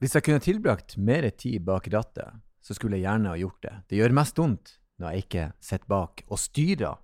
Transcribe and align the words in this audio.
Hvis 0.00 0.14
jeg 0.16 0.24
kunne 0.24 0.40
tilbrakt 0.40 0.94
mer 0.96 1.26
tid 1.36 1.60
bak 1.66 1.84
rattet, 1.92 2.38
så 2.64 2.72
skulle 2.72 2.96
jeg 2.96 3.04
gjerne 3.04 3.34
ha 3.34 3.36
gjort 3.36 3.58
det. 3.66 3.72
Det 3.92 3.98
gjør 3.98 4.14
mest 4.16 4.38
vondt 4.40 4.70
når 4.96 5.12
jeg 5.12 5.24
ikke 5.26 5.42
sitter 5.60 5.90
bak 5.92 6.22
og 6.24 6.38
styrer 6.40 6.94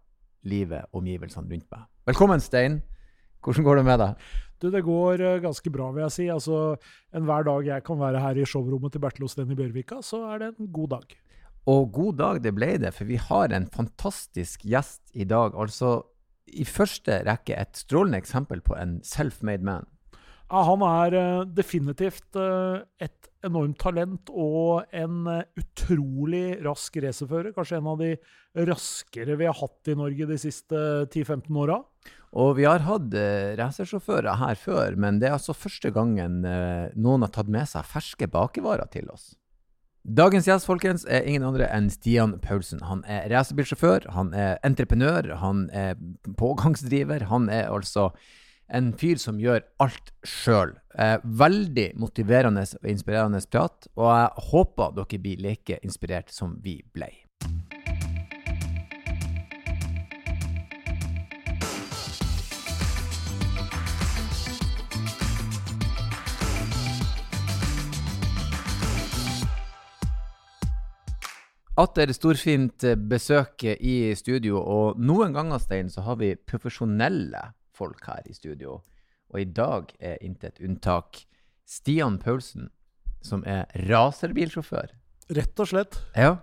livet 0.49 0.87
og 0.89 1.03
omgivelsene 1.03 1.45
rundt 1.45 1.67
meg. 1.75 1.83
Velkommen, 2.09 2.41
Stein. 2.41 2.79
Hvordan 3.45 3.67
går 3.67 3.77
det 3.77 3.83
med 3.85 4.01
deg? 4.01 4.23
Du, 4.63 4.71
det 4.73 4.81
går 4.87 5.21
eh, 5.21 5.43
ganske 5.45 5.73
bra, 5.75 5.91
vil 5.93 6.07
jeg 6.07 6.15
si. 6.15 6.29
Altså, 6.33 6.61
Enhver 7.13 7.45
dag 7.45 7.69
jeg 7.69 7.85
kan 7.85 8.01
være 8.01 8.23
her 8.23 8.41
i 8.41 8.46
showrommet 8.48 8.97
til 8.97 9.05
Bertil 9.05 9.29
Osten 9.29 9.53
i 9.53 9.59
Bjørvika, 9.59 10.01
så 10.01 10.23
er 10.31 10.41
det 10.41 10.49
en 10.55 10.71
god 10.73 10.95
dag. 10.95 11.13
Og 11.69 11.93
god 11.93 12.17
dag 12.23 12.41
det 12.47 12.55
ble 12.57 12.71
det, 12.81 12.95
for 12.97 13.11
vi 13.11 13.21
har 13.21 13.53
en 13.53 13.69
fantastisk 13.77 14.65
gjest 14.65 15.13
i 15.13 15.29
dag. 15.29 15.53
Altså 15.53 15.99
i 16.49 16.65
første 16.65 17.21
rekke 17.29 17.61
et 17.61 17.77
strålende 17.77 18.25
eksempel 18.25 18.65
på 18.65 18.73
en 18.81 19.03
self-made 19.05 19.69
man. 19.69 19.85
Ja, 20.47 20.61
han 20.63 20.83
er 20.87 21.15
uh, 21.17 21.47
definitivt 21.51 22.37
uh, 22.39 22.79
et 23.03 23.31
enormt 23.47 23.81
talent 23.83 24.31
og 24.31 24.87
en 24.95 25.25
uh, 25.27 25.41
utrolig 25.59 26.61
rask 26.62 26.98
racerfører. 27.03 27.51
Kanskje 27.57 27.80
en 27.80 27.89
av 27.91 27.98
de 27.98 28.12
raskere 28.69 29.34
vi 29.41 29.48
har 29.48 29.59
hatt 29.59 29.91
i 29.91 29.97
Norge 29.98 30.29
de 30.30 30.39
siste 30.39 30.83
10-15 31.11 31.51
åra. 31.65 31.80
Og 32.37 32.53
vi 32.59 32.67
har 32.69 32.84
hatt 32.87 33.15
racersjåfører 33.59 34.39
her 34.39 34.59
før, 34.61 34.95
men 35.01 35.19
det 35.19 35.30
er 35.30 35.37
altså 35.39 35.55
første 35.56 35.91
gangen 35.95 36.43
noen 36.45 37.25
har 37.25 37.33
tatt 37.33 37.48
med 37.51 37.65
seg 37.70 37.87
ferske 37.89 38.28
bakevarer 38.28 38.91
til 38.92 39.09
oss. 39.15 39.31
Dagens 40.06 40.47
gjest 40.47 40.69
folkens, 40.69 41.06
er 41.09 41.25
ingen 41.27 41.47
andre 41.48 41.67
enn 41.73 41.89
Stian 41.91 42.37
Paulsen. 42.45 42.84
Han 42.87 43.01
er 43.11 43.25
racerbilsjåfør, 43.33 44.11
han 44.15 44.34
er 44.37 44.61
entreprenør, 44.67 45.33
han 45.41 45.65
er 45.75 45.97
pågangsdriver. 46.39 47.27
Han 47.33 47.48
er 47.51 47.73
altså 47.73 48.12
en 48.69 48.93
fyr 48.98 49.20
som 49.23 49.38
gjør 49.41 49.62
alt 49.83 50.12
sjøl. 50.27 50.75
Eh, 50.98 51.19
veldig 51.23 51.91
motiverende 52.01 52.65
og 52.80 52.91
inspirerende 52.91 53.42
prat, 53.51 53.89
og 53.97 54.11
jeg 54.11 54.48
håper 54.51 54.97
dere 54.97 55.23
blir 55.23 55.45
like 55.45 55.79
inspirert 55.83 56.33
som 56.34 56.59
vi 56.62 56.81
ble. 56.94 57.12
Atter 71.77 72.09
storfint 72.17 72.87
besøk 73.05 73.67
i 73.69 74.14
studio, 74.17 74.62
og 74.64 74.97
noen 74.97 75.34
ganger, 75.37 75.61
Stein, 75.61 75.91
så 75.92 76.06
har 76.06 76.17
vi 76.17 76.31
profesjonelle 76.33 77.42
folk 77.77 78.05
her 78.08 78.27
i 78.27 78.36
studio. 78.36 78.80
Og 79.32 79.42
i 79.42 79.48
dag 79.48 79.92
er 80.00 80.20
intet 80.24 80.60
unntak 80.62 81.24
Stian 81.66 82.19
Paulsen, 82.22 82.70
som 83.27 83.42
er 83.46 83.66
racerbilsjåfør. 83.88 84.92
Rett 85.36 85.62
og 85.62 85.72
slett. 85.72 85.98
Ja. 86.14 86.36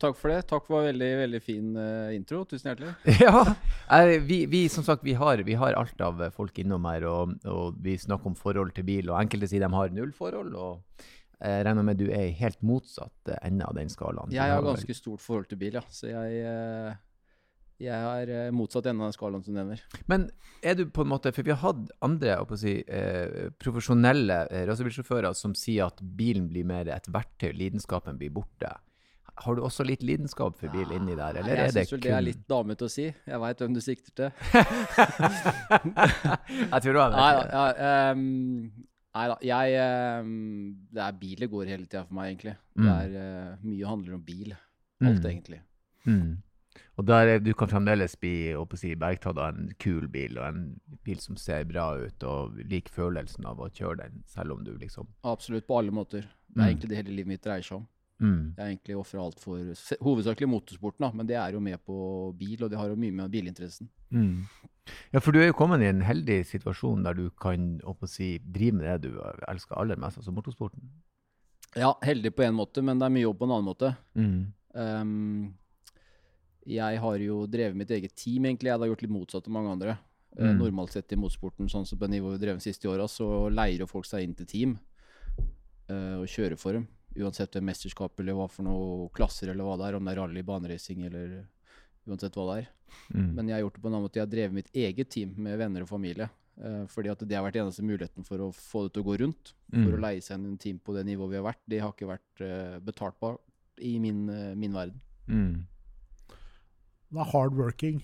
Takk 0.00 0.16
for 0.16 0.32
det. 0.32 0.38
Takk 0.48 0.64
for 0.64 0.86
veldig 0.88 1.08
veldig 1.20 1.40
fin 1.44 1.74
uh, 1.76 2.08
intro. 2.16 2.40
Tusen 2.48 2.70
hjertelig. 2.70 2.94
ja, 3.26 4.14
vi, 4.24 4.46
vi, 4.48 4.62
som 4.72 4.86
sagt, 4.86 5.04
vi 5.04 5.12
har, 5.18 5.42
vi 5.44 5.58
har, 5.60 5.76
alt 5.76 6.00
av 6.00 6.22
folk 6.32 6.56
innom 6.62 6.88
her, 6.88 7.04
og, 7.10 7.34
og, 7.44 7.76
vi 7.84 7.98
snakker 8.00 8.32
om 8.32 8.38
forhold 8.38 8.72
til 8.76 8.88
bil. 8.88 9.12
og 9.12 9.20
Enkelte 9.20 9.50
sier 9.50 9.66
de 9.66 9.72
har 9.74 9.92
null 9.92 10.14
forhold. 10.16 10.56
og 10.56 11.04
jeg 11.40 11.64
regner 11.64 11.84
med 11.84 11.96
du 11.96 12.10
er 12.12 12.26
i 12.28 12.36
helt 12.36 12.58
motsatt 12.64 13.30
ende 13.40 13.64
av 13.64 13.76
den 13.76 13.88
skalaen. 13.92 14.32
Jeg 14.32 14.52
har 14.52 14.64
ganske 14.64 14.96
stort 14.96 15.22
forhold 15.24 15.46
til 15.48 15.60
bil, 15.60 15.76
ja. 15.76 15.84
Så 15.92 16.10
jeg, 16.10 16.42
uh, 16.48 16.96
jeg 17.80 17.96
er 17.96 18.30
eh, 18.34 18.50
motsatt 18.54 18.86
ende 18.90 19.04
av 19.04 19.10
den 19.10 19.16
skalaen 19.16 19.44
som 19.44 19.56
nevner. 19.56 19.80
Men 20.10 20.28
er 20.60 20.76
du 20.76 20.84
på 20.92 21.04
en 21.04 21.10
måte 21.12 21.32
For 21.32 21.46
vi 21.46 21.52
har 21.54 21.62
hatt 21.62 21.90
andre 22.04 22.36
si, 22.60 22.74
eh, 22.84 23.48
profesjonelle 23.60 24.42
eh, 24.50 24.66
racerbilsjåfører 24.68 25.32
som 25.36 25.54
sier 25.56 25.88
at 25.88 26.00
bilen 26.00 26.48
blir 26.50 26.66
mer 26.68 26.90
et 26.92 27.08
verktøy, 27.12 27.52
lidenskapen 27.56 28.18
blir 28.20 28.32
borte. 28.34 28.72
Har 29.40 29.56
du 29.56 29.62
også 29.64 29.86
litt 29.88 30.02
lidenskap 30.04 30.58
for 30.60 30.68
bil 30.72 30.90
inni 30.92 31.14
der, 31.16 31.38
eller 31.40 31.56
jeg 31.56 31.70
er 31.70 31.72
det 31.72 31.72
kun 31.72 31.80
Jeg 31.80 31.88
syns 31.88 32.02
det 32.04 32.12
er 32.12 32.24
litt 32.26 32.42
damete 32.50 32.84
å 32.84 32.92
si. 32.92 33.06
Jeg 33.08 33.40
veit 33.40 33.62
hvem 33.64 33.76
du 33.76 33.80
sikter 33.80 34.12
til. 34.18 34.30
jeg 36.74 36.80
tror 36.84 36.92
du 36.92 37.00
har 37.00 37.10
det. 37.14 37.16
Nei 37.16 37.32
da. 37.38 37.62
Um, 38.10 38.20
nei 39.16 39.24
da. 39.32 39.36
Jeg 39.48 39.66
um, 40.26 40.34
Det 40.92 41.02
er 41.06 41.16
bil 41.22 41.38
det 41.46 41.50
går 41.54 41.64
hele 41.72 41.88
tida 41.88 42.04
for 42.04 42.14
meg, 42.18 42.24
egentlig. 42.34 42.54
Mm. 42.76 42.84
Det 42.84 42.92
er 42.98 43.08
uh, 43.16 43.56
Mye 43.64 43.88
handler 43.94 44.12
om 44.18 44.22
bil. 44.28 44.52
Alt, 44.52 45.24
mm. 45.24 45.32
egentlig. 45.32 45.60
Mm. 46.04 46.36
Og 47.00 47.06
der, 47.08 47.38
du 47.40 47.54
kan 47.56 47.70
fremdeles 47.70 48.12
bli 48.20 48.52
si, 48.76 48.90
bergtatt 48.98 49.38
av 49.40 49.54
en 49.54 49.70
kul 49.80 50.04
bil, 50.12 50.36
og 50.36 50.44
en 50.50 50.64
bil 51.06 51.20
som 51.22 51.38
ser 51.40 51.64
bra 51.64 51.94
ut, 51.96 52.26
og 52.28 52.58
liker 52.68 52.92
følelsen 52.92 53.46
av 53.48 53.62
å 53.62 53.70
kjøre 53.72 54.02
den, 54.02 54.18
selv 54.28 54.58
om 54.58 54.66
du 54.66 54.74
liksom 54.76 55.08
Absolutt, 55.24 55.64
på 55.68 55.78
alle 55.80 55.94
måter. 55.96 56.26
Det 56.50 56.58
er 56.58 56.66
mm. 56.66 56.68
egentlig 56.68 56.90
det 56.90 56.98
hele 56.98 57.14
livet 57.14 57.32
mitt 57.32 57.44
dreier 57.46 57.64
seg 57.64 57.78
om. 57.78 57.86
Mm. 58.20 58.42
Jeg 58.52 58.60
er 58.60 58.72
egentlig 58.74 58.98
ofra 59.00 59.22
alt 59.24 59.40
for 59.40 59.70
hovedsakelig 60.04 60.48
motorsporten, 60.52 61.06
da, 61.06 61.10
men 61.16 61.30
det 61.30 61.38
er 61.40 61.56
jo 61.56 61.62
med 61.64 61.80
på 61.88 61.96
bil, 62.36 62.58
og 62.66 62.68
det 62.68 62.80
har 62.82 62.92
jo 62.92 62.98
mye 63.00 63.16
med 63.16 63.32
bilinteressen. 63.32 63.88
Mm. 64.12 64.44
Ja, 65.14 65.22
for 65.22 65.32
du 65.32 65.40
er 65.40 65.48
jo 65.48 65.56
kommet 65.56 65.80
i 65.80 65.88
en 65.88 66.02
heldig 66.04 66.42
situasjon 66.50 67.06
der 67.06 67.16
du 67.16 67.30
kan 67.40 67.78
si, 68.10 68.34
drive 68.44 68.76
med 68.76 68.90
det 68.90 69.08
du 69.08 69.22
elsker 69.48 69.78
aller 69.80 69.96
mest, 69.96 70.20
altså 70.20 70.36
motorsporten. 70.36 70.84
Ja, 71.78 71.94
heldig 72.04 72.34
på 72.36 72.44
én 72.44 72.58
måte, 72.58 72.84
men 72.84 73.00
det 73.00 73.08
er 73.08 73.14
mye 73.14 73.24
jobb 73.24 73.40
på 73.40 73.48
en 73.48 73.56
annen 73.56 73.70
måte. 73.70 73.94
Mm. 74.18 74.38
Um, 74.74 75.56
jeg 76.68 77.00
har 77.00 77.24
jo 77.24 77.42
drevet 77.48 77.78
mitt 77.78 77.90
eget 77.94 78.14
team, 78.14 78.44
egentlig. 78.44 78.70
Jeg 78.70 78.78
har 78.82 78.90
gjort 78.90 79.02
litt 79.04 79.14
motsatt 79.14 79.48
av 79.48 79.54
mange 79.54 79.74
andre. 79.74 79.96
Eh, 80.36 80.46
mm. 80.46 80.58
normalt 80.58 80.92
sett 80.92 81.12
i 81.12 81.18
motorsporten, 81.18 81.68
sånn 81.68 81.86
som 81.86 81.98
på 81.98 82.08
nivået 82.10 82.38
vi 82.38 82.44
drev 82.44 82.58
de 82.60 82.64
siste 82.64 82.88
åra, 82.88 83.08
så 83.10 83.48
leier 83.50 83.86
folk 83.90 84.06
seg 84.06 84.24
inn 84.24 84.34
til 84.38 84.46
team 84.46 84.74
uh, 85.90 86.20
og 86.20 86.28
kjører 86.30 86.58
for 86.60 86.78
dem. 86.78 86.86
Uansett 87.18 87.56
hvem 87.56 87.66
mesterskap 87.66 88.20
eller 88.22 88.36
hva 88.38 88.46
for 88.50 88.66
noe 88.68 89.08
klasser 89.14 89.50
eller 89.50 89.66
hva 89.66 89.78
det 89.80 89.88
er, 89.88 89.96
om 89.98 90.06
det 90.06 90.12
er 90.12 90.20
rally, 90.22 90.44
baneracing 90.46 91.02
eller 91.08 91.40
uansett 92.06 92.38
hva 92.38 92.46
det 92.52 92.60
er. 92.60 92.68
Mm. 93.10 93.32
Men 93.38 93.50
jeg 93.50 93.56
har 93.56 93.64
gjort 93.64 93.78
det 93.78 93.82
på 93.82 93.90
en 93.90 93.96
annen 93.96 94.06
måte. 94.06 94.20
Jeg 94.20 94.28
har 94.28 94.36
drevet 94.36 94.58
mitt 94.60 94.70
eget 94.86 95.10
team 95.10 95.34
med 95.42 95.58
venner 95.58 95.86
og 95.86 95.90
familie. 95.90 96.30
Uh, 96.60 96.84
fordi 96.92 97.10
at 97.10 97.26
det 97.26 97.34
har 97.34 97.42
vært 97.46 97.58
eneste 97.58 97.82
muligheten 97.86 98.26
for 98.26 98.46
å 98.46 98.52
få 98.54 98.84
det 98.86 98.94
til 98.94 99.02
å 99.02 99.08
gå 99.10 99.18
rundt. 99.24 99.52
Mm. 99.72 99.82
For 99.82 99.96
å 99.96 100.02
leie 100.06 100.22
seg 100.22 100.38
inn 100.38 100.52
en 100.52 100.62
team 100.62 100.78
på 100.78 100.94
det 100.94 101.06
nivået 101.08 101.34
vi 101.34 101.40
har 101.40 101.48
vært. 101.48 101.62
Det 101.66 101.82
har 101.82 101.96
ikke 101.96 102.12
vært 102.12 102.46
uh, 102.46 102.78
betalt 102.86 103.18
på 103.18 103.34
i 103.82 103.96
min, 103.98 104.26
min 104.60 104.74
verden. 104.76 105.00
Det 107.10 107.20
er 107.20 107.30
hardworking. 107.32 108.00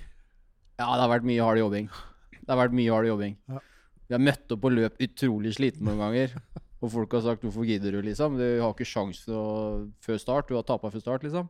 Ja, 0.77 0.91
det 0.93 1.03
har 1.05 1.11
vært 1.13 1.27
mye 1.29 1.43
hard 1.47 1.61
jobbing. 1.61 1.89
Det 2.37 2.51
har 2.51 2.59
vært 2.59 2.77
mye 2.77 2.93
hard 2.93 3.09
jobbing. 3.09 3.37
Ja. 3.49 3.63
Vi 4.07 4.15
har 4.15 4.23
møtt 4.23 4.53
opp 4.55 4.63
på 4.63 4.71
løp 4.71 5.01
utrolig 5.03 5.55
sliten 5.57 5.87
noen 5.87 6.03
ganger. 6.03 6.37
Og 6.83 6.91
folk 6.93 7.15
har 7.17 7.23
sagt 7.25 7.43
'hvorfor 7.43 7.65
gidder 7.67 7.93
du', 7.93 8.05
liksom. 8.05 8.37
Du 8.37 8.61
har 8.61 8.73
ikke 8.75 8.87
sjans 8.87 9.25
før 9.25 10.19
start. 10.19 10.49
Du 10.49 10.55
har 10.55 10.63
tapa 10.63 10.91
før 10.91 11.01
start, 11.01 11.23
liksom. 11.23 11.49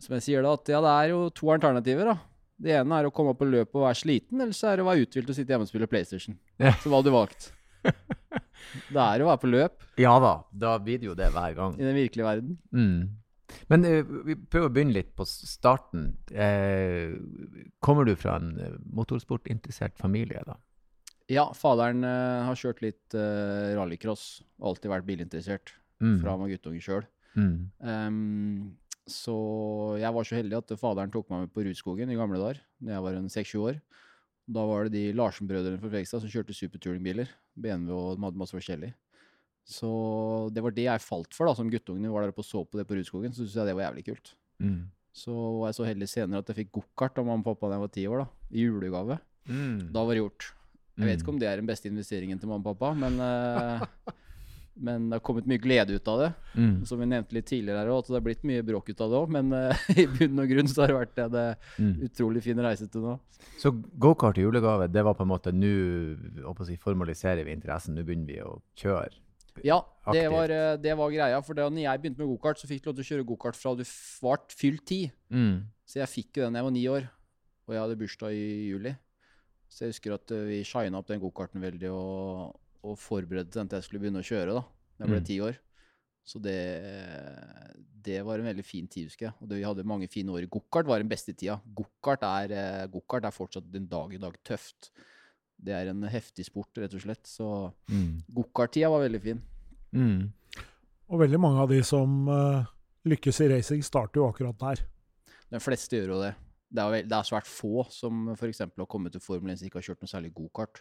Som 0.00 0.14
jeg 0.14 0.22
sier 0.22 0.42
da, 0.42 0.54
at 0.54 0.66
ja, 0.66 0.80
det 0.80 0.90
er 0.90 1.08
jo 1.12 1.30
to 1.30 1.46
alternativer, 1.52 2.04
da. 2.04 2.18
Det 2.58 2.70
ene 2.78 2.98
er 2.98 3.06
å 3.06 3.12
komme 3.12 3.30
opp 3.30 3.38
på 3.38 3.50
løpe 3.50 3.74
og 3.78 3.86
være 3.86 3.98
sliten, 3.98 4.40
eller 4.40 4.52
så 4.52 4.72
er 4.72 4.76
det 4.76 4.84
å 4.84 4.90
være 4.90 5.06
uthvilt 5.06 5.28
og 5.28 5.34
sitte 5.34 5.52
hjemme 5.52 5.66
og 5.66 5.68
spille 5.70 5.86
PlayStation. 5.90 6.38
Ja. 6.58 6.72
Så 6.72 6.90
hva 6.90 6.98
hadde 6.98 7.10
du 7.10 7.14
valgt? 7.14 7.52
det 8.94 9.02
er 9.02 9.22
å 9.22 9.30
være 9.30 9.42
på 9.42 9.50
løp. 9.50 9.82
Ja 9.98 10.18
da. 10.22 10.42
Da 10.52 10.78
blir 10.78 10.98
det 10.98 11.10
jo 11.10 11.14
det 11.18 11.30
hver 11.34 11.54
gang. 11.54 11.74
I 11.78 11.84
den 11.84 11.98
virkelige 11.98 12.26
verden. 12.26 12.58
Mm. 12.70 13.21
Men 13.72 13.86
uh, 13.86 14.02
vi 14.26 14.36
prøver 14.36 14.68
å 14.68 14.74
begynne 14.74 14.96
litt 14.96 15.14
på 15.18 15.26
starten. 15.28 16.12
Uh, 16.32 17.16
kommer 17.84 18.08
du 18.08 18.14
fra 18.18 18.38
en 18.40 18.52
eh, 18.60 18.76
motorsportinteressert 18.94 19.98
familie, 20.00 20.42
da? 20.48 20.58
Ja, 21.30 21.46
faderen 21.56 22.04
uh, 22.04 22.44
har 22.48 22.58
kjørt 22.58 22.82
litt 22.84 23.16
rallycross. 23.78 24.42
Alltid 24.62 24.92
vært 24.92 25.08
bilinteressert 25.08 25.74
mm. 26.02 26.20
fra 26.22 26.34
han 26.34 26.44
var 26.44 26.52
guttunge 26.52 26.82
sjøl. 26.84 27.04
Mm. 27.38 27.56
Um, 27.80 28.72
så 29.08 29.34
jeg 29.98 30.14
var 30.14 30.26
så 30.26 30.38
heldig 30.38 30.58
at 30.60 30.74
faderen 30.78 31.12
tok 31.12 31.30
meg 31.32 31.46
med 31.46 31.54
på 31.54 31.64
Rudskogen 31.66 32.10
i 32.12 32.18
gamle 32.18 32.38
dager, 32.38 32.60
da 32.82 32.96
jeg 32.96 33.04
var 33.06 33.16
en 33.18 33.32
seks-sju 33.32 33.62
år. 33.72 33.80
Da 34.52 34.64
var 34.66 34.86
det 34.86 34.94
de 34.96 35.16
Larsen-brødrene 35.16 35.80
fra 35.80 35.90
Frekstad 35.90 36.22
som 36.22 36.30
kjørte 36.30 36.54
superturningbiler. 36.54 37.30
BMW 37.54 37.94
og 37.94 38.18
de 38.18 38.26
hadde 38.26 38.40
masse 38.42 38.56
forskjellig. 38.56 38.92
Så 39.68 39.90
det 40.52 40.62
var 40.64 40.74
det 40.74 40.88
jeg 40.88 41.04
falt 41.04 41.36
for 41.36 41.48
da, 41.48 41.54
som 41.56 41.70
guttungen. 41.70 42.04
Vi 42.04 42.12
var 42.12 42.24
der 42.24 42.32
oppe 42.34 42.42
og 42.42 42.48
så 42.48 42.64
på 42.66 42.80
det 42.80 42.86
på 42.88 42.98
Rudskogen, 42.98 43.34
så 43.34 43.42
syntes 43.42 43.60
jeg 43.60 43.70
det 43.70 43.76
var 43.78 43.88
jævlig 43.88 44.06
kult. 44.08 44.32
Mm. 44.62 44.80
Så 45.12 45.34
var 45.34 45.70
jeg 45.70 45.78
så 45.78 45.86
heldig 45.86 46.08
senere 46.08 46.42
at 46.42 46.50
jeg 46.50 46.62
fikk 46.62 46.72
gokart 46.80 47.20
av 47.20 47.28
mamma 47.28 47.44
og 47.44 47.52
pappa 47.52 47.68
da 47.68 47.76
jeg 47.76 47.84
var 47.84 47.92
ti 47.94 48.08
år, 48.08 48.24
da, 48.24 48.48
i 48.50 48.66
julegave. 48.66 49.20
Mm. 49.46 49.78
Da 49.94 50.02
var 50.08 50.16
det 50.16 50.24
gjort. 50.24 50.48
Jeg 50.96 51.06
vet 51.06 51.14
mm. 51.14 51.22
ikke 51.22 51.32
om 51.32 51.38
det 51.40 51.48
er 51.48 51.62
den 51.62 51.68
beste 51.70 51.88
investeringen 51.88 52.40
til 52.40 52.50
mamma 52.50 52.72
og 52.72 52.80
pappa, 52.80 52.92
men, 52.98 53.16
uh, 53.22 54.12
men 54.88 55.06
det 55.08 55.18
har 55.18 55.24
kommet 55.24 55.48
mye 55.48 55.62
glede 55.62 55.96
ut 55.96 56.10
av 56.10 56.22
det. 56.24 56.30
Mm. 56.56 56.74
Som 56.88 57.00
vi 57.04 57.08
nevnte 57.12 57.36
litt 57.36 57.48
tidligere 57.48 57.84
her 57.84 57.92
at 57.94 58.10
det 58.10 58.18
har 58.18 58.26
blitt 58.26 58.46
mye 58.48 58.66
bråk 58.66 58.90
ut 58.90 59.02
av 59.04 59.12
det 59.12 59.20
òg. 59.20 59.34
Men 59.38 59.52
uh, 59.54 59.88
i 60.02 60.08
bunn 60.10 60.42
og 60.42 60.52
grunn 60.52 60.72
så 60.72 60.84
har 60.84 60.92
det 60.92 60.98
vært 60.98 61.22
en 61.22 61.38
mm. 61.38 61.96
utrolig 62.08 62.44
fin 62.44 62.64
reise 62.66 62.88
til 62.90 63.06
nå. 63.06 63.18
Så 63.62 63.72
gokart 64.00 64.40
i 64.40 64.46
julegave, 64.46 64.90
det 64.90 65.04
var 65.06 65.16
på 65.18 65.26
en 65.26 65.32
måte 65.32 65.54
nå 65.54 66.56
si, 66.66 66.80
formaliserer 66.80 67.44
vi 67.46 67.54
interessen, 67.54 67.96
nå 67.96 68.04
begynner 68.06 68.32
vi 68.32 68.40
å 68.44 68.56
kjøre? 68.80 69.21
Ja, 69.60 69.78
det 70.12 70.24
var, 70.32 70.50
eh, 70.50 70.76
det 70.80 70.94
var, 70.96 71.12
greia. 71.12 71.40
For 71.44 71.58
da 71.58 71.68
jeg 71.68 72.00
begynte 72.00 72.22
med 72.22 72.30
gokart, 72.32 72.60
så 72.60 72.68
fikk 72.70 72.82
du 72.82 72.90
lov 72.90 72.98
til 72.98 73.04
å 73.04 73.10
kjøre 73.10 73.28
gokart 73.28 73.58
fra 73.58 73.74
du 73.76 73.84
ble 73.84 74.54
fylt 74.56 74.84
ti. 74.88 75.02
Mm. 75.28 75.68
Så 75.84 76.00
jeg 76.00 76.10
fikk 76.10 76.38
jo 76.38 76.46
den 76.46 76.56
da 76.56 76.62
jeg 76.62 76.68
var 76.68 76.74
ni 76.74 76.84
år, 76.88 77.08
og 77.66 77.74
jeg 77.74 77.82
hadde 77.84 77.98
bursdag 78.00 78.36
i 78.38 78.46
juli. 78.70 78.94
Så 79.72 79.84
jeg 79.84 79.94
husker 79.94 80.16
at 80.16 80.32
eh, 80.34 80.46
vi 80.48 80.62
shina 80.68 81.00
opp 81.00 81.10
den 81.10 81.22
gokarten 81.22 81.62
veldig 81.64 81.92
og, 81.92 82.56
og 82.84 82.96
forberedte 83.00 83.58
den 83.58 83.70
til 83.70 83.80
jeg 83.80 83.88
skulle 83.88 84.02
begynne 84.06 84.24
å 84.24 84.30
kjøre. 84.30 84.56
da. 84.56 84.64
da 84.96 85.06
jeg 85.06 85.12
ble 85.12 85.20
mm. 85.20 85.28
ti 85.28 85.38
år. 85.44 85.60
Så 86.22 86.38
det, 86.38 86.58
det, 88.04 88.20
var 88.22 88.38
en 88.38 88.46
veldig 88.46 88.64
fin 88.64 88.86
tid, 88.86 89.08
husker 89.10 89.28
jeg. 89.28 89.36
Og 89.40 89.48
det, 89.50 89.58
vi 89.58 89.66
hadde 89.66 89.86
mange 89.88 90.10
fine 90.10 90.34
år. 90.34 90.46
Gokart 90.50 90.86
var 90.88 91.02
den 91.02 91.10
beste 91.10 91.34
tida. 91.34 91.58
Gokart 91.76 92.24
er, 92.28 92.54
eh, 92.54 92.84
go 92.92 93.02
er 93.18 93.34
fortsatt 93.34 93.66
den 93.72 93.88
dag 93.90 94.14
i 94.14 94.20
dag 94.22 94.36
tøft. 94.46 94.92
Det 95.62 95.74
er 95.76 95.90
en 95.92 96.02
heftig 96.10 96.48
sport, 96.48 96.70
rett 96.82 96.94
og 96.96 97.02
slett. 97.04 97.22
Så 97.28 97.48
mm. 97.90 98.24
gokart-tida 98.34 98.90
var 98.90 99.04
veldig 99.04 99.20
fin. 99.22 99.42
Mm. 99.94 100.30
Og 101.12 101.20
veldig 101.20 101.40
mange 101.42 101.62
av 101.62 101.70
de 101.70 101.78
som 101.86 102.24
uh, 102.26 102.64
lykkes 103.08 103.42
i 103.44 103.50
racing, 103.52 103.84
starter 103.86 104.22
jo 104.22 104.30
akkurat 104.30 104.58
der. 104.62 104.82
De 105.52 105.60
fleste 105.60 105.98
gjør 105.98 106.16
jo 106.16 106.22
det. 106.22 106.32
Det 106.72 106.82
er, 106.82 107.04
det 107.04 107.16
er 107.18 107.28
svært 107.28 107.48
få 107.48 107.84
som 107.92 108.30
f.eks. 108.32 108.64
har 108.64 108.88
kommet 108.90 109.12
til 109.14 109.22
Formel 109.22 109.52
1 109.52 109.60
som 109.60 109.68
ikke 109.68 109.82
har 109.82 109.90
kjørt 109.90 110.02
noe 110.02 110.10
særlig 110.10 110.32
gokart. 110.34 110.80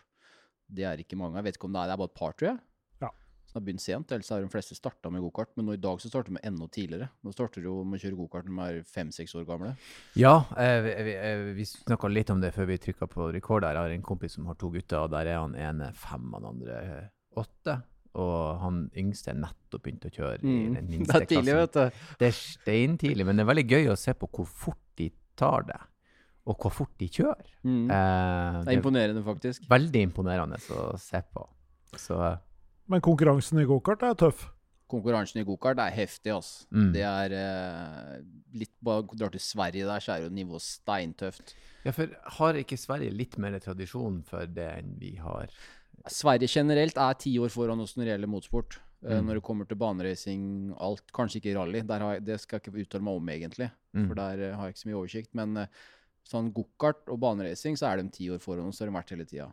Det 0.72 0.86
er 0.88 1.02
ikke 1.04 1.20
mange. 1.20 1.36
Jeg 1.42 1.50
vet 1.50 1.60
ikke 1.60 1.68
om 1.68 1.76
det 1.76 1.82
er, 1.82 1.92
det 1.92 1.96
er 1.98 2.02
bare 2.02 2.12
et 2.14 2.20
par, 2.22 2.36
tror 2.40 2.54
jeg. 2.54 2.62
Som 3.52 3.60
har 3.60 3.66
begynt 3.68 3.84
sent. 3.84 4.12
Ellers 4.16 4.30
har 4.32 4.40
de 4.40 4.48
fleste 4.48 4.78
starta 4.78 5.10
med 5.12 5.20
gokart. 5.26 5.50
Men 5.60 5.66
nå 5.68 5.74
i 5.76 5.82
dag 5.84 6.00
så 6.00 6.08
starter 6.08 6.32
de 6.32 6.38
med 6.38 6.46
enda 6.48 6.70
tidligere. 6.72 7.10
Nå 7.20 7.34
starter 7.36 7.66
de 7.66 7.74
med 7.84 8.00
å 8.00 8.04
kjøre 8.06 8.20
gokart 8.22 8.48
når 8.48 8.62
de 8.62 8.80
er 8.80 8.86
fem-seks 8.88 9.36
år 9.36 9.44
gamle. 9.50 9.74
Ja, 10.16 10.38
eh, 10.56 10.80
vi, 11.04 11.16
eh, 11.18 11.44
vi 11.58 11.66
snakka 11.68 12.08
litt 12.08 12.32
om 12.32 12.40
det 12.40 12.54
før 12.56 12.70
vi 12.72 12.80
trykka 12.80 13.12
på 13.12 13.28
rekord. 13.36 13.68
Jeg 13.68 13.76
har 13.76 13.92
en 13.92 14.08
kompis 14.08 14.40
som 14.40 14.48
har 14.48 14.56
to 14.56 14.72
gutter, 14.72 15.04
og 15.04 15.12
der 15.12 15.28
er 15.28 15.42
han 15.42 15.58
ene 15.60 15.92
fem, 15.92 16.32
og 16.32 16.40
den 16.40 16.52
andre 16.54 17.12
åtte. 17.36 17.82
Og 18.22 18.60
han 18.64 18.82
yngste 18.96 19.34
er 19.34 19.40
nettopp 19.40 19.84
begynt 19.84 20.08
å 20.08 20.12
kjøre 20.12 20.40
i 20.40 20.48
mm. 20.48 20.74
den 20.78 20.88
minste 20.88 21.12
klassen. 21.12 21.28
Det 21.28 21.28
er 21.28 21.32
tidlig, 21.36 21.56
vet 21.60 21.76
du. 21.76 22.04
Det 22.20 22.28
er 22.30 22.38
steintidlig, 22.40 23.26
men 23.28 23.40
det 23.40 23.44
er 23.44 23.52
veldig 23.52 23.68
gøy 23.68 23.92
å 23.92 24.00
se 24.00 24.16
på 24.16 24.32
hvor 24.32 24.48
fort 24.48 24.84
de 25.00 25.10
tar 25.40 25.68
det. 25.68 25.80
Og 26.48 26.58
hvor 26.64 26.74
fort 26.74 26.94
de 27.00 27.08
kjører. 27.12 27.52
Mm. 27.64 27.84
Eh, 27.86 28.62
det 28.64 28.74
er 28.74 28.80
imponerende, 28.80 29.24
faktisk. 29.28 29.68
Veldig 29.72 30.08
imponerende 30.08 30.60
å 30.76 30.88
se 31.00 31.22
på. 31.36 31.46
Så, 32.00 32.18
men 32.92 33.04
konkurransen 33.04 33.62
i 33.62 33.68
gokart 33.70 34.04
er 34.06 34.18
tøff? 34.20 34.46
Konkurransen 34.92 35.42
i 35.42 35.48
gokart 35.48 35.80
er 35.80 35.94
heftig, 35.96 36.34
altså. 36.36 36.68
Mm. 36.76 36.90
Det 36.96 37.04
er 37.08 37.36
eh, 37.38 38.16
litt 38.60 38.74
Bare 38.84 39.06
drar 39.16 39.32
til 39.32 39.44
Sverige 39.44 39.88
der, 39.88 40.04
så 40.04 40.16
er 40.16 40.26
jo 40.26 40.34
nivået 40.36 40.66
steintøft. 40.66 41.56
Ja, 41.86 41.94
for 41.96 42.12
har 42.38 42.60
ikke 42.60 42.78
Sverige 42.78 43.14
litt 43.16 43.38
mer 43.42 43.56
tradisjon 43.64 44.20
for 44.28 44.50
det 44.50 44.68
enn 44.82 44.96
vi 45.00 45.16
har? 45.22 45.54
Sverige 46.10 46.50
generelt 46.50 46.98
er 46.98 47.20
ti 47.20 47.36
år 47.40 47.52
foran 47.54 47.82
oss 47.82 47.96
når 47.96 48.06
det 48.06 48.14
gjelder 48.16 48.34
motorsport. 48.36 48.80
Eh, 49.02 49.18
mm. 49.18 49.26
Når 49.28 49.40
det 49.40 49.46
kommer 49.46 49.70
til 49.70 49.80
baneracing, 49.82 50.44
alt. 50.82 51.08
Kanskje 51.16 51.42
ikke 51.42 51.56
rally. 51.58 51.82
Jeg, 51.82 52.26
det 52.26 52.38
skal 52.42 52.60
jeg 52.60 52.68
ikke 52.68 52.86
uttale 52.86 53.06
meg 53.08 53.22
om, 53.22 53.34
egentlig. 53.34 53.72
Mm. 53.98 54.06
For 54.08 54.20
der 54.20 54.44
uh, 54.44 54.58
har 54.58 54.68
jeg 54.70 54.76
ikke 54.76 54.84
så 54.84 54.92
mye 54.92 55.00
oversikt. 55.00 55.34
Men 55.38 55.64
uh, 55.64 55.82
sånn 56.28 56.52
gokart 56.56 57.10
og 57.10 57.22
baneracing, 57.24 57.80
så 57.80 57.90
er 57.90 58.02
de 58.02 58.14
ti 58.14 58.30
år 58.34 58.42
foran 58.44 58.70
oss. 58.70 58.78
Så 58.78 58.86
har 58.86 58.92
de 58.92 58.98
vært 59.00 59.16
hele 59.16 59.28
tida. 59.30 59.50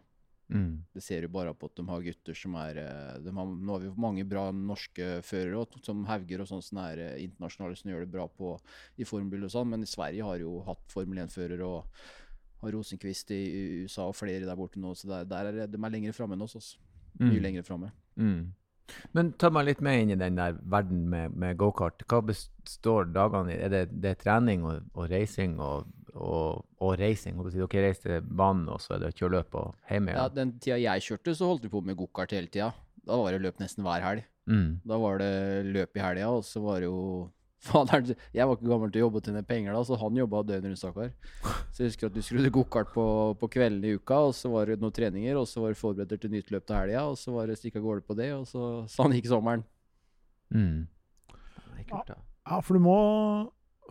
Mm. 0.48 0.84
Det 0.96 1.02
ser 1.04 1.24
du 1.24 1.28
bare 1.32 1.52
på 1.52 1.68
at 1.68 1.76
de 1.76 1.84
har 1.90 2.04
gutter 2.06 2.36
som 2.40 2.54
er 2.56 2.78
har, 2.80 3.24
Nå 3.28 3.74
har 3.74 3.82
vi 3.82 3.90
mange 4.00 4.24
bra 4.28 4.46
norske 4.52 5.18
førere, 5.26 5.66
som 5.84 6.06
Hauger 6.08 6.44
og 6.44 6.48
sånne 6.48 6.64
som 6.64 6.80
er 6.86 7.02
internasjonale, 7.20 7.76
som 7.76 7.92
gjør 7.92 8.06
det 8.06 8.12
bra 8.14 8.24
på, 8.32 8.54
i 8.96 9.08
formbil 9.08 9.44
og 9.44 9.52
sånn. 9.52 9.68
Men 9.74 9.84
i 9.84 9.90
Sverige 9.90 10.24
har 10.24 10.40
jo 10.40 10.62
hatt 10.68 10.86
Formel 10.92 11.20
1-fører 11.26 11.64
og 11.66 11.84
har 12.62 12.74
Rosenquist 12.74 13.30
i 13.34 13.42
USA 13.84 14.08
og 14.08 14.16
flere 14.18 14.46
der 14.46 14.58
borte 14.58 14.80
nå, 14.82 14.94
så 14.96 15.10
der, 15.10 15.28
der 15.28 15.50
er, 15.52 15.66
de 15.70 15.78
er 15.78 15.92
lenger 15.94 16.16
framme 16.16 16.38
enn 16.38 16.46
oss. 16.46 16.56
Også. 16.58 16.80
Mye 17.18 17.36
mm. 17.36 17.44
lenger 17.44 17.66
framme. 17.66 17.92
Mm. 18.16 18.48
Men 19.12 19.32
ta 19.36 19.50
meg 19.52 19.66
litt 19.68 19.82
med 19.84 20.02
inn 20.02 20.14
i 20.14 20.18
den 20.18 20.38
der 20.38 20.56
verden 20.72 21.04
med, 21.12 21.36
med 21.36 21.58
gokart. 21.60 22.02
Hva 22.08 22.22
består 22.24 23.10
dagene 23.12 23.52
i? 23.52 23.60
Er 23.66 23.72
det, 23.74 23.82
det 23.92 24.14
er 24.14 24.20
trening 24.22 24.64
og, 24.66 24.86
og 24.94 25.10
racing 25.12 25.58
og, 25.60 25.90
og, 26.18 26.66
og 26.82 26.94
racing? 27.00 27.38
Dere 27.38 27.86
reiser 27.86 28.04
til 28.04 28.28
banen, 28.28 28.66
og 28.72 28.82
så 28.82 28.96
er 28.96 29.04
det 29.04 29.12
å 29.12 29.16
kjøre 29.16 29.36
løp 29.38 29.56
og 29.58 29.72
hjemme 29.90 30.12
igjen? 30.12 30.20
Ja, 30.20 30.34
den 30.34 30.52
tida 30.58 30.78
jeg 30.82 31.06
kjørte, 31.06 31.34
så 31.38 31.48
holdt 31.50 31.66
vi 31.66 31.72
på 31.72 31.82
med 31.84 31.98
gokart 31.98 32.34
hele 32.36 32.50
tida. 32.50 32.72
Da 33.08 33.16
var 33.16 33.34
det 33.34 33.42
løp 33.44 33.62
nesten 33.62 33.86
hver 33.86 34.04
helg. 34.04 34.28
Mm. 34.48 34.78
Da 34.88 35.00
var 35.00 35.20
det 35.20 35.32
løp 35.68 35.98
i 35.98 36.02
helga, 36.02 36.30
og 36.38 36.46
så 36.46 36.62
var 36.64 36.80
det 36.82 36.88
jo 36.88 37.02
Faderen, 37.66 38.12
jeg 38.30 38.46
var 38.46 38.54
ikke 38.54 38.68
gammel 38.70 38.90
til 38.94 39.00
å 39.00 39.08
jobbe 39.08 39.18
og 39.18 39.26
tjene 39.26 39.40
penger 39.42 39.74
da, 39.74 39.80
så 39.82 39.96
han 39.98 40.18
jobba 40.20 40.44
døgnet 40.46 40.70
rundt, 40.70 40.78
stakkar. 40.78 41.08
Så 41.74 41.82
jeg 41.82 41.90
husker 41.90 42.06
at 42.06 42.14
du 42.14 42.20
skrudde 42.22 42.52
gokart 42.54 42.92
på, 42.94 43.06
på 43.40 43.48
kvelden 43.50 43.82
i 43.82 43.96
uka, 43.98 44.20
og 44.28 44.36
så 44.38 44.52
var 44.52 44.70
det 44.70 44.76
noen 44.78 44.94
treninger, 44.94 45.34
og 45.40 45.48
så 45.50 45.64
var 45.64 45.74
det 45.74 45.80
forberedt 45.80 46.22
til 46.22 46.30
nytt 46.36 46.52
løp 46.54 46.68
til 46.68 46.78
helga, 46.78 47.02
og 47.10 47.18
så 47.18 47.34
var 47.34 47.50
det 47.50 47.58
stikke 47.58 47.82
av 47.82 47.88
gårde 47.88 48.06
på 48.06 48.14
det, 48.20 48.30
og 48.36 48.46
så 48.46 48.68
sånn 48.94 49.16
gikk 49.18 49.26
sommeren. 49.32 49.66
Mm. 50.54 50.86
Det 51.34 51.82
er 51.82 51.88
kult, 51.90 52.12
da. 52.12 52.20
Ja, 52.46 52.60
for 52.62 52.78
du 52.78 52.86
må 52.86 52.98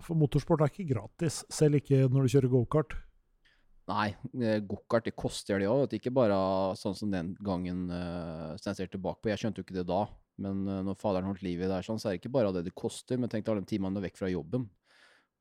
For 0.04 0.18
motorsport 0.20 0.62
er 0.64 0.72
ikke 0.72 0.88
gratis, 0.92 1.42
selv 1.54 1.80
ikke 1.80 2.06
når 2.12 2.26
du 2.26 2.34
kjører 2.36 2.54
gokart. 2.54 2.96
Nei, 3.88 4.12
eh, 4.44 4.60
gokart 4.68 5.08
det 5.08 5.16
koster 5.16 5.62
det 5.64 5.70
òg. 5.72 5.94
Ikke 5.96 6.12
bare 6.14 6.38
sånn 6.80 6.96
som 6.98 7.12
den 7.12 7.32
gangen 7.40 7.86
uh, 7.90 8.56
jeg 8.60 8.76
ser 8.76 8.90
tilbake 8.92 9.24
på. 9.24 9.32
Jeg 9.32 9.42
skjønte 9.42 9.62
jo 9.62 9.68
ikke 9.68 9.78
det 9.80 9.88
da. 9.88 10.04
Men 10.44 10.66
uh, 10.68 10.82
når 10.86 11.00
faderen 11.00 11.30
holdt 11.30 11.46
liv 11.46 11.64
i 11.64 11.70
det, 11.72 11.80
sånn, 11.88 12.02
så 12.02 12.10
er 12.10 12.16
det 12.16 12.22
ikke 12.22 12.36
bare 12.36 12.52
det 12.56 12.66
det 12.68 12.76
koster, 12.78 13.18
men 13.18 13.32
tenk 13.32 13.48
deg 13.48 13.54
alle 13.54 13.64
de 13.64 13.72
timene 13.72 13.96
du 13.96 14.02
er 14.04 14.10
vekk 14.10 14.20
fra 14.20 14.32
jobben. 14.32 14.68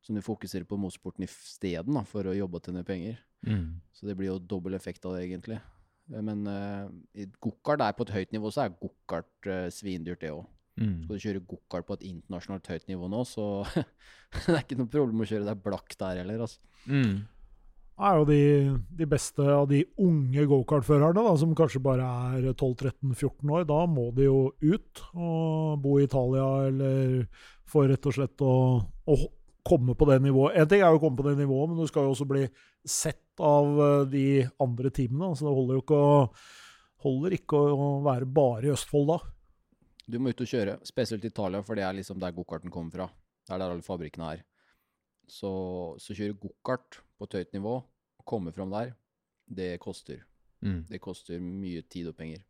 Så 0.01 0.15
du 0.15 0.21
fokuserer 0.23 0.63
på 0.67 0.77
motorsporten 0.79 1.25
isteden 1.27 1.97
for 2.07 2.29
å 2.29 2.35
jobbe 2.37 2.61
og 2.61 2.69
tjene 2.69 2.85
penger. 2.87 3.17
Mm. 3.45 3.81
Så 3.91 4.07
det 4.07 4.15
blir 4.17 4.31
jo 4.31 4.39
dobbel 4.39 4.77
effekt 4.77 5.05
av 5.05 5.17
det, 5.17 5.25
egentlig. 5.27 5.59
Eh, 6.13 6.23
men 6.23 6.45
uh, 6.47 6.87
gokart 7.43 7.83
er 7.83 7.95
på 7.97 8.07
et 8.07 8.13
høyt 8.15 8.35
nivå, 8.35 8.51
så 8.53 8.65
er 8.65 8.77
gokart 8.79 9.49
uh, 9.49 9.67
svindyrt, 9.73 10.21
det 10.23 10.31
òg. 10.35 10.45
Mm. 10.77 10.99
Skal 11.03 11.17
du 11.17 11.23
kjøre 11.25 11.45
gokart 11.53 11.87
på 11.87 11.97
et 11.97 12.05
internasjonalt 12.11 12.69
høyt 12.69 12.85
nivå 12.91 13.09
nå, 13.09 13.23
så 13.25 13.47
det 14.45 14.53
er 14.53 14.61
ikke 14.61 14.77
noe 14.77 14.93
problem 14.93 15.25
å 15.25 15.29
kjøre 15.29 15.47
deg 15.49 15.65
blakk 15.65 15.97
der 15.97 16.21
heller, 16.21 16.45
altså. 16.47 16.61
Mm 16.85 17.25
er 17.97 18.19
jo 18.19 18.25
de, 18.29 18.41
de, 18.93 19.07
beste 19.09 19.41
av 19.41 19.65
de 19.71 19.81
unge 20.01 20.45
gokartførerne, 20.49 21.23
som 21.41 21.55
kanskje 21.57 21.81
bare 21.83 22.05
er 22.37 22.51
12-13-14 22.51 23.53
år. 23.55 23.65
Da 23.69 23.79
må 23.89 24.09
de 24.15 24.27
jo 24.27 24.41
ut 24.61 25.01
og 25.15 25.81
bo 25.81 25.97
i 25.97 26.05
Italia, 26.05 26.45
eller 26.69 27.25
få 27.67 27.87
rett 27.89 28.05
og 28.07 28.17
slett 28.17 28.45
å, 28.45 28.53
å, 28.85 29.17
komme 29.67 29.97
på 29.99 30.07
det 30.07 30.21
nivået. 30.23 30.55
En 30.61 30.69
ting 30.69 30.79
er 30.79 30.93
jo 30.93 31.01
å 31.01 31.01
komme 31.01 31.19
på 31.19 31.25
det 31.27 31.41
nivået, 31.41 31.71
men 31.71 31.81
du 31.81 31.89
skal 31.89 32.05
jo 32.05 32.13
også 32.13 32.27
bli 32.29 32.45
sett 32.87 33.41
av 33.43 33.81
eh, 33.83 34.05
de 34.07 34.27
andre 34.63 34.91
teamene. 34.95 35.33
Så 35.35 35.43
det 35.43 35.55
holder 35.57 35.75
jo 35.75 35.81
ikke 35.83 35.97
å, 35.99 36.21
holder 37.03 37.35
ikke 37.35 37.59
å 37.73 37.89
være 38.05 38.29
bare 38.31 38.69
i 38.69 38.71
Østfold 38.71 39.11
da. 39.11 39.17
Du 40.07 40.19
må 40.23 40.31
ut 40.31 40.43
og 40.43 40.47
kjøre, 40.47 40.77
spesielt 40.87 41.25
i 41.27 41.31
Italia, 41.33 41.59
for 41.67 41.75
det 41.75 41.83
er 41.83 41.95
liksom 41.97 42.19
der 42.21 42.35
gokarten 42.35 42.71
kommer 42.71 42.93
fra. 42.93 43.07
Det 43.43 43.53
er 43.53 43.59
der 43.59 43.73
alle 43.73 43.83
fabrikkene 43.83 44.29
er. 44.37 44.45
Så, 45.27 45.49
så 45.99 46.15
kjøre 46.15 46.37
gokart 46.39 47.01
på 47.19 47.27
et 47.27 47.35
høyt 47.35 47.57
nivå, 47.57 47.73
komme 48.27 48.53
fram 48.55 48.71
der, 48.71 48.93
det 49.47 49.73
koster. 49.83 50.23
Mm. 50.63 50.85
Det 50.87 51.01
koster 51.03 51.43
mye 51.43 51.83
tid 51.91 52.07
og 52.11 52.15
penger. 52.15 52.45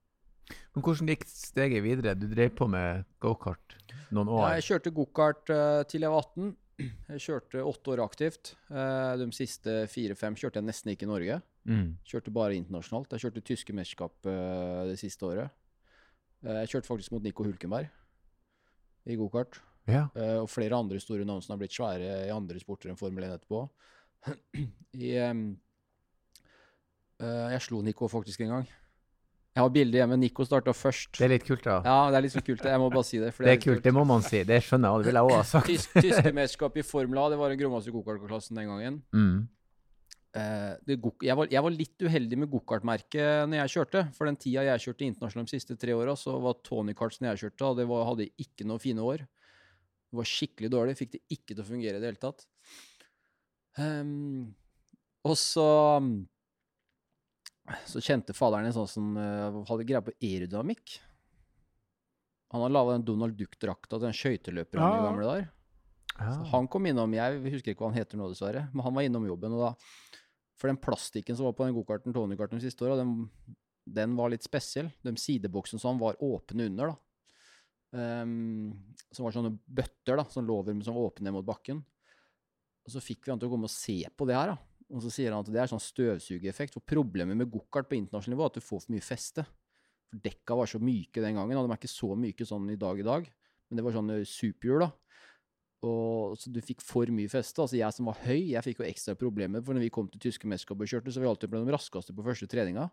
Men 0.75 0.85
hvordan 0.85 1.09
gikk 1.11 1.25
steget 1.27 1.83
videre? 1.83 2.13
Du 2.15 2.27
drev 2.29 2.53
på 2.55 2.69
med 2.71 3.03
gokart 3.23 3.75
noen 4.13 4.29
år? 4.31 4.43
Ja, 4.45 4.53
jeg 4.59 4.67
kjørte 4.69 4.93
gokart 4.95 5.51
uh, 5.51 5.81
til 5.89 6.05
jeg 6.05 6.13
var 6.13 6.29
18. 6.29 6.55
Jeg 7.09 7.23
kjørte 7.25 7.63
åtte 7.65 7.93
år 7.95 8.03
aktivt. 8.05 8.53
Uh, 8.69 9.17
de 9.17 9.27
siste 9.35 9.79
fire-fem 9.91 10.37
kjørte 10.37 10.61
jeg 10.61 10.69
nesten 10.69 10.93
ikke 10.93 11.07
i 11.07 11.09
Norge. 11.09 11.39
Mm. 11.67 11.87
Kjørte 12.07 12.33
bare 12.35 12.55
internasjonalt. 12.55 13.17
Jeg 13.17 13.25
kjørte 13.25 13.47
tyske 13.49 13.75
mesterskap 13.75 14.29
uh, 14.29 14.85
det 14.87 14.99
siste 15.01 15.25
året. 15.25 15.57
Jeg 16.43 16.71
kjørte 16.73 16.89
faktisk 16.89 17.15
mot 17.15 17.23
Nico 17.23 17.45
Hulkenberg 17.45 17.89
i 19.07 19.17
gokart. 19.19 19.61
Ja. 19.87 20.09
og 20.41 20.49
flere 20.51 20.75
andre 20.75 20.99
store 20.99 21.23
navn 21.23 21.39
som 21.39 21.53
har 21.53 21.61
blitt 21.61 21.71
svære 21.71 22.25
i 22.25 22.31
andre 22.33 22.59
sporter 22.59 22.91
enn 22.91 22.97
Formel 22.99 23.23
1 23.23 23.37
etterpå. 23.37 23.61
I, 25.07 25.13
um, 25.29 25.45
jeg 27.23 27.61
slo 27.63 27.79
Nico 27.85 28.09
faktisk 28.11 28.43
en 28.43 28.51
gang. 28.51 28.67
Jeg 29.57 29.63
har 29.65 29.71
bilde 29.73 29.97
hjemme. 29.97 30.17
Nico 30.21 30.45
starta 30.45 30.69
først. 30.69 31.15
Det 31.17 31.23
er 31.25 31.31
litt 31.31 31.45
kult, 31.47 31.63
da. 31.65 31.79
Ja, 31.81 32.11
det 32.13 32.19
er 32.19 32.23
litt 32.27 32.33
så 32.35 32.43
kult. 32.45 32.61
Jeg 32.61 32.77
må 32.77 32.91
bare 32.93 33.07
si 33.07 33.17
det. 33.17 33.31
det, 33.33 33.47
er, 33.49 33.55
kult, 33.57 33.79
kult, 33.79 33.85
det 33.87 33.93
må 33.95 34.03
man 34.05 34.21
si. 34.21 34.43
Det 34.45 34.59
skjønner 34.61 34.91
jeg. 34.91 35.01
Det 35.01 35.09
ville 35.09 35.23
jeg 35.23 35.31
òg 35.31 35.33
ha 35.33 35.45
sagt. 35.49 35.71
Tysk, 35.71 35.95
tyske 35.97 36.33
mesterskap 36.37 36.77
i 36.77 36.83
Formel 36.85 37.17
A, 37.17 37.23
det 37.33 37.39
var 37.39 37.55
en 37.55 37.57
grovmaster 37.57 37.95
gokartklassen 37.95 38.59
den 38.59 38.69
gangen. 38.69 38.99
Mm. 39.17 39.39
Det, 40.33 40.97
jeg, 41.23 41.33
var, 41.39 41.47
jeg, 41.49 41.61
var, 41.65 41.73
litt 41.73 42.03
uheldig 42.03 42.37
med 42.37 42.49
gokartmerket 42.51 43.47
når 43.49 43.61
jeg 43.63 43.73
kjørte. 43.73 44.03
For 44.13 44.29
den 44.29 44.37
tida 44.37 44.65
jeg 44.67 44.83
kjørte 44.83 45.07
internasjonalt 45.07 45.49
de 45.49 45.57
siste 45.57 45.77
tre 45.79 45.95
åra, 45.97 46.13
så 46.19 46.35
var 46.43 46.59
Tony 46.67 46.93
Karts 46.97 47.21
når 47.23 47.31
jeg 47.31 47.41
kjørte, 47.45 47.69
og 47.71 47.79
det 47.79 47.87
var, 47.89 48.05
hadde 48.11 48.29
ikke 48.43 48.67
noen 48.67 48.83
fine 48.83 49.05
år. 49.07 49.23
Det 50.07 50.19
var 50.19 50.29
skikkelig 50.29 50.71
dårlig. 50.75 50.97
Fikk 50.99 51.15
det 51.15 51.23
ikke 51.33 51.55
til 51.55 51.63
å 51.63 51.67
fungere 51.67 51.97
i 51.97 52.03
det 52.03 52.11
hele 52.11 52.21
tatt. 52.21 52.45
Um, 53.77 54.53
og 55.27 55.35
så 55.39 55.67
så 57.87 57.99
kjente 58.03 58.35
faderen 58.35 58.69
en 58.69 58.75
sånn 58.75 58.89
som 58.89 59.17
uh, 59.19 59.59
hadde 59.67 59.85
greie 59.87 60.03
på 60.05 60.13
aerodynamikk. 60.15 60.97
Han 62.53 62.63
hadde 62.63 62.75
laga 62.77 62.95
den 62.95 63.05
Donald 63.09 63.35
Duck-drakta 63.39 63.97
til 63.97 64.05
den 64.05 64.15
skøyteløperen 64.15 64.83
ja. 64.85 64.91
i 64.95 65.03
gamle 65.03 65.27
dager. 65.27 65.49
Ja. 66.17 66.33
han 66.51 66.67
kom 66.71 66.87
innom 66.89 67.13
Jeg 67.13 67.41
husker 67.43 67.73
ikke 67.73 67.83
hva 67.83 67.91
han 67.91 67.99
heter 67.99 68.17
nå, 68.17 68.29
dessverre. 68.31 68.67
Men 68.73 68.85
han 68.87 68.95
var 68.95 69.05
innom 69.05 69.27
jobben. 69.27 69.53
og 69.57 69.65
da, 69.67 70.21
For 70.57 70.71
den 70.71 70.79
plastikken 70.81 71.37
som 71.37 71.49
var 71.49 71.57
på 71.57 71.67
den 71.67 71.75
gokarten 71.77 72.15
Tony-karten 72.15 72.63
siste 72.63 72.87
året, 72.87 73.03
den, 73.03 73.27
den, 73.85 74.15
var 74.17 74.33
litt 74.33 74.45
spesiell. 74.45 74.89
De 75.05 75.13
sideboksene 75.21 75.81
som 75.81 75.99
var 76.01 76.17
åpne 76.23 76.71
under, 76.71 76.93
da. 76.93 77.03
Um, 77.97 78.73
som 79.15 79.23
var 79.23 79.31
sånne 79.31 79.53
bøtter 79.63 80.17
da, 80.19 80.25
som 80.29 80.43
lå 80.45 80.57
over, 80.59 80.75
som 80.83 80.97
var 80.97 81.11
åpne 81.11 81.31
mot 81.31 81.45
bakken. 81.47 81.79
Og 82.87 82.91
så 82.93 83.03
fikk 83.03 83.25
vi 83.25 83.31
han 83.31 83.39
til 83.39 83.49
å 83.49 83.53
komme 83.53 83.69
og 83.69 83.73
se 83.73 84.01
på 84.11 84.27
det 84.27 84.35
her. 84.35 84.55
da. 84.55 84.77
Og 84.95 85.03
så 85.03 85.11
sier 85.11 85.33
han 85.35 85.43
at 85.43 85.51
det 85.51 85.59
er 85.59 85.69
sånn 85.69 85.83
støvsugeeffekt. 85.83 86.77
For 86.77 86.87
problemet 86.95 87.35
med 87.35 87.51
gokart 87.51 87.89
på 87.89 87.97
internasjonalt 87.99 88.35
nivå 88.35 88.45
er 88.45 88.53
at 88.53 88.59
du 88.59 88.63
får 88.63 88.85
for 88.85 88.95
mye 88.95 89.03
feste. 89.03 89.43
For 90.07 90.21
Dekka 90.23 90.55
var 90.55 90.69
så 90.71 90.79
myke 90.79 91.23
den 91.23 91.35
gangen, 91.35 91.59
og 91.59 91.67
de 91.67 91.75
er 91.75 91.81
ikke 91.81 91.91
så 91.91 92.13
myke 92.15 92.47
sånn 92.47 92.69
i 92.71 92.79
dag 92.79 92.99
i 93.01 93.05
dag. 93.07 93.27
Men 93.67 93.79
det 93.79 93.83
var 93.83 93.97
sånne 93.97 94.21
superhjul, 94.23 94.85
da. 94.85 94.91
Og 95.85 96.33
så 96.41 96.49
du 96.49 96.57
fikk 96.65 96.81
for 96.81 97.09
mye 97.13 97.29
feste. 97.29 97.61
Altså 97.61 97.77
jeg 97.77 97.93
som 97.93 98.09
var 98.09 98.17
høy, 98.23 98.53
jeg 98.53 98.65
fikk 98.65 98.81
jo 98.81 98.87
ekstra 98.87 99.13
problemer. 99.19 99.61
For 99.61 99.77
når 99.77 99.85
vi 99.85 99.93
kom 99.93 100.07
til 100.09 100.23
tyske 100.23 100.49
mesterskap 100.49 100.81
og 100.81 100.89
kjørte, 100.89 101.13
så 101.13 101.21
var 101.21 101.27
vi 101.27 101.31
alltid 101.35 101.51
blant 101.53 101.69
de 101.69 101.75
raskeste 101.75 102.15
på 102.17 102.25
første 102.25 102.49
treninga. 102.49 102.87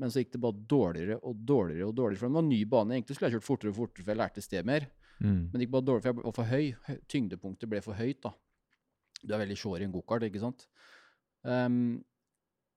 Men 0.00 0.12
så 0.12 0.22
gikk 0.22 0.32
det 0.34 0.42
bare 0.44 0.64
dårligere 0.68 1.18
og 1.24 1.36
dårligere 1.48 1.90
og 1.90 1.94
dårligere. 1.96 2.20
For 2.22 2.28
det 2.30 2.38
var 2.38 2.46
en 2.46 2.52
ny 2.52 2.62
bane. 2.72 2.96
Egentlig 2.96 3.16
skulle 3.16 3.30
jeg 3.30 3.36
kjørt 3.36 3.48
fortere 3.48 3.72
og 3.72 3.78
fortere, 3.78 4.04
for 4.04 4.14
jeg 4.14 4.20
lærte 4.22 4.44
sted 4.44 4.68
mer. 4.68 4.88
Mm. 5.20 5.28
Men 5.36 5.54
det 5.54 5.66
gikk 5.66 5.74
bare 5.76 5.88
dårligere, 5.90 6.04
for 6.04 6.12
jeg 6.12 6.26
var 6.26 6.36
for 6.38 6.52
høy. 6.52 6.98
Tyngdepunktet 7.12 7.72
ble 7.72 7.80
for 7.84 8.00
høyt, 8.00 8.20
da. 8.24 8.32
Du 9.22 9.32
er 9.32 9.42
veldig 9.44 9.56
short 9.60 9.80
i 9.80 9.86
en 9.86 9.94
gokart, 9.94 10.26
ikke 10.28 10.42
sant? 10.42 10.66
Um, 11.46 11.98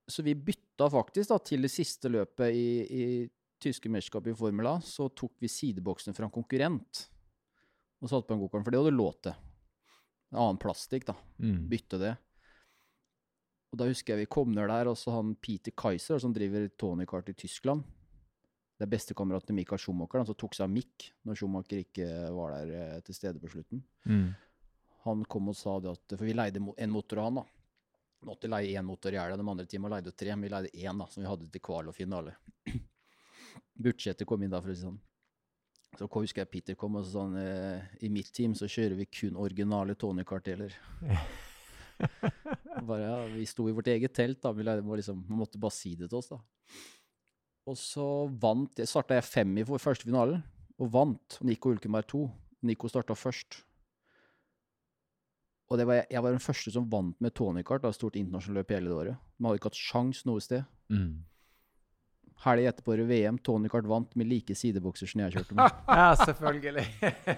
så 0.09 0.23
vi 0.25 0.35
bytta 0.35 0.87
faktisk 0.91 1.31
da 1.31 1.39
til 1.43 1.63
det 1.63 1.71
siste 1.71 2.11
løpet 2.11 2.55
i, 2.55 2.69
i 2.83 3.03
tyske 3.61 3.91
mesterskap 3.91 4.27
i 4.31 4.35
Formel 4.35 4.67
A. 4.67 4.77
Så 4.83 5.07
tok 5.15 5.35
vi 5.43 5.51
sideboksen 5.51 6.15
fra 6.15 6.27
en 6.27 6.33
konkurrent 6.33 7.07
og 7.99 8.11
satte 8.11 8.29
på 8.29 8.35
en 8.35 8.41
gokart, 8.43 8.65
for 8.65 8.73
det 8.73 8.81
hadde 8.81 8.95
lov 8.95 9.15
til. 9.25 9.37
En 10.31 10.41
annen 10.43 10.59
plastikk, 10.61 11.07
da. 11.09 11.15
Mm. 11.41 11.61
Bytte 11.71 11.99
det. 12.01 12.15
Og 13.69 13.79
da 13.81 13.87
husker 13.89 14.15
jeg 14.15 14.25
vi 14.25 14.33
kom 14.33 14.51
ned 14.55 14.69
der, 14.71 14.89
og 14.89 14.97
så 14.97 15.13
han 15.13 15.35
Peter 15.41 15.73
Kaiser, 15.77 16.21
som 16.21 16.33
driver 16.33 16.69
Tony 16.79 17.05
Kart 17.09 17.29
i 17.29 17.37
Tyskland. 17.37 17.83
Det 18.79 18.85
er 18.87 18.93
bestekameraten 18.93 19.51
til 19.51 19.57
Mikael 19.57 19.81
Schumacher, 19.81 20.21
han 20.21 20.29
som 20.29 20.37
tok 20.39 20.55
seg 20.55 20.63
av 20.63 20.71
Mick 20.71 21.09
når 21.27 21.35
Schumacher 21.35 21.81
ikke 21.81 22.05
var 22.31 22.53
der 22.55 22.69
eh, 22.77 23.01
til 23.03 23.17
stede 23.17 23.41
på 23.41 23.51
slutten. 23.51 23.81
Mm. 24.07 24.29
Han 25.03 25.25
kom 25.27 25.51
og 25.51 25.57
sa 25.59 25.75
det 25.83 25.91
at 25.91 26.15
For 26.15 26.27
vi 26.27 26.35
leide 26.35 26.61
en 26.63 26.93
motor 26.93 27.19
av 27.19 27.27
han, 27.27 27.41
da. 27.41 27.45
Måtte 28.27 28.49
leie 28.51 28.75
én 28.75 28.87
motor 28.87 29.15
i 29.15 29.19
hjel. 29.19 29.35
de 29.39 29.47
andre 29.47 29.67
teamene 29.67 29.95
leide 29.95 30.15
tre. 30.15 30.31
Men 30.35 30.47
vi 30.47 30.51
leide 30.51 30.71
én, 30.75 30.97
da, 30.99 31.07
som 31.07 31.23
vi 31.23 31.29
hadde 31.29 31.47
til 31.51 31.63
kval 31.63 31.91
og 31.91 31.95
finale. 31.95 32.35
Budsjettet 33.83 34.27
kom 34.27 34.43
inn 34.43 34.51
da, 34.51 34.59
for 34.63 34.71
å 34.71 34.75
si 34.75 34.83
sånn. 34.83 34.99
Så 35.97 36.07
husker 36.11 36.43
jeg 36.43 36.51
Peter 36.51 36.77
kom 36.77 36.99
og 36.99 37.05
sa 37.05 37.15
sånn 37.17 37.35
eh, 37.41 37.85
I 38.05 38.11
mitt 38.13 38.29
team 38.35 38.53
så 38.57 38.69
kjører 38.69 38.97
vi 38.99 39.07
kun 39.09 39.39
originale 39.39 39.95
Tony 39.99 40.23
Kart-deler. 40.27 40.75
bare, 42.89 43.01
ja, 43.01 43.17
vi 43.33 43.47
sto 43.49 43.65
i 43.67 43.73
vårt 43.75 43.89
eget 43.91 44.13
telt, 44.15 44.39
da. 44.43 44.53
Vi 44.55 44.63
liksom, 44.63 45.25
måtte 45.33 45.59
bare 45.61 45.75
si 45.75 45.95
det 45.99 46.11
til 46.11 46.21
oss, 46.21 46.29
da. 46.31 46.39
Og 47.69 47.77
så 47.77 48.05
vant 48.41 48.79
jeg, 48.79 48.89
starta 48.89 49.17
jeg 49.17 49.27
fem 49.27 49.57
i 49.61 49.65
første 49.67 50.07
finalen, 50.07 50.43
og 50.79 50.93
vant. 50.93 51.39
Nico 51.45 51.73
Ulkenberg 51.73 52.07
to. 52.09 52.23
Nico 52.65 52.89
starta 52.91 53.17
først. 53.17 53.59
Og 55.69 55.81
var, 55.85 56.05
jeg 56.09 56.23
var 56.25 56.33
den 56.33 56.41
første 56.41 56.71
som 56.73 56.87
vant 56.89 57.17
med 57.21 57.33
Tony 57.37 57.61
Kart, 57.65 57.83
da, 57.83 57.91
stort 57.93 58.17
internasjonalt 58.17 58.63
løp 58.63 58.73
hele 58.73 58.95
året. 58.95 59.19
Man 59.37 59.51
hadde 59.51 59.61
ikke 59.61 59.69
hatt 59.69 59.81
sjans 59.81 60.23
noe 60.25 60.41
sted. 60.41 60.65
Mm. 60.89 61.19
Helga 62.45 62.71
etterpå 62.71 62.95
i 62.95 63.05
VM, 63.07 63.37
Tony 63.43 63.69
Kart 63.71 63.87
vant 63.87 64.15
med 64.15 64.29
like 64.29 64.55
sidebokser 64.55 65.09
som 65.11 65.25
jeg 65.25 65.35
kjørte 65.35 65.57
med. 65.57 65.79
ja, 65.99 66.09
selvfølgelig. 66.21 66.85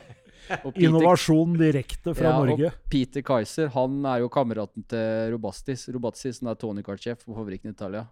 Peter, 0.52 0.82
Innovasjon 0.84 1.54
direkte 1.58 2.14
fra 2.18 2.32
ja, 2.32 2.38
Norge. 2.38 2.70
Og 2.70 2.90
Peter 2.92 3.24
Kaiser 3.26 3.70
han 3.76 4.02
er 4.10 4.24
jo 4.24 4.30
kameraten 4.34 4.86
til 4.90 5.32
Robastis, 5.36 5.88
Robastis 5.94 6.42
som 6.42 6.50
er 6.52 6.60
Tony 6.60 6.84
Kart-sjef 6.86 7.24
på 7.26 7.38
fabrikken 7.38 7.72
i 7.72 7.76
Italia. 7.76 8.06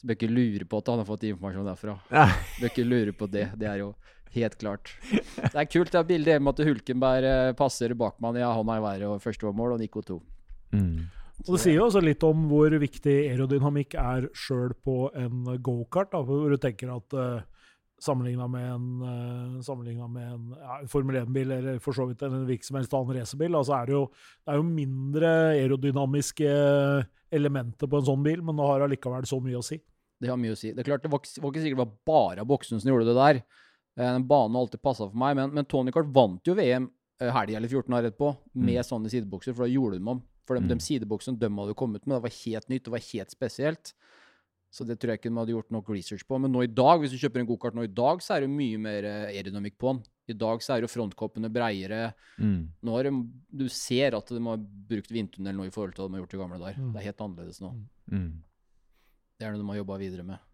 Så 0.00 0.08
bør 0.08 0.16
ikke 0.16 0.30
lure 0.32 0.64
på 0.68 0.80
at 0.80 0.90
han 0.92 1.02
har 1.02 1.08
fått 1.08 1.26
informasjon 1.28 1.68
derfra. 1.68 1.98
Bør 2.08 2.68
ikke 2.70 2.86
lure 2.88 3.16
på 3.16 3.28
det. 3.28 3.50
Det 3.60 3.68
er 3.68 3.82
jo 3.82 3.92
helt 4.32 4.58
klart. 4.60 4.92
Det 5.52 5.56
er 5.56 5.68
kult. 5.68 5.92
Det 5.92 5.98
er 6.00 6.08
bilde 6.08 6.34
hjemme 6.36 6.52
at 6.54 6.62
Hulkenberg 6.64 7.26
eh, 7.28 7.54
passer 7.58 7.92
bakmann. 7.98 8.38
Ja, 8.40 8.52
han 8.54 8.68
er 8.70 8.80
i 8.80 8.84
været, 8.84 9.08
og 9.08 9.22
første 9.24 9.48
var 9.48 9.56
mål, 9.56 9.74
og 9.74 9.82
Nico 9.82 10.02
to. 10.06 10.20
Mm. 10.72 11.08
Og 11.46 11.54
Det 11.54 11.60
sier 11.62 11.78
jo 11.78 11.86
også 11.86 12.02
litt 12.04 12.24
om 12.26 12.44
hvor 12.50 12.74
viktig 12.82 13.14
aerodynamikk 13.30 13.96
er 14.00 14.28
sjøl 14.36 14.74
på 14.84 15.08
en 15.16 15.48
gokart. 15.64 16.12
Hvor 16.12 16.52
du 16.52 16.58
tenker 16.60 16.92
at 16.94 17.16
uh, 17.16 17.64
Sammenligna 18.00 18.46
med 18.48 18.64
en, 18.64 18.84
uh, 19.60 20.08
med 20.08 20.22
en 20.24 20.52
ja, 20.56 20.76
Formel 20.88 21.18
1-bil 21.20 21.50
eller 21.52 21.80
for 21.84 21.96
så 21.96 22.06
vidt 22.08 22.22
en 22.24 22.46
hvilken 22.48 22.70
som 22.70 22.78
helst 22.78 22.94
annen 22.96 23.18
racerbil, 23.18 23.58
altså 23.58 23.74
er 23.76 23.90
det, 23.90 23.96
jo, 23.98 24.04
det 24.40 24.54
er 24.54 24.60
jo 24.60 24.68
mindre 24.68 25.32
aerodynamiske 25.50 26.54
elementer 27.36 27.90
på 27.90 28.00
en 28.00 28.06
sånn 28.08 28.24
bil, 28.24 28.40
men 28.44 28.56
det 28.56 28.68
har 28.70 28.86
allikevel 28.86 29.28
så 29.28 29.40
mye 29.44 29.60
å 29.60 29.64
si. 29.64 29.76
Det 30.20 30.30
har 30.32 30.40
mye 30.40 30.54
å 30.54 30.58
si. 30.58 30.72
Det 30.72 30.82
er 30.82 30.88
klart, 30.88 31.04
det 31.04 31.12
var, 31.12 31.22
var 31.24 31.52
ikke 31.52 31.64
sikkert 31.64 31.78
det 31.78 31.84
var 31.84 31.98
bare 32.10 32.46
boksen 32.48 32.80
som 32.80 32.92
gjorde 32.92 33.08
det 33.08 33.18
der. 33.18 33.42
Eh, 33.96 34.08
den 34.08 34.26
banen 34.28 34.56
har 34.56 34.66
alltid 34.66 34.82
passa 34.84 35.06
for 35.06 35.20
meg, 35.20 35.36
men, 35.38 35.54
men 35.56 35.68
Tony 35.68 35.92
Cart 35.94 36.10
vant 36.12 36.46
jo 36.46 36.56
VM 36.58 36.88
eh, 37.20 37.30
helga 37.32 37.60
eller 37.60 37.72
14 37.72 37.96
år 37.96 38.10
etterpå 38.10 38.32
med 38.58 38.80
mm. 38.80 38.88
sånne 38.90 39.12
sidebokser, 39.12 39.56
for 39.56 39.66
da 39.66 39.72
gjorde 39.72 40.00
de 40.00 40.12
om. 40.12 40.20
For 40.48 40.58
de, 40.58 40.64
mm. 40.64 40.72
de 40.72 40.84
sideboksene 40.84 41.40
de 41.40 41.50
hadde 41.56 41.76
kommet 41.78 42.06
med, 42.06 42.16
det 42.18 42.24
var 42.26 42.38
helt 42.40 42.72
nytt, 42.72 42.84
det 42.86 42.94
var 42.94 43.06
helt 43.10 43.34
spesielt. 43.34 43.94
Så 44.70 44.86
det 44.86 45.00
tror 45.02 45.10
jeg 45.10 45.18
ikke 45.18 45.30
de 45.32 45.40
hadde 45.40 45.54
gjort 45.56 45.72
nok 45.74 45.88
research 45.90 46.22
på. 46.26 46.38
Men 46.38 46.52
nå 46.54 46.62
i 46.62 46.70
dag, 46.70 47.00
hvis 47.02 47.10
du 47.10 47.18
kjøper 47.18 47.42
en 47.42 47.48
gokart 47.48 47.74
nå 47.74 47.84
i 47.88 47.90
dag, 47.90 48.20
så 48.22 48.36
er 48.36 48.44
det 48.44 48.52
mye 48.52 48.78
mer 48.78 49.06
eh, 49.08 49.32
aerodynamikk 49.32 49.80
på 49.82 49.96
den. 49.96 50.04
I 50.30 50.36
dag 50.38 50.62
så 50.62 50.76
er 50.76 50.84
jo 50.84 50.90
frontkoppene 50.92 51.50
breiere. 51.50 52.12
Mm. 52.38 52.68
Nå 52.86 52.94
har 52.94 53.08
de, 53.08 53.12
Du 53.50 53.66
ser 53.74 54.14
at 54.14 54.30
de 54.30 54.38
har 54.46 54.62
brukt 54.92 55.10
vindtunnel 55.10 55.58
nå 55.58 55.66
i 55.66 55.74
forhold 55.74 55.96
til 55.96 56.04
hva 56.04 56.12
de 56.12 56.18
har 56.18 56.22
gjort 56.22 56.38
i 56.38 56.42
gamle 56.44 56.60
dager. 56.62 56.78
Mm. 56.78 56.92
Det 56.94 57.02
er 57.02 57.08
helt 57.08 57.26
annerledes 57.26 57.60
nå. 57.64 57.72
Mm. 57.74 58.14
mm. 58.14 58.30
Det 59.40 59.48
er 59.48 59.54
noe 59.54 59.62
de 59.64 59.72
har 59.72 59.80
jobba 59.80 59.96
videre 59.98 60.28
med. 60.28 60.46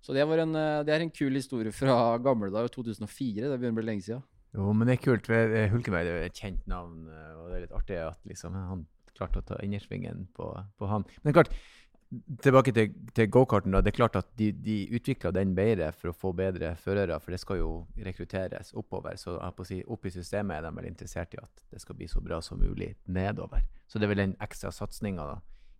Så 0.00 0.14
det, 0.14 0.24
en, 0.24 0.56
eh, 0.56 0.80
det, 0.86 0.94
er 0.94 1.04
en 1.04 1.12
kul 1.12 1.36
historie 1.36 1.74
fra 1.74 2.16
gamle 2.24 2.48
dager, 2.54 2.72
2004. 2.72 3.50
Det 3.50 3.56
begynner 3.58 3.76
å 3.76 3.80
bli 3.82 3.88
lenge 3.90 4.06
siden. 4.06 4.24
Jo, 4.56 4.70
men 4.72 4.88
det 4.88 4.96
er 4.96 5.04
kult. 5.04 5.28
Hulkenberg 5.28 6.08
er 6.08 6.24
et 6.24 6.40
kjent 6.40 6.64
navn, 6.70 7.02
eh, 7.12 7.32
og 7.36 7.50
det 7.50 7.58
er 7.58 7.66
litt 7.66 7.76
artig 7.76 8.00
at 8.00 8.30
liksom, 8.30 8.56
han 8.56 8.86
klarte 9.18 9.42
å 9.42 9.48
ta 9.50 9.58
innersvingen 9.64 10.28
på, 10.36 10.52
på 10.78 10.90
han. 10.90 11.06
Men 11.20 11.28
det 11.28 11.34
er 11.34 11.40
klart, 11.42 11.58
Tilbake 12.40 12.72
til, 12.72 12.92
til 13.12 13.26
gokarten. 13.28 13.74
Det 13.84 13.90
er 13.90 13.96
klart 13.98 14.14
at 14.16 14.30
de, 14.40 14.46
de 14.64 14.76
utvikla 14.96 15.28
den 15.36 15.50
bedre 15.56 15.90
for 15.92 16.08
å 16.08 16.16
få 16.16 16.30
bedre 16.32 16.70
førere, 16.80 17.18
for 17.20 17.34
det 17.34 17.40
skal 17.42 17.58
jo 17.60 17.72
rekrutteres 18.06 18.72
oppover. 18.80 19.18
Så 19.20 19.34
si, 19.68 19.82
opp 19.84 20.08
i 20.08 20.12
systemet 20.14 20.56
er 20.56 20.64
de 20.64 20.72
vel 20.78 20.88
interessert 20.88 21.36
i 21.36 21.42
at 21.42 21.62
det 21.68 21.82
skal 21.84 21.98
bli 21.98 22.08
så 22.08 22.24
bra 22.24 22.40
som 22.40 22.62
mulig 22.64 22.94
nedover. 23.04 23.66
Så 23.86 24.00
det 24.00 24.08
er 24.08 24.14
vel 24.14 24.24
den 24.24 24.34
ekstra 24.40 24.72
satsinga 24.72 25.28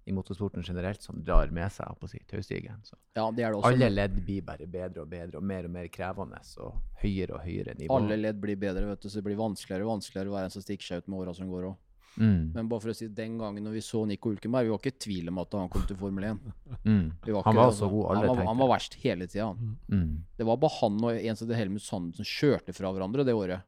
i 0.09 0.13
motorsporten 0.13 0.65
generelt 0.65 1.03
som 1.03 1.25
drar 1.25 1.49
med 1.53 1.73
seg 1.73 1.97
på 2.01 2.13
si, 2.13 2.21
taustigen. 2.29 2.85
Ja. 3.17 3.31
Alle 3.65 3.89
ledd 3.89 4.21
blir 4.21 4.45
bare 4.45 4.69
bedre 4.69 5.07
og 5.07 5.11
bedre 5.13 5.41
og 5.41 5.49
mer 5.49 5.65
og 5.69 5.73
mer 5.73 5.89
krevende 5.93 6.45
og 6.61 6.77
høyere 7.01 7.39
og 7.39 7.45
høyere 7.45 7.77
nivå. 7.81 7.97
Alle 7.97 8.21
ledd 8.21 8.41
blir 8.41 8.61
bedre, 8.61 8.85
vet 8.93 9.01
du, 9.01 9.09
så 9.09 9.23
det 9.23 9.31
blir 9.31 9.41
vanskeligere 9.41 9.89
og 9.89 9.97
vanskeligere 9.97 10.33
å 10.33 10.37
være 10.37 10.51
en 10.51 10.57
som 10.59 10.65
stikker 10.65 10.93
seg 10.93 11.03
ut 11.03 11.13
med 11.13 11.25
åra 11.25 11.37
som 11.37 11.49
går 11.49 11.71
òg. 11.73 11.85
Mm. 12.17 12.51
Men 12.55 12.69
bare 12.71 12.83
for 12.83 12.93
å 12.93 12.97
si 12.97 13.07
den 13.15 13.37
gangen 13.39 13.63
når 13.67 13.77
vi 13.77 13.83
så 13.85 14.01
Nico 14.09 14.33
Ulkenberg, 14.33 14.67
vi 14.67 14.73
var 14.73 14.81
ikke 14.81 14.95
i 14.95 15.03
tvil 15.05 15.31
om 15.31 15.41
at 15.43 15.55
han 15.59 15.71
kom 15.73 15.85
til 15.87 15.99
Formel 16.01 16.27
1. 16.31 16.41
Mm. 16.83 17.05
Var 17.27 17.47
han 17.47 17.61
var 17.61 17.75
så 17.77 17.91
god, 17.93 18.05
alle 18.11 18.25
han 18.25 18.33
var, 18.33 18.49
han 18.49 18.63
var 18.63 18.73
verst 18.73 18.99
hele 19.05 19.29
tida. 19.31 19.53
Mm. 19.87 20.11
Det 20.39 20.49
var 20.49 20.59
bare 20.65 20.77
han 20.81 20.99
og 21.05 21.21
en 21.21 21.39
som 21.39 21.51
het 21.51 21.61
Helmut 21.61 21.85
Sand 21.85 22.19
som 22.19 22.27
kjørte 22.27 22.75
fra 22.77 22.91
hverandre 22.95 23.27
det 23.29 23.37
året. 23.37 23.67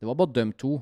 Det 0.00 0.08
var 0.08 0.18
bare 0.20 0.36
dem 0.36 0.54
to. 0.56 0.78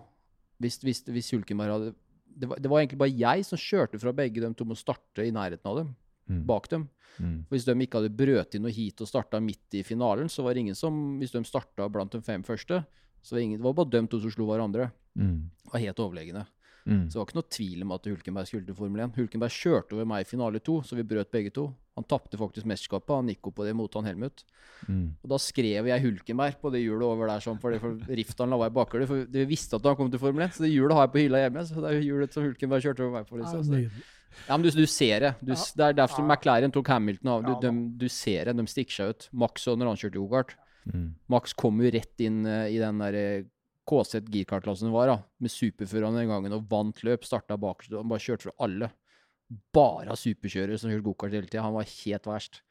Hvis, 0.62 0.78
hvis, 0.84 1.02
hvis 1.10 1.32
Hulkenberg 1.34 1.74
hadde 1.74 1.94
det 2.32 2.48
var, 2.48 2.60
det 2.62 2.70
var, 2.70 2.80
egentlig 2.80 3.00
bare 3.00 3.12
jeg 3.12 3.44
som 3.44 3.60
kjørte 3.60 4.00
fra 4.00 4.12
begge 4.16 4.40
dem 4.40 4.54
to 4.56 4.64
med 4.64 4.78
å 4.78 4.80
starte 4.80 5.26
i 5.26 5.32
nærheten 5.34 5.68
av 5.68 5.82
dem. 5.82 5.90
Mm. 6.30 6.42
Bak 6.48 6.68
dem. 6.72 6.86
Mm. 7.20 7.42
Hvis 7.50 7.66
de 7.66 7.74
ikke 7.84 8.00
hadde 8.00 8.16
brøt 8.16 8.56
inn 8.56 8.64
noe 8.64 8.72
hit 8.72 9.02
og 9.04 9.10
starta 9.10 9.40
midt 9.42 9.76
i 9.76 9.82
finalen, 9.84 10.30
så 10.32 10.44
var 10.46 10.54
det 10.54 10.64
ingen 10.64 10.78
som 10.78 11.18
Hvis 11.20 11.34
de 11.34 11.42
starta 11.44 11.88
blant 11.92 12.14
de 12.14 12.22
fem 12.24 12.44
første, 12.46 12.82
så 13.22 13.34
var 13.34 13.40
det, 13.40 13.44
ingen, 13.44 13.60
det 13.60 13.66
var 13.66 13.76
bare 13.76 13.92
dem 13.92 14.08
to 14.10 14.20
som 14.22 14.32
slo 14.32 14.48
hverandre. 14.48 14.88
Mm. 15.18 15.50
Var 15.72 15.84
helt 15.84 16.02
overlegne. 16.02 16.46
Mm. 16.82 17.04
Så 17.06 17.14
det 17.14 17.20
var 17.20 17.28
ikke 17.28 17.38
noe 17.38 17.52
tvil 17.56 17.82
om 17.84 17.92
at 17.94 18.06
Hulkenberg 18.10 18.48
skulle 18.48 18.66
til 18.66 18.76
Formel 18.78 19.04
1. 19.04 19.14
Hulkenberg 19.20 19.54
kjørte 19.54 19.96
over 19.96 20.08
meg 20.08 20.24
i 20.24 20.28
finale 20.28 20.62
to, 20.64 20.80
så 20.86 20.98
vi 20.98 21.06
brøt 21.06 21.30
begge 21.34 21.52
to. 21.54 21.68
Han 21.98 22.06
tapte 22.08 22.40
faktisk 22.40 22.66
mesterskapet, 22.68 23.12
han 23.14 23.28
gikk 23.30 23.50
opp 23.50 23.58
på 23.60 23.66
det 23.66 23.74
mot 23.76 23.98
han 23.98 24.08
Helmut. 24.08 24.42
Mm. 24.88 25.12
Og 25.20 25.34
da 25.34 25.38
skrev 25.42 25.90
jeg 25.90 26.04
Hulkenberg 26.06 26.56
på 26.62 26.72
det 26.74 26.80
hjulet 26.82 27.06
over 27.06 27.30
der, 27.30 27.44
sånn, 27.44 27.60
for, 27.62 27.76
for 27.82 28.16
Riftan 28.18 28.54
la 28.54 28.58
i 28.66 28.74
bakhjulet. 28.74 29.10
For 29.10 29.28
vi 29.36 29.44
visste 29.50 29.78
at 29.78 29.86
han 29.90 29.98
kom 29.98 30.10
til 30.12 30.22
Formel 30.22 30.46
1, 30.48 30.56
så 30.56 30.66
det 30.66 30.72
hjulet 30.72 30.98
har 30.98 31.06
jeg 31.06 31.14
på 31.14 31.22
hylla 31.22 31.44
hjemme. 31.44 31.64
Så 31.68 31.84
det 31.84 31.92
er 31.92 32.02
hjulet 32.08 32.34
som 32.34 32.48
Hulkenberg 32.48 32.88
kjørte 32.88 33.06
over 33.06 33.20
meg 33.20 33.30
på. 33.30 33.38
Liksom. 33.42 33.64
Så. 33.68 34.02
Ja, 34.48 34.56
men 34.56 34.64
du, 34.64 34.70
du 34.74 34.86
ser 34.88 35.26
det. 35.26 35.32
Du, 35.44 35.52
det 35.52 35.86
er 35.86 35.96
derfor 35.96 36.24
ja. 36.24 36.28
McLaren 36.32 36.74
tok 36.74 36.90
Hamilton 36.90 37.32
av. 37.36 37.46
Du, 37.46 37.52
de, 37.62 37.72
du, 38.00 38.08
ser 38.10 38.48
det, 38.48 38.56
de 38.58 38.66
stikker 38.70 38.96
seg 38.96 39.12
ut. 39.12 39.28
Max 39.44 39.68
og 39.70 39.78
når 39.78 39.92
han 39.92 40.00
kjørte 40.02 40.20
yoghurt. 40.20 40.54
Mm. 40.88 41.10
Max 41.30 41.54
kom 41.54 41.82
jo 41.84 41.92
rett 41.94 42.24
inn 42.24 42.42
uh, 42.48 42.66
i 42.66 42.80
den 42.80 43.02
der 43.04 43.18
uh, 43.20 43.50
KZ 43.88 44.28
girkartklassen 44.30 44.92
var, 44.94 45.10
da, 45.10 45.16
med 45.42 45.52
superførerne 45.52 46.22
den 46.22 46.30
gangen, 46.30 46.56
og 46.56 46.66
vant 46.70 47.02
løp. 47.06 47.26
Starta 47.26 47.58
bakerst 47.60 47.94
og 47.96 48.10
bare 48.10 48.22
kjørte 48.22 48.48
fra 48.48 48.56
alle. 48.66 48.90
Bare 49.74 50.16
superkjørere 50.16 50.78
som 50.80 50.92
kjørte 50.92 51.06
gokart 51.08 51.34
hele 51.36 51.48
tida. 51.48 51.64
Han 51.66 51.76
var 51.76 51.88
helt 51.88 52.28
verst. 52.30 52.62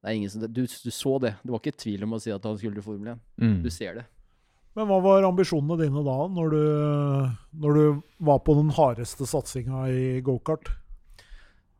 Det 0.00 0.12
er 0.12 0.18
ingen 0.20 0.30
som, 0.30 0.44
du, 0.46 0.62
du, 0.62 0.92
så 0.94 1.16
det. 1.22 1.34
Det 1.42 1.50
var 1.50 1.62
ikke 1.62 1.82
tvil 1.82 2.06
om 2.06 2.14
å 2.14 2.20
si 2.22 2.30
at 2.30 2.44
han 2.46 2.58
skulle 2.60 2.78
til 2.78 2.86
Formel 2.86 3.16
1. 3.16 3.24
Mm. 3.42 3.56
Du 3.64 3.70
ser 3.74 3.98
det. 3.98 4.06
Men 4.76 4.90
hva 4.90 4.98
var 5.00 5.24
ambisjonene 5.24 5.78
dine 5.80 6.02
da, 6.04 6.16
når 6.36 6.52
du, 6.52 6.64
når 7.64 7.78
du 7.78 8.02
var 8.28 8.42
på 8.44 8.54
den 8.58 8.68
hardeste 8.76 9.26
satsinga 9.28 9.86
i 9.88 10.04
gokart? 10.24 10.68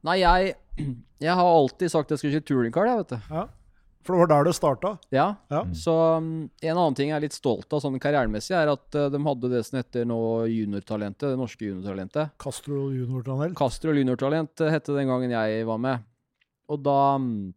Nei, 0.06 0.16
jeg, 0.22 0.56
jeg 1.26 1.36
har 1.38 1.50
alltid 1.50 1.92
sagt 1.92 2.08
at 2.08 2.16
jeg 2.16 2.22
skulle 2.24 2.38
kjøre 2.38 2.48
touringcar, 2.50 2.90
jeg, 2.90 3.02
vet 3.02 3.14
du. 3.14 3.34
Ja. 3.36 3.44
For 4.06 4.14
det 4.14 4.22
var 4.22 4.28
der 4.30 4.44
det 4.46 4.52
starta? 4.54 4.92
Ja. 5.10 5.34
ja. 5.50 5.64
Mm. 5.66 5.74
Så 5.74 5.92
um, 6.16 6.50
en 6.62 6.76
annen 6.76 6.94
ting 6.94 7.08
jeg 7.10 7.18
er 7.18 7.24
litt 7.24 7.34
stolt 7.34 7.72
av 7.74 7.80
sånn 7.82 7.98
karrieremessig, 8.02 8.54
er 8.54 8.70
at 8.70 8.94
uh, 8.94 9.08
de 9.10 9.18
hadde 9.24 9.50
det 9.50 9.62
som 9.66 9.80
heter 9.80 10.06
nå 10.06 10.18
juniortalentet. 10.52 11.32
Det 11.32 11.38
norske 11.40 11.66
juniortalentet. 11.66 12.30
Castro 12.42 12.92
juniortalent? 12.94 13.56
Castro 13.58 13.90
juniortalent 13.96 14.54
uh, 14.62 14.70
hette 14.70 14.94
den 14.94 15.10
gangen 15.10 15.34
jeg 15.34 15.66
var 15.66 15.80
med. 15.82 15.96
Og 16.70 16.78
da 16.86 16.98
um, 17.18 17.54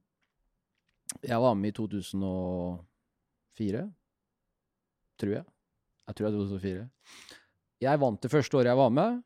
Jeg 1.25 1.39
var 1.41 1.53
med 1.58 1.70
i 1.70 1.74
2004. 1.77 3.86
Tror 5.20 5.34
jeg. 5.36 5.46
Jeg 6.10 6.13
tror 6.18 6.25
det 6.25 6.34
er 6.34 6.38
2004. 6.58 6.89
Jeg 7.86 8.01
vant 8.01 8.22
det 8.25 8.34
første 8.34 8.58
året 8.58 8.74
jeg 8.74 8.82
var 8.82 8.91
med. 8.94 9.22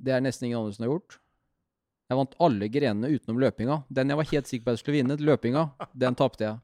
Det 0.00 0.12
er 0.14 0.20
nesten 0.24 0.44
ingen 0.48 0.60
andre 0.62 0.72
som 0.72 0.84
har 0.86 0.92
gjort. 0.94 1.10
Jeg 2.10 2.18
vant 2.20 2.36
alle 2.44 2.68
grenene 2.68 3.10
utenom 3.16 3.40
løpinga. 3.40 3.80
Den 3.88 4.12
jeg 4.12 4.20
var 4.20 4.30
helt 4.30 4.50
sikker 4.50 4.64
på 4.64 4.72
at 4.72 4.76
jeg 4.76 4.82
skulle 4.84 4.98
vinne, 4.98 5.16
løpinga, 5.16 5.64
den 6.04 6.16
tapte 6.18 6.46
jeg. 6.46 6.58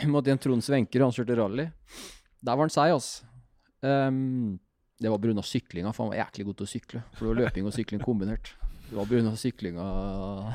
Mot 0.12 0.26
en 0.30 0.40
Trond 0.40 0.64
Svenker, 0.64 1.02
han 1.02 1.14
kjørte 1.14 1.38
rally. 1.40 1.66
Der 2.40 2.56
var 2.56 2.64
han 2.64 2.72
seig, 2.72 2.94
altså. 2.94 3.26
Um, 3.80 4.58
det 5.00 5.10
var 5.10 5.18
pga. 5.18 5.42
syklinga, 5.42 5.92
for 5.96 6.04
han 6.04 6.12
var 6.12 6.26
jæklig 6.26 6.46
god 6.50 6.58
til 6.60 6.68
å 6.68 6.70
sykle. 6.74 7.02
For 7.16 7.24
det 7.24 7.32
var 7.32 7.40
løping 7.46 7.68
og 7.68 7.74
sykling 7.74 8.02
kombinert. 8.04 8.52
Det 8.86 8.98
var 8.98 9.08
pga. 9.08 9.34
syklinga 9.40 9.86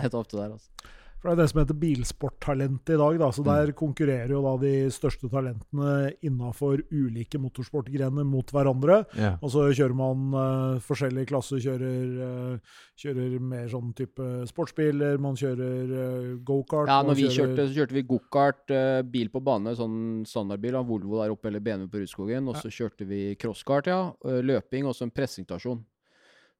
jeg 0.03 0.13
tapte 0.13 0.39
der, 0.39 0.55
altså. 0.55 0.94
For 1.25 1.31
Det 1.31 1.34
er 1.34 1.39
det 1.41 1.50
som 1.50 1.60
heter 1.62 1.77
bilsporttalent 1.81 2.89
i 2.93 2.98
dag. 3.01 3.15
Da. 3.17 3.27
så 3.34 3.41
mm. 3.41 3.48
Der 3.48 3.72
konkurrerer 3.77 4.29
jo 4.36 4.43
da 4.45 4.51
de 4.62 4.74
største 4.93 5.25
talentene 5.31 6.12
innafor 6.25 6.84
ulike 6.93 7.39
motorsportgrener 7.41 8.27
mot 8.29 8.51
hverandre. 8.53 9.00
Yeah. 9.17 9.39
Og 9.41 9.50
så 9.55 9.63
kjører 9.72 9.95
man 9.98 10.27
uh, 10.36 10.84
forskjellige 10.86 11.31
klasser. 11.31 11.63
Kjører, 11.63 12.13
uh, 12.22 12.77
kjører 13.01 13.39
mer 13.41 13.65
sånn 13.74 13.89
type 13.98 14.27
sportsbiler, 14.51 15.17
man 15.22 15.39
kjører 15.39 15.95
uh, 15.95 16.29
gokart. 16.45 16.93
Ja, 16.93 17.01
når 17.01 17.17
vi 17.17 17.27
kjører... 17.31 17.55
kjørte, 17.55 17.67
så 17.72 17.79
kjørte 17.79 17.98
vi 17.98 18.07
gokart, 18.13 18.77
bil 19.10 19.34
på 19.34 19.41
bane, 19.50 19.74
sånn 19.79 20.00
standardbil 20.29 20.77
av 20.77 20.89
Volvo 20.93 21.24
der 21.24 21.34
oppe 21.34 21.50
eller 21.50 21.63
BMW 21.65 21.89
på 21.89 22.05
Rudskogen. 22.05 22.53
Og 22.53 22.62
så 22.62 22.69
ja. 22.69 22.77
kjørte 22.84 23.10
vi 23.10 23.25
crosskart, 23.41 23.89
ja. 23.89 24.12
Løping 24.45 24.86
og 24.86 24.93
så 24.93 25.07
en 25.07 25.15
presentasjon. 25.15 25.81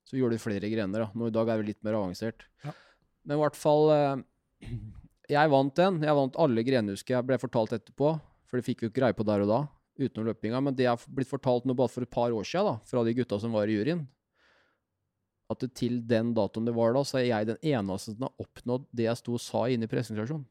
Så 0.06 0.18
vi 0.18 0.26
gjorde 0.26 0.42
flere 0.42 0.74
grener. 0.74 1.06
da. 1.06 1.14
Nå 1.14 1.30
i 1.30 1.38
dag 1.38 1.54
er 1.54 1.62
vi 1.62 1.70
litt 1.70 1.86
mer 1.86 2.02
avansert. 2.02 2.50
Ja. 2.66 2.74
Men 3.26 3.38
i 3.38 3.42
hvert 3.42 3.58
fall 3.58 4.26
jeg 5.30 5.52
vant 5.52 5.76
den. 5.78 6.02
Jeg 6.06 6.18
vant 6.18 6.42
alle 6.42 6.66
grenene, 6.66 6.96
husker 6.98 7.18
jeg 7.18 7.28
ble 7.28 7.40
fortalt 7.42 7.76
etterpå. 7.78 8.16
For 8.46 8.60
det 8.60 8.68
fikk 8.68 8.84
vi 8.84 8.90
ikke 8.92 9.02
greie 9.02 9.18
på 9.18 9.26
der 9.28 9.44
og 9.46 9.50
da, 9.50 9.62
utenom 10.00 10.30
løpinga. 10.30 10.62
Men 10.64 10.76
det 10.78 10.90
har 10.90 11.02
blitt 11.12 11.32
fortalt 11.32 11.66
nå 11.66 11.76
bare 11.78 11.92
for 11.92 12.06
et 12.06 12.14
par 12.14 12.34
år 12.34 12.46
siden, 12.48 12.70
da, 12.70 12.76
fra 12.90 13.06
de 13.06 13.16
gutta 13.18 13.40
som 13.42 13.56
var 13.56 13.72
i 13.72 13.78
juryen, 13.78 14.06
at 15.52 15.62
til 15.78 16.00
den 16.10 16.34
datoen 16.38 16.66
det 16.66 16.74
var 16.74 16.96
da, 16.96 17.04
så 17.06 17.20
er 17.20 17.28
jeg 17.30 17.50
den 17.52 17.72
eneste 17.76 18.16
som 18.16 18.26
har 18.26 18.46
oppnådd 18.46 18.88
det 18.98 19.06
jeg 19.06 19.20
sto 19.20 19.36
og 19.38 19.44
sa 19.44 19.66
inne 19.70 19.86
i 19.86 19.92
presentasjonen. 19.92 20.46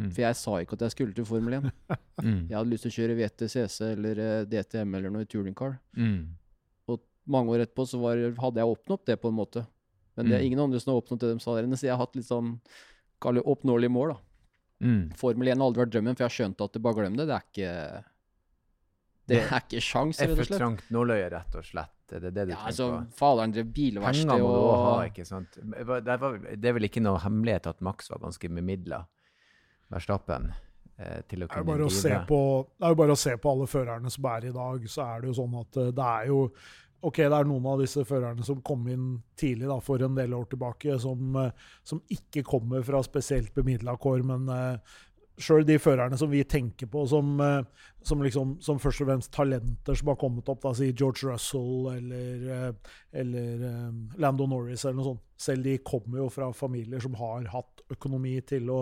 Mm. 0.00 0.10
For 0.14 0.22
jeg 0.22 0.36
sa 0.38 0.52
ikke 0.62 0.76
at 0.78 0.84
jeg 0.86 0.94
skulle 0.94 1.16
til 1.16 1.26
Formel 1.28 1.58
1. 1.58 1.66
mm. 2.24 2.44
Jeg 2.48 2.54
hadde 2.54 2.70
lyst 2.70 2.86
til 2.86 2.92
å 2.92 2.96
kjøre 2.96 3.16
VTCC 3.18 3.80
eller 3.90 4.22
eh, 4.24 4.44
DTM 4.48 4.94
eller 4.96 5.12
noe 5.12 5.26
i 5.26 5.28
touring 5.28 5.56
car. 5.56 5.74
Mm. 5.98 6.30
Og 6.88 7.02
mange 7.30 7.52
år 7.52 7.66
etterpå 7.66 7.84
så 7.90 8.00
var, 8.00 8.22
hadde 8.40 8.62
jeg 8.62 8.76
oppnådd 8.76 9.04
det, 9.10 9.18
på 9.20 9.32
en 9.32 9.36
måte. 9.36 9.64
Men 10.16 10.30
det 10.30 10.38
er 10.38 10.44
mm. 10.44 10.46
ingen 10.48 10.62
andre 10.64 10.80
som 10.80 10.94
har 10.94 11.02
oppnådd 11.02 11.24
det 11.24 11.34
de 11.34 11.44
sa 11.44 11.56
der 11.56 11.68
inne, 11.68 11.78
så 11.80 11.88
jeg 11.88 11.94
har 11.96 12.00
hatt 12.00 12.16
litt 12.16 12.28
sånn 12.30 12.54
kalle 13.22 13.44
oppnåelige 13.44 13.92
mål. 13.94 14.14
da. 14.14 14.20
Mm. 14.80 15.02
Formel 15.20 15.52
1 15.52 15.60
har 15.60 15.66
aldri 15.66 15.84
vært 15.84 15.92
drømmen, 15.94 16.16
for 16.16 16.24
jeg 16.24 16.30
har 16.30 16.36
skjønt 16.38 16.64
at 16.64 16.76
det 16.76 16.82
bare 16.84 16.98
glem 17.02 17.18
det. 17.18 17.28
Det 17.28 17.36
er 17.36 17.48
ikke 17.50 17.74
det 19.30 19.38
er 19.44 19.60
ikke 19.60 19.82
sjans, 19.84 20.18
rett 20.18 20.32
og 20.32 20.40
slett. 20.40 20.48
For 20.48 20.58
trangt 20.58 20.88
nåløye, 20.90 21.28
rett 21.30 21.58
og 21.60 21.66
slett. 21.66 21.94
Det 22.10 22.18
er 22.18 22.32
det 22.34 22.46
du 22.48 22.50
ja, 22.50 22.58
altså, 22.66 22.86
Faderen 23.14 23.52
drev 23.54 23.68
bilverksted 23.70 24.26
Penger 24.26 24.42
må 24.42 24.54
du 24.56 24.64
ha, 24.82 24.94
ikke 25.06 25.26
sant. 25.28 25.60
Det, 25.60 25.84
var, 25.86 26.00
det 26.02 26.70
er 26.72 26.74
vel 26.74 26.88
ikke 26.88 27.02
noe 27.04 27.20
hemmelighet 27.22 27.68
at 27.70 27.84
Max 27.86 28.10
var 28.10 28.18
ganske 28.24 28.50
bemidla, 28.50 29.04
Verstappen. 29.94 30.50
Eh, 31.00 31.22
til 31.30 31.44
å 31.44 31.48
kunne 31.48 31.62
det, 31.62 31.62
er 31.62 31.70
bare 31.70 31.86
å 31.86 31.94
se 31.94 32.16
på, 32.28 32.40
det 32.74 32.88
er 32.88 32.94
jo 32.94 33.00
bare 33.00 33.14
å 33.14 33.20
se 33.20 33.36
på 33.40 33.54
alle 33.54 33.68
førerne 33.70 34.10
som 34.12 34.26
er 34.32 34.48
i 34.50 34.54
dag, 34.56 34.90
så 34.90 35.06
er 35.06 35.22
det 35.22 35.30
jo 35.30 35.36
sånn 35.38 35.54
at 35.62 35.80
eh, 35.80 35.92
det 35.96 36.08
er 36.16 36.26
jo 36.32 36.40
Ok, 37.00 37.16
det 37.22 37.32
er 37.32 37.46
noen 37.48 37.64
av 37.64 37.80
disse 37.80 38.02
førerne 38.04 38.44
som 38.44 38.58
kom 38.64 38.82
inn 38.92 39.04
tidlig 39.40 39.70
da, 39.70 39.78
for 39.80 40.02
en 40.04 40.18
del 40.18 40.34
år 40.36 40.50
tilbake, 40.52 40.98
som, 41.00 41.36
eh, 41.40 41.68
som 41.86 42.02
ikke 42.12 42.42
kommer 42.44 42.84
fra 42.84 43.00
spesielt 43.06 43.54
bemidla 43.56 43.94
kår, 43.96 44.24
men 44.28 44.50
uh, 44.52 44.98
sjøl 45.40 45.64
de 45.66 45.78
førerne 45.80 46.18
som 46.20 46.30
vi 46.30 46.42
tenker 46.44 46.88
på 46.90 47.04
som, 47.10 47.32
uh, 47.40 47.88
som, 48.06 48.22
liksom, 48.24 48.58
som, 48.64 48.80
først 48.82 49.04
og 49.04 49.10
fremst 49.10 49.32
talenter 49.34 49.98
som 49.98 50.12
har 50.12 50.18
kommet 50.20 50.48
opp, 50.52 50.62
da, 50.64 50.74
si 50.76 50.90
George 50.92 51.28
Russell 51.28 51.90
eller, 51.94 52.76
eller 53.12 53.66
um, 53.66 54.06
Lando 54.20 54.48
Norris 54.50 54.84
eller 54.84 55.00
noe 55.00 55.10
sånt, 55.12 55.26
selv 55.40 55.64
de 55.64 55.78
kommer 55.84 56.20
jo 56.20 56.28
fra 56.32 56.50
familier 56.56 57.00
som 57.02 57.16
har 57.20 57.48
hatt 57.52 57.80
økonomi 57.94 58.34
til 58.46 58.68
å, 58.72 58.80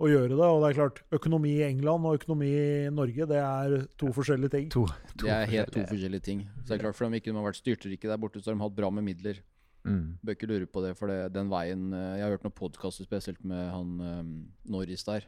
å, 0.00 0.08
gjøre 0.10 0.34
det. 0.34 0.46
Og 0.46 0.62
det 0.62 0.70
er 0.70 0.78
klart, 0.80 1.00
økonomi 1.16 1.54
i 1.58 1.66
England 1.68 2.08
og 2.08 2.18
økonomi 2.20 2.50
i 2.50 2.90
Norge, 2.94 3.28
det 3.30 3.40
er 3.40 3.76
to 4.00 4.10
forskjellige 4.16 4.54
ting. 4.56 4.68
To, 4.74 4.86
to 5.14 5.26
det 5.28 5.36
er 5.36 5.54
helt 5.54 5.72
to 5.76 5.86
forskjellige 5.88 6.26
ting. 6.26 6.44
Så 6.60 6.72
det 6.72 6.78
er 6.78 6.84
klart, 6.84 6.98
For 6.98 7.08
om 7.08 7.16
ikke 7.16 7.30
de 7.30 7.38
har 7.38 7.48
vært 7.48 7.62
styrterike 7.62 8.10
der 8.10 8.20
borte, 8.20 8.42
så 8.42 8.52
har 8.52 8.58
de 8.58 8.66
hatt 8.66 8.76
bra 8.76 8.92
med 8.94 9.06
midler. 9.06 9.40
Mm. 9.88 10.18
Bør 10.20 10.36
ikke 10.36 10.50
lure 10.50 10.68
på 10.68 10.82
det, 10.84 10.92
for 10.98 11.08
det, 11.08 11.30
den 11.32 11.48
veien 11.48 11.86
Jeg 11.94 12.20
har 12.20 12.34
hørt 12.34 12.42
noen 12.44 12.52
podkaster 12.52 13.06
spesielt 13.06 13.40
med 13.48 13.62
han 13.72 13.94
um, 14.04 14.34
Norris 14.68 15.06
der. 15.06 15.24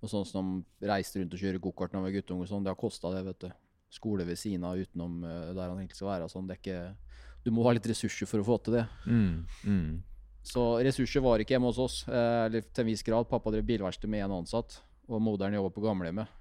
Og 0.00 0.08
sånn 0.08 0.26
som 0.28 0.52
de 0.80 0.88
reiste 0.88 1.20
rundt 1.20 1.34
og 1.36 1.42
kjører 1.42 1.62
gokart 1.62 1.92
da 1.92 2.00
var 2.00 2.14
guttunge 2.14 2.46
og 2.46 2.50
sånn. 2.50 2.64
Det 2.64 2.72
har 2.72 2.80
kosta 2.80 3.12
det, 3.12 3.24
vet 3.26 3.44
du. 3.44 3.50
Skole 3.90 4.24
ved 4.24 4.38
siden 4.38 4.64
av 4.64 4.78
utenom 4.78 5.18
uh, 5.26 5.50
der 5.50 5.66
han 5.66 5.80
egentlig 5.80 5.98
skal 5.98 6.12
være. 6.12 6.28
Sånn. 6.32 6.46
Det 6.48 6.56
er 6.56 6.62
ikke, 6.62 7.18
du 7.44 7.50
må 7.52 7.66
ha 7.66 7.74
litt 7.76 7.88
ressurser 7.90 8.30
for 8.30 8.40
å 8.40 8.46
få 8.46 8.60
til 8.64 8.78
det. 8.78 8.86
Mm. 9.04 9.34
Mm. 9.66 9.98
Så 10.46 10.64
ressurser 10.84 11.22
var 11.24 11.42
ikke 11.42 11.56
hjemme 11.56 11.70
hos 11.70 11.80
oss. 11.82 12.00
Eh, 12.08 12.46
eller 12.46 12.64
til 12.64 12.84
en 12.84 12.90
viss 12.90 13.04
grad. 13.06 13.28
Pappa 13.28 13.52
drev 13.52 13.66
bilverksted 13.68 14.10
med 14.10 14.24
én 14.24 14.34
ansatt, 14.34 14.80
og 15.10 15.22
moderen 15.22 15.56
jobba 15.58 15.72
på 15.74 15.84
gamlehjemmet. 15.84 16.36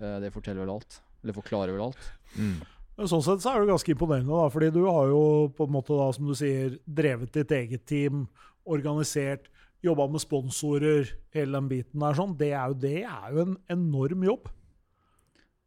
Eh, 0.00 0.18
det 0.24 0.32
forteller 0.34 0.64
vel 0.64 0.74
alt. 0.74 0.98
Eller 1.22 1.36
forklarer 1.36 1.76
vel 1.76 1.86
alt. 1.86 2.08
Mm. 2.34 2.56
Men 2.98 3.08
sånn 3.08 3.22
sett 3.24 3.44
så 3.44 3.52
er 3.52 3.62
det 3.62 3.70
ganske 3.70 3.94
imponerende, 3.94 4.34
da, 4.34 4.50
fordi 4.52 4.68
du 4.74 4.82
har 4.84 5.08
jo 5.08 5.22
på 5.56 5.64
en 5.64 5.72
måte 5.72 5.96
da, 5.96 6.10
som 6.12 6.26
du 6.28 6.34
sier, 6.36 6.74
drevet 6.84 7.32
ditt 7.32 7.54
eget 7.56 7.86
team, 7.88 8.26
organisert, 8.68 9.48
jobba 9.82 10.06
med 10.10 10.22
sponsorer, 10.22 11.10
hele 11.34 11.58
den 11.58 11.68
biten 11.70 12.02
der. 12.02 12.16
sånn. 12.16 12.34
Det 12.38 12.52
er 12.54 12.70
jo, 12.70 12.78
det 12.84 12.98
er 13.02 13.30
jo 13.34 13.46
en 13.46 13.54
enorm 13.72 14.26
jobb. 14.28 14.50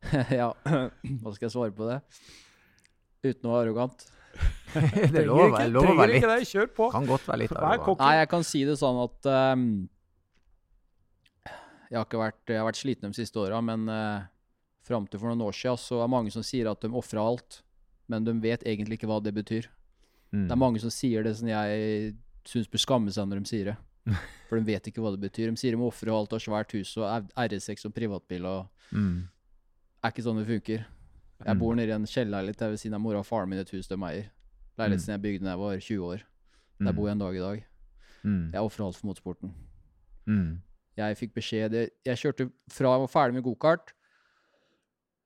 ja, 0.40 0.52
hva 1.22 1.34
skal 1.36 1.48
jeg 1.48 1.56
svare 1.56 1.74
på 1.76 1.88
det? 1.90 2.00
Uten 3.26 3.50
å 3.50 3.56
være 3.56 3.66
arrogant. 3.66 4.06
det 4.76 5.24
er 5.24 5.28
lov 5.30 5.46
å 5.48 5.98
være 5.98 6.14
litt. 6.14 6.28
Det. 6.28 6.48
Kjør 6.52 6.72
på. 6.78 6.90
Kan 6.94 7.10
godt 7.10 7.28
være 7.28 7.46
litt 7.46 7.56
arrogant. 7.56 8.00
Nei, 8.04 8.16
jeg 8.22 8.32
kan 8.32 8.48
si 8.48 8.64
det 8.68 8.78
sånn 8.80 9.02
at 9.04 9.30
um, 9.56 9.68
jeg, 11.90 12.00
har 12.00 12.20
vært, 12.20 12.42
jeg, 12.50 12.60
har 12.60 12.68
vært, 12.68 12.82
sliten 12.82 13.12
de 13.12 13.20
siste 13.20 13.40
åra, 13.42 13.62
men 13.64 13.88
uh, 13.92 14.28
fram 14.86 15.08
til 15.10 15.22
for 15.22 15.32
noen 15.32 15.46
år 15.48 15.56
siden 15.56 15.80
så 15.82 16.02
er 16.02 16.06
det 16.08 16.16
mange 16.16 16.36
som 16.36 16.46
sier 16.46 16.70
at 16.72 16.84
de 16.84 16.92
ofrer 16.96 17.24
alt, 17.24 17.62
men 18.12 18.28
de 18.28 18.36
vet 18.44 18.64
egentlig 18.68 19.00
ikke 19.00 19.10
hva 19.10 19.22
det 19.24 19.34
betyr. 19.36 19.68
Mm. 20.36 20.46
Det 20.46 20.54
er 20.54 20.62
mange 20.62 20.82
som 20.84 20.94
sier 20.94 21.26
det 21.26 21.36
som 21.40 21.50
jeg 21.50 22.16
syns 22.46 22.70
bør 22.70 22.82
skamme 22.84 23.14
seg 23.14 23.30
når 23.30 23.42
de 23.42 23.50
sier 23.50 23.72
det. 23.72 23.78
For 24.48 24.60
de 24.60 24.68
vet 24.68 24.90
ikke 24.90 25.02
hva 25.04 25.14
det 25.16 25.24
betyr. 25.24 25.50
De 25.50 25.60
sier 25.60 25.74
de 25.76 25.82
må 25.82 25.90
ofre 25.90 26.14
alt 26.14 26.34
og 26.36 26.42
svært 26.42 26.76
hus 26.78 26.94
og 27.02 27.30
R6 27.34 27.88
og 27.90 27.96
privatbil 27.96 28.46
og 28.46 28.68
mm. 28.94 29.16
er 30.04 30.14
ikke 30.14 30.26
sånn 30.26 30.42
det 30.42 30.50
funker. 30.50 30.86
Jeg 31.46 31.60
bor 31.60 31.74
mm. 31.74 31.80
nede 31.82 31.92
i 31.92 31.96
en 31.96 32.08
kjellerleilighet 32.08 32.62
ved 32.72 32.80
siden 32.80 32.98
av 32.98 33.04
mora 33.04 33.22
og 33.24 33.28
faren 33.28 33.50
min 33.52 33.60
i 33.60 33.66
et 33.66 33.74
hus 33.76 33.90
de 33.92 33.98
eier. 33.98 34.30
Leiligheten 34.80 35.10
mm. 35.10 35.16
jeg 35.16 35.24
bygde 35.26 35.48
da 35.48 35.56
jeg 35.56 35.64
var 35.64 35.82
20 35.88 36.06
år. 36.12 36.28
Der 36.80 36.92
mm. 36.92 36.96
bor 36.98 37.10
jeg 37.10 37.16
en 37.16 37.24
dag 37.26 37.40
i 37.40 37.44
dag. 37.46 37.66
Jeg 38.26 38.68
ofrer 38.68 38.86
alt 38.86 38.98
for 39.00 39.10
motorsporten. 39.12 39.52
Mm. 40.26 40.62
Jeg 40.98 41.18
fikk 41.20 41.36
beskjed 41.36 41.76
Jeg 41.76 42.18
kjørte 42.18 42.48
fra 42.72 42.96
jeg 42.96 43.04
var 43.04 43.12
ferdig 43.12 43.38
med 43.38 43.46
gokart. 43.46 43.92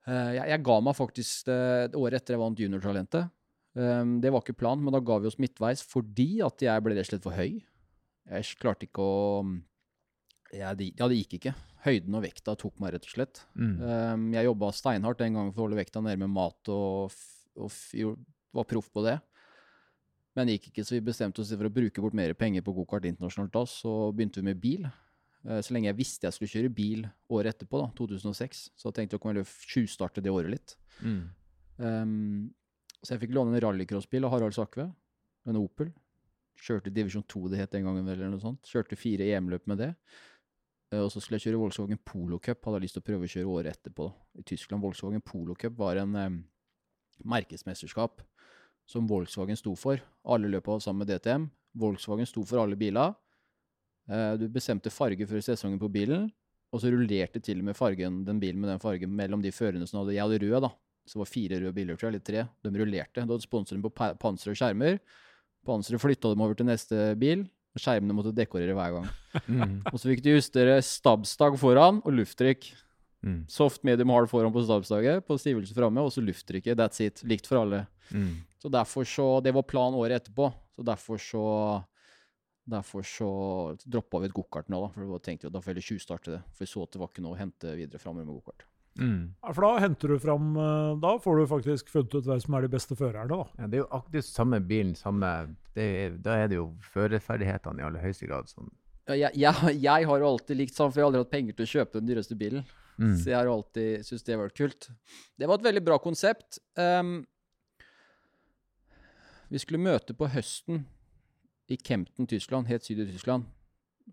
Uh, 0.07 0.33
jeg, 0.33 0.45
jeg, 0.49 0.61
ga 0.65 0.79
meg 0.81 0.97
faktisk 0.97 1.51
uh, 1.51 1.85
året 1.99 2.17
etter 2.17 2.35
jeg 2.35 2.41
vant 2.41 2.59
Juniortalentet. 2.59 3.29
Um, 3.77 4.17
det 4.23 4.31
var 4.33 4.41
ikke 4.41 4.57
planen, 4.57 4.81
men 4.83 4.95
da 4.95 5.01
ga 5.05 5.19
vi 5.21 5.29
oss 5.29 5.37
midtveis 5.39 5.83
fordi 5.85 6.39
at 6.41 6.63
jeg 6.65 6.83
ble 6.83 6.97
rett 6.97 7.05
og 7.05 7.11
slett 7.11 7.27
for 7.27 7.37
høy. 7.37 7.59
Jeg 8.29 8.59
klarte 8.61 8.85
ikke 8.85 9.01
å 9.03 9.17
jeg, 10.53 10.93
Ja, 10.97 11.07
det 11.09 11.17
gikk 11.19 11.37
ikke. 11.39 11.53
Høyden 11.85 12.17
og 12.17 12.23
vekta 12.25 12.55
tok 12.59 12.79
meg, 12.81 12.95
rett 12.95 13.05
og 13.07 13.13
slett. 13.13 13.41
Mm. 13.55 13.73
Um, 13.79 14.23
jeg 14.35 14.47
jobba 14.49 14.71
steinhardt 14.75 15.21
den 15.21 15.37
gangen 15.37 15.53
for 15.53 15.63
å 15.63 15.67
holde 15.67 15.79
vekta 15.79 16.01
nede 16.03 16.19
med 16.19 16.31
mat, 16.33 16.71
og, 16.73 17.13
og 17.55 18.15
var 18.57 18.67
proff 18.67 18.89
på 18.91 19.03
det. 19.05 19.15
Men 20.35 20.49
det 20.49 20.57
gikk 20.57 20.71
ikke, 20.71 20.85
så 20.87 20.97
vi 20.97 21.05
bestemte 21.05 21.41
oss 21.41 21.53
for 21.53 21.69
å 21.69 21.73
bruke 21.73 22.03
bort 22.03 22.17
mer 22.17 22.33
penger 22.37 22.65
på 22.65 22.73
gokart 22.81 23.07
internasjonalt 23.09 23.53
da, 23.55 23.63
så 23.69 23.93
begynte 24.15 24.41
vi 24.41 24.49
med 24.49 24.61
bil. 24.61 24.89
Uh, 25.45 25.59
så 25.63 25.75
lenge 25.75 25.91
jeg 25.91 25.99
visste 26.01 26.27
jeg 26.27 26.35
skulle 26.35 26.53
kjøre 26.57 26.75
bil 26.75 27.07
året 27.31 27.55
etterpå, 27.55 27.79
da, 27.85 27.89
2006, 27.97 28.65
så 28.75 28.93
tenkte 28.95 29.19
jeg 29.19 29.43
å 29.45 29.47
tjuvstarte 29.71 30.25
det 30.25 30.33
året 30.33 30.57
litt. 30.57 30.75
Mm. 30.99 31.21
Um, 31.79 32.49
så 32.99 33.15
jeg 33.15 33.23
fikk 33.23 33.37
låne 33.37 33.55
en 33.55 33.63
rallycrossbil 33.63 34.27
av 34.27 34.35
Harald 34.35 34.57
Sakve, 34.57 34.89
en 35.47 35.61
Opel. 35.61 35.93
Kjørte 36.59 36.91
divisjon 36.93 37.23
2, 37.23 37.45
det 37.53 37.61
het 37.61 37.71
den 37.75 37.85
gangen, 37.87 38.07
eller 38.07 38.31
noe 38.31 38.41
sånt. 38.43 38.67
Kjørte 38.67 38.97
fire 38.99 39.27
EM-løp 39.31 39.67
med 39.71 39.79
det. 39.83 39.93
Uh, 40.93 41.03
og 41.05 41.11
så 41.13 41.21
skulle 41.21 41.39
jeg 41.39 41.49
kjøre 41.49 41.61
Volkswagen 41.61 42.01
Polo 42.05 42.39
Cup, 42.41 42.63
hadde 42.65 42.79
jeg 42.79 42.87
lyst 42.87 42.97
til 42.97 43.03
å 43.03 43.07
prøve 43.09 43.27
å 43.27 43.31
kjøre 43.33 43.53
året 43.53 43.77
etterpå. 43.77 44.09
I 44.41 44.45
Tyskland. 44.47 44.83
Volkswagen 44.83 45.23
Polo 45.25 45.55
Cup 45.59 45.77
var 45.79 46.01
en 46.01 46.17
eh, 46.17 46.35
merkesmesterskap 47.29 48.23
som 48.89 49.07
Volkswagen 49.09 49.59
sto 49.59 49.75
for. 49.77 50.01
Alle 50.25 50.49
løp 50.49 50.67
av 50.71 50.81
sammen 50.83 51.05
med 51.05 51.11
DTM. 51.13 51.47
Volkswagen 51.79 52.27
sto 52.27 52.43
for 52.47 52.63
alle 52.63 52.79
biler. 52.79 53.13
Eh, 54.09 54.33
du 54.41 54.47
bestemte 54.49 54.91
farge 54.93 55.27
før 55.29 55.43
sesongen 55.45 55.79
på 55.81 55.91
bilen, 55.93 56.27
og 56.73 56.81
så 56.81 56.91
rullerte 56.93 57.41
til 57.43 57.61
og 57.61 57.69
med 57.69 57.77
fargen, 57.77 58.23
den 58.25 58.41
bilen 58.41 58.61
med 58.61 58.73
den 58.73 58.81
fargen 58.81 59.13
mellom 59.15 59.43
de 59.45 59.53
førerne 59.53 59.87
som 59.89 60.01
hadde 60.01 60.17
Jeg 60.17 60.25
hadde 60.25 60.41
rød, 60.45 60.61
da. 60.65 60.73
Så 61.05 61.17
det 61.17 61.23
var 61.23 61.29
fire 61.29 61.59
røde 61.61 61.73
biler, 61.73 61.97
tror 61.97 62.09
jeg, 62.09 62.15
eller 62.15 62.25
tre. 62.25 62.45
De 62.65 62.81
rullerte. 62.81 63.21
Da 63.21 63.25
hadde 63.25 63.45
sponsoren 63.45 63.85
på 63.85 63.93
panser 63.93 64.53
og 64.53 64.57
skjermer. 64.57 64.99
Panseret 65.67 66.01
flytta 66.01 66.33
dem 66.33 66.43
over 66.45 66.57
til 66.57 66.69
neste 66.69 67.13
bil. 67.19 67.47
og 67.75 67.83
Skjermene 67.83 68.15
måtte 68.15 68.35
dekorere 68.35 68.75
hver 68.77 68.95
gang. 68.97 69.09
Mm. 69.45 69.75
Og 69.91 69.97
så 69.99 70.11
fikk 70.11 70.23
de 70.25 70.37
justere 70.37 70.79
stabstag 70.85 71.57
foran 71.61 71.99
og 72.03 72.15
lufttrykk. 72.17 72.71
Mm. 73.25 73.41
Soft, 73.51 73.83
medium, 73.83 74.13
hard 74.15 74.29
foran 74.31 74.53
på 74.55 74.63
stabstaget, 74.63 75.25
på 75.27 75.35
stivelse 75.37 75.75
framme, 75.75 76.01
og 76.01 76.13
så 76.15 76.23
lufttrykket. 76.23 76.77
That's 76.79 77.03
it. 77.03 77.23
Likt 77.27 77.49
for 77.49 77.61
alle. 77.61 77.83
Mm. 78.09 78.39
Så 78.59 78.71
derfor 78.71 79.05
så 79.05 79.27
Det 79.43 79.53
var 79.53 79.67
planen 79.67 79.99
året 79.99 80.23
etterpå. 80.23 80.51
Så 80.75 80.83
derfor 80.83 81.17
så 81.17 81.45
Derfor 82.69 83.01
så 83.01 83.29
droppa 83.81 84.19
vi 84.21 84.27
et 84.29 84.33
gokart 84.35 84.67
nå, 84.69 84.77
da. 84.83 84.89
For 84.93 85.01
vi 85.01 85.19
tenkte 85.25 85.47
jo 85.47 85.53
da 85.55 85.61
får 85.63 85.73
vi 85.79 85.85
tjuvstarte 85.87 86.35
det. 86.35 86.41
For 86.53 86.65
vi 86.65 86.69
så 86.69 86.83
at 86.85 86.93
det 86.93 87.01
var 87.01 87.09
ikke 87.09 87.23
noe 87.25 87.33
å 87.33 87.39
hente 87.39 87.71
videre 87.73 88.01
framover 88.01 88.27
med 88.27 88.37
gokart. 88.37 88.68
Mm. 88.99 89.21
For 89.55 89.63
da 89.63 89.83
henter 89.85 90.11
du 90.11 90.19
fram 90.19 90.51
eh, 90.59 90.89
Da 90.99 91.13
får 91.23 91.39
du 91.39 91.45
faktisk 91.47 91.91
funnet 91.93 92.17
ut 92.17 92.27
hvem 92.27 92.41
som 92.43 92.57
er 92.57 92.65
de 92.65 92.71
beste 92.73 92.97
førerne, 92.99 93.29
da. 93.31 93.45
Ja, 93.61 93.69
det 93.71 93.79
er 93.79 93.83
jo 93.85 93.89
akkurat 93.95 94.27
samme 94.27 94.59
bilen, 94.59 94.91
samme 94.99 95.31
er, 95.79 96.17
Da 96.19 96.35
er 96.35 96.51
det 96.51 96.59
jo 96.59 96.69
førerferdighetene 96.91 97.79
i 97.79 97.87
aller 97.87 98.03
høyeste 98.03 98.27
grad 98.29 98.51
som 98.51 98.69
ja, 99.09 99.15
jeg, 99.15 99.39
jeg, 99.41 99.79
jeg, 99.81 100.05
har 100.05 100.21
jo 100.21 100.27
alltid 100.27 100.57
likt 100.59 100.75
sånn, 100.77 100.91
for 100.91 100.99
jeg 100.99 101.05
har 101.05 101.09
aldri 101.09 101.23
hatt 101.23 101.31
penger 101.31 101.55
til 101.57 101.65
å 101.65 101.69
kjøpe 101.71 101.97
den 101.97 102.09
dyreste 102.11 102.35
bilen. 102.37 102.65
Mm. 102.99 103.15
Så 103.17 103.31
jeg 103.31 103.37
har 103.39 103.49
alltid 103.49 104.05
syntes 104.05 104.25
det 104.27 104.35
har 104.35 104.41
vært 104.43 104.57
kult. 104.59 104.89
Det 105.39 105.49
var 105.49 105.57
et 105.57 105.65
veldig 105.65 105.81
bra 105.87 105.97
konsept. 106.03 106.59
Um, 106.77 107.23
vi 109.49 109.61
skulle 109.63 109.81
møte 109.81 110.13
på 110.13 110.29
høsten 110.29 110.83
i 111.73 111.77
Kempten, 111.81 112.27
Tyskland, 112.29 112.69
helt 112.69 112.85
syd 112.85 113.01
i 113.01 113.07
Tyskland, 113.09 113.47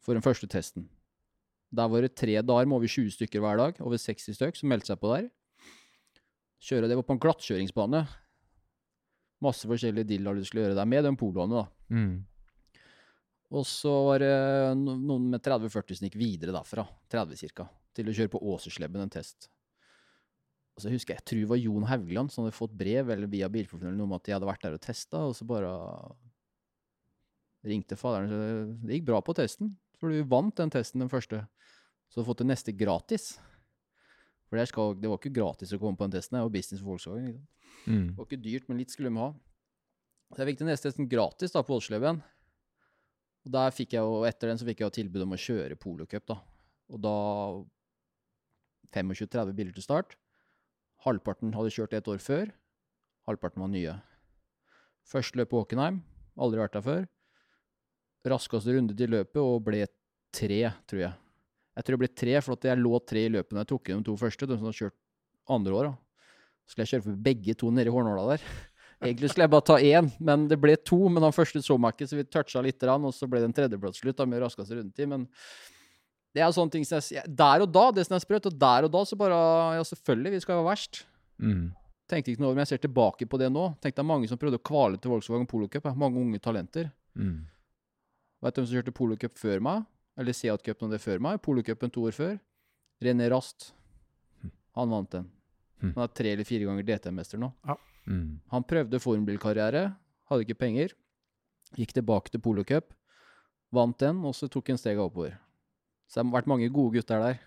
for 0.01 0.17
den 0.17 0.25
første 0.25 0.49
testen. 0.49 0.89
Der 1.75 1.89
var 1.91 2.05
det 2.05 2.15
tre 2.15 2.37
dager 2.43 2.69
med 2.69 2.79
over 2.79 2.91
20 2.91 3.17
stykker 3.17 3.43
hver 3.43 3.59
dag, 3.59 3.81
over 3.83 3.99
60 3.99 4.37
stykker 4.39 4.61
som 4.61 4.71
meldte 4.71 4.93
seg 4.93 5.01
på 5.03 5.11
der. 5.15 5.27
Kjøre, 6.63 6.89
Det 6.89 6.97
var 6.97 7.07
på 7.07 7.17
en 7.17 7.23
glattkjøringsbane. 7.23 8.07
Masse 9.45 9.69
forskjellige 9.69 10.09
dillaer 10.15 10.39
du 10.39 10.47
skulle 10.47 10.69
gjøre 10.69 10.79
der, 10.79 10.89
med 10.89 11.05
den 11.05 11.19
poloene, 11.19 11.65
da. 11.65 11.67
Mm. 11.93 12.25
Og 13.57 13.67
så 13.69 13.93
var 14.09 14.23
det 14.23 14.37
noen 14.79 15.29
med 15.35 15.43
30-40 15.45 15.99
som 15.99 16.09
gikk 16.09 16.17
videre 16.19 16.55
derfra, 16.57 16.87
30 17.13 17.53
ca 17.55 17.69
til 17.97 18.11
å 18.11 18.15
kjøre 18.17 18.33
på 18.33 18.43
Åserslebben 18.53 19.05
en 19.05 19.13
test. 19.13 19.49
Og 20.77 20.85
så 20.85 20.93
husker 20.93 21.15
jeg, 21.15 21.23
jeg 21.23 21.29
tror 21.31 21.41
det 21.41 21.51
var 21.55 21.61
Jon 21.63 21.89
Haugland 21.89 22.33
som 22.33 22.45
hadde 22.45 22.57
fått 22.57 22.75
brev 22.77 23.09
eller 23.15 23.31
via 23.33 23.49
bilforfølgelsen 23.49 24.05
om 24.05 24.13
at 24.13 24.27
de 24.27 24.35
hadde 24.35 24.49
vært 24.49 24.67
der 24.67 24.77
og 24.77 24.83
testa, 24.85 25.23
og 25.25 25.33
så 25.39 25.47
bare 25.49 25.71
ringte 27.67 27.97
faderen. 27.97 28.29
Så 28.29 28.83
det 28.85 28.99
gikk 28.99 29.07
bra 29.09 29.23
på 29.25 29.35
testen, 29.39 29.73
for 30.01 30.13
du 30.13 30.23
vant 30.29 30.57
den 30.59 30.73
testen, 30.73 31.03
den 31.03 31.13
første. 31.13 31.43
Så 32.09 32.19
du 32.19 32.23
har 32.23 32.29
fått 32.31 32.43
den 32.45 32.53
neste 32.53 32.75
gratis. 32.77 33.35
For 34.47 34.59
det, 34.61 34.69
skal, 34.71 34.95
det, 35.01 35.11
var 35.11 35.19
ikke 35.19 35.35
gratis 35.35 35.75
å 35.75 35.81
komme 35.83 35.99
på 35.99 36.07
den 36.07 36.17
testen, 36.19 36.39
det 36.39 36.47
var 36.47 36.55
business 36.55 36.83
for 36.83 36.95
Volkswagen. 36.95 37.41
Mm. 37.87 38.13
Det 38.13 38.17
var 38.19 38.29
ikke 38.29 38.45
dyrt, 38.45 38.69
men 38.69 38.81
litt 38.81 38.95
skulle 38.95 39.11
de 39.11 39.23
ha. 39.23 39.31
Så 40.33 40.43
jeg 40.43 40.51
fikk 40.51 40.61
den 40.61 40.71
neste 40.71 40.91
testen 40.91 41.09
gratis 41.11 41.55
da 41.55 41.63
på 41.67 41.79
Åsersleben. 41.79 42.21
Og 43.47 43.55
der 43.55 43.75
fikk 43.75 43.95
jeg 43.95 44.29
etter 44.29 44.51
den 44.51 44.61
så 44.61 44.67
fikk 44.67 44.83
jeg 44.83 44.95
tilbud 45.01 45.25
om 45.27 45.35
å 45.35 45.41
kjøre 45.41 45.79
polocup, 45.79 46.27
da. 46.31 46.39
Og 46.95 47.03
da 47.03 47.17
25-30 48.95 49.55
biler 49.59 49.75
til 49.75 49.87
start. 49.87 50.17
Halvparten 51.07 51.55
hadde 51.55 51.75
kjørt 51.75 51.95
et 51.95 52.11
år 52.11 52.23
før. 52.23 52.51
Halvparten 53.27 53.63
var 53.63 53.71
nye. 53.73 53.95
Første 55.07 55.39
løp 55.39 55.53
på 55.53 55.63
Åkenheim. 55.63 56.01
Aldri 56.43 56.63
vært 56.63 56.75
der 56.79 56.87
før. 56.87 57.07
Raskeste 58.33 58.75
runde 58.75 58.97
til 58.99 59.13
løpet 59.13 59.41
og 59.43 59.61
ble 59.67 59.85
tre, 60.35 60.61
tror 60.89 61.03
jeg. 61.03 61.13
Jeg 61.77 61.85
tror 61.85 61.97
det 61.97 62.03
ble 62.03 62.13
tre, 62.23 62.39
for 62.45 62.69
jeg 62.71 62.81
lå 62.81 62.99
tre 63.05 63.27
i 63.27 63.33
løpet 63.33 63.53
når 63.53 63.65
jeg 63.65 63.71
tok 63.73 63.91
inn 63.91 64.01
de 64.01 64.09
to 64.09 64.17
første. 64.21 64.49
De 64.49 64.57
som 64.57 64.69
hadde 64.69 64.81
kjørt 64.81 64.97
andre 65.53 65.77
år. 65.77 65.93
Så 66.65 66.75
skulle 66.75 66.87
jeg 66.87 66.95
kjøre 66.95 67.07
for 67.07 67.21
begge 67.29 67.55
to 67.59 67.71
nede 67.71 67.91
i 67.91 67.95
Hornåla 67.95 68.25
der. 68.33 68.47
Egentlig 69.05 69.29
skulle 69.29 69.45
jeg 69.45 69.53
bare 69.53 69.67
ta 69.69 69.77
én, 69.77 70.09
men 70.25 70.47
det 70.49 70.57
ble 70.61 70.75
to. 70.81 70.99
Men 71.13 71.27
han 71.27 71.35
første 71.37 71.61
så 71.63 71.77
meg 71.79 71.95
ikke, 71.95 72.09
så 72.09 72.19
vi 72.19 72.25
toucha 72.25 72.63
litt, 72.65 72.83
og 72.89 73.09
så 73.15 73.29
ble 73.29 73.43
det 73.43 73.51
en 73.51 73.57
tredjeplass 73.57 74.01
slutt 74.01 74.23
med 74.25 74.41
raskeste 74.43 74.79
rundetid. 74.79 75.11
Men 75.13 75.27
det 76.37 76.45
er 76.45 76.53
sånne 76.53 76.73
ting 76.73 76.87
som 76.89 77.01
jeg, 77.01 77.25
Der 77.29 77.65
og 77.65 77.69
da, 77.73 77.91
det 77.97 78.07
som 78.09 78.17
er 78.17 78.25
sprøtt, 78.25 78.49
og 78.49 78.57
der 78.61 78.89
og 78.89 78.93
da 78.93 79.03
så 79.09 79.19
bare 79.21 79.41
Ja, 79.77 79.85
selvfølgelig, 79.85 80.33
vi 80.37 80.41
skal 80.45 80.59
være 80.61 80.71
verst. 80.71 81.05
Mm. 81.37 81.75
Tenkte 82.09 82.33
ikke 82.33 82.43
noe 82.43 82.53
over, 82.53 82.59
men 82.59 82.65
jeg 82.65 82.75
ser 82.75 82.83
tilbake 82.87 83.29
på 83.29 83.41
det 83.41 83.51
nå. 83.53 83.69
Tenkte 83.83 84.01
det 84.01 84.05
er 84.05 84.13
mange 84.15 84.29
som 84.31 84.41
prøvde 84.41 84.61
å 84.61 84.65
kvale 84.65 85.01
til 85.01 85.13
Volkswagen 85.13 85.49
Polo 85.51 85.69
Cup. 85.69 85.89
Mange 85.99 86.23
unge 86.23 86.41
talenter. 86.41 86.89
Mm. 87.19 87.45
Vet 88.47 88.55
du 88.55 88.61
hvem 88.63 88.69
som 88.69 88.79
kjørte 88.79 88.95
polocup 88.95 89.39
før 89.41 89.63
meg? 89.67 89.87
Eller 90.17 90.37
Seat 90.37 90.63
Cup 90.63 90.85
det 90.93 91.01
før 91.03 91.19
meg? 91.19 91.41
Polocupen 91.43 91.91
to 91.93 92.05
år 92.07 92.15
før? 92.15 92.37
René 93.03 93.27
Rast. 93.33 93.73
Hm. 94.43 94.53
Han 94.79 94.93
vant 94.95 95.11
den. 95.13 95.27
Hm. 95.83 95.93
Han 95.97 96.05
er 96.05 96.13
tre 96.15 96.33
eller 96.33 96.47
fire 96.49 96.69
ganger 96.69 96.87
DT-mester 96.87 97.43
nå. 97.43 97.51
Ja. 97.67 97.77
Mm. 98.07 98.39
Han 98.53 98.63
prøvde 98.63 99.03
formbilkarriere, 99.03 99.89
hadde 100.31 100.47
ikke 100.47 100.61
penger. 100.63 100.95
Gikk 101.77 101.97
tilbake 101.97 102.31
til 102.31 102.41
polocup, 102.41 102.95
vant 103.75 103.99
den, 103.99 104.23
og 104.25 104.37
så 104.39 104.49
tok 104.49 104.71
han 104.71 104.79
stega 104.79 105.03
oppover. 105.03 105.35
Så 106.07 106.21
det 106.21 106.29
har 106.29 106.37
vært 106.39 106.51
mange 106.55 106.71
gode 106.71 107.01
gutter 107.01 107.25
der. 107.25 107.41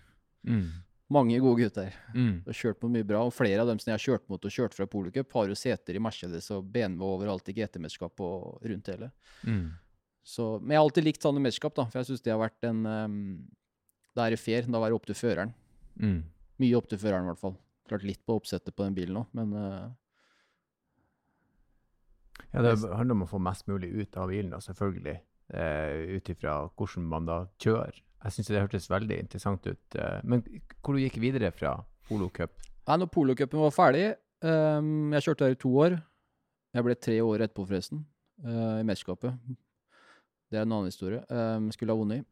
Mm. 0.44 0.68
Mange 1.10 1.40
gode 1.42 1.64
gutter. 1.64 1.94
Mm. 2.14 2.42
har 2.44 2.54
kjørt 2.60 2.78
på 2.78 2.92
mye 2.92 3.06
bra. 3.08 3.24
Og 3.26 3.32
flere 3.34 3.64
av 3.64 3.72
dem 3.72 3.80
som 3.80 3.90
jeg 3.90 3.96
har 3.96 4.04
kjørt 4.04 4.28
mot 4.30 4.44
og 4.44 4.52
kjørt 4.52 4.76
fra 4.76 4.86
Polocup, 4.86 5.32
har 5.32 5.48
jo 5.50 5.56
seter 5.58 5.96
i 5.96 6.02
Mercedes 6.02 6.52
og 6.54 6.68
BMW 6.70 7.08
overalt 7.08 7.48
i 7.50 7.56
GT-mesterskapet 7.56 8.22
og 8.22 8.68
rundt 8.70 8.92
hele. 8.92 9.08
Mm. 9.42 9.72
Så, 10.26 10.58
men 10.60 10.74
jeg 10.74 10.80
har 10.80 10.86
alltid 10.86 11.06
likt 11.06 11.24
sånne 11.24 11.42
mesterskap, 11.42 11.74
da, 11.76 11.86
for 11.88 12.00
jeg 12.00 12.10
syns 12.10 12.24
det 12.24 12.34
har 12.34 12.42
vært 12.42 12.68
en 12.68 12.84
um, 12.84 13.16
Da 14.16 14.26
er 14.26 14.34
det 14.34 14.42
fair. 14.42 14.66
Da 14.68 14.82
er 14.82 14.92
det 14.92 14.98
opp 14.98 15.08
til 15.08 15.16
føreren. 15.18 15.54
Mm. 16.00 16.20
Mye 16.60 16.76
opp 16.76 16.90
til 16.90 17.00
føreren, 17.00 17.26
i 17.26 17.32
hvert 17.32 17.40
fall. 17.40 17.56
Klart 17.90 18.04
litt 18.06 18.22
på 18.26 18.36
oppsettet 18.38 18.76
på 18.76 18.86
den 18.86 18.96
bilen 18.98 19.22
òg, 19.22 19.32
men 19.36 19.56
uh, 19.56 19.88
Ja, 22.50 22.62
det 22.66 22.76
handler 22.82 23.16
om 23.16 23.26
å 23.26 23.30
få 23.30 23.40
mest 23.42 23.68
mulig 23.70 23.90
ut 23.94 24.18
av 24.20 24.30
bilen, 24.32 24.52
da, 24.54 24.60
selvfølgelig. 24.64 25.16
Uh, 25.50 26.16
Ut 26.18 26.30
ifra 26.30 26.60
hvordan 26.78 27.08
man 27.10 27.26
da 27.26 27.40
kjører. 27.62 27.96
Jeg 28.20 28.36
syns 28.36 28.50
det 28.52 28.60
hørtes 28.60 28.90
veldig 28.92 29.16
interessant 29.24 29.66
ut. 29.66 29.96
Uh, 29.96 30.20
men 30.22 30.44
hvor 30.82 30.94
du 30.94 31.02
gikk 31.02 31.18
videre 31.22 31.50
fra 31.56 31.78
Polo 32.06 32.28
Cup? 32.34 32.52
Nei, 32.86 33.00
når 33.00 33.10
Polocupen 33.14 33.60
var 33.62 33.74
ferdig 33.74 34.04
um, 34.42 35.10
Jeg 35.14 35.24
kjørte 35.26 35.46
der 35.46 35.54
i 35.54 35.60
to 35.62 35.72
år. 35.78 35.98
Jeg 36.74 36.86
ble 36.86 36.94
tre 36.98 37.16
år 37.24 37.42
etterpå, 37.46 37.66
forresten, 37.66 38.04
i 38.46 38.84
mesterskapet. 38.86 39.34
Det 40.50 40.58
er 40.58 40.66
en 40.66 40.72
annen 40.74 40.90
historie. 40.90 41.22
Um, 41.30 41.70
skulle 41.74 41.94
ha 41.94 41.98
vunnet. 42.00 42.26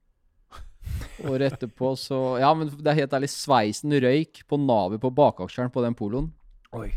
Året 1.29 1.53
etterpå 1.53 1.93
så 1.99 2.39
Ja, 2.41 2.51
men 2.55 2.71
det 2.71 2.91
er 2.91 3.03
helt 3.03 3.15
ærlig. 3.15 3.31
Sveisen 3.31 3.95
røyk 3.95 4.43
på 4.49 4.59
navet 4.61 5.03
på 5.03 5.11
bakaksjeren 5.15 5.73
på 5.75 5.85
den 5.85 5.97
poloen. 5.99 6.33
Oi. 6.77 6.91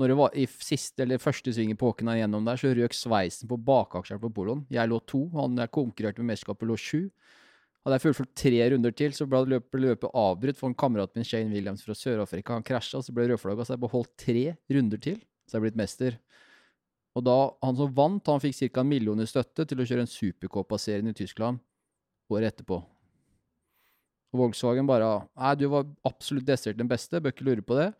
Når 0.00 0.10
det 0.10 0.16
var 0.18 0.34
i 0.34 0.46
siste 0.50 1.04
eller 1.04 1.22
første 1.22 1.52
svingen 1.54 1.78
på 1.78 1.92
åken 1.92 2.10
gjennom 2.16 2.46
der, 2.48 2.58
så 2.58 2.72
røk 2.74 2.96
sveisen 2.96 3.50
på 3.50 3.58
bakaksjeren 3.60 4.22
på 4.22 4.32
poloen. 4.34 4.64
Jeg 4.72 4.90
lå 4.90 4.98
to. 5.06 5.28
Han 5.36 5.60
jeg 5.60 5.74
konkurrerte 5.74 6.22
med 6.22 6.32
mesterskapet, 6.32 6.66
lå 6.70 6.78
sju. 6.80 7.04
Hadde 7.82 7.98
jeg 7.98 8.04
fullført 8.04 8.34
tre 8.38 8.58
runder 8.70 8.94
til, 8.94 9.14
så 9.14 9.26
ble 9.26 9.40
løpet, 9.50 9.80
løpet 9.82 10.14
avbrutt 10.14 10.58
for 10.58 10.70
en 10.70 10.78
kamerat 10.78 11.14
min, 11.18 11.26
Shane 11.26 11.50
Williams 11.50 11.82
fra 11.82 11.96
Sør-Afrika. 11.98 12.54
Han 12.54 12.66
krasja, 12.66 13.02
så 13.02 13.14
ble 13.14 13.26
rødflagga, 13.30 13.66
så 13.66 13.74
jeg 13.74 13.82
beholdt 13.82 14.12
tre 14.22 14.44
runder 14.74 15.02
til, 15.02 15.16
så 15.46 15.56
jeg 15.56 15.60
er 15.60 15.64
blitt 15.66 15.80
mester. 15.80 16.18
Og 17.12 17.24
da, 17.26 17.36
han 17.60 17.76
som 17.76 17.92
vant, 17.92 18.30
han 18.30 18.40
fikk 18.40 18.56
ca. 18.72 18.80
en 18.80 18.88
million 18.88 19.20
i 19.20 19.28
støtte 19.28 19.66
til 19.68 19.82
å 19.82 19.86
kjøre 19.86 20.06
en 20.06 20.10
Supercopa-serien 20.10 21.10
i 21.10 21.16
Tyskland 21.16 21.60
året 22.32 22.54
etterpå. 22.54 22.78
Og 24.32 24.40
Volkswagen 24.40 24.88
bare 24.88 25.10
Nei, 25.36 25.54
du 25.60 25.66
var 25.68 25.84
absolutt 26.08 26.48
desidert 26.48 26.80
den 26.80 26.88
beste, 26.88 27.20
bør 27.20 27.34
ikke 27.34 27.48
lure 27.50 27.64
på 27.66 27.76
det. 27.76 27.90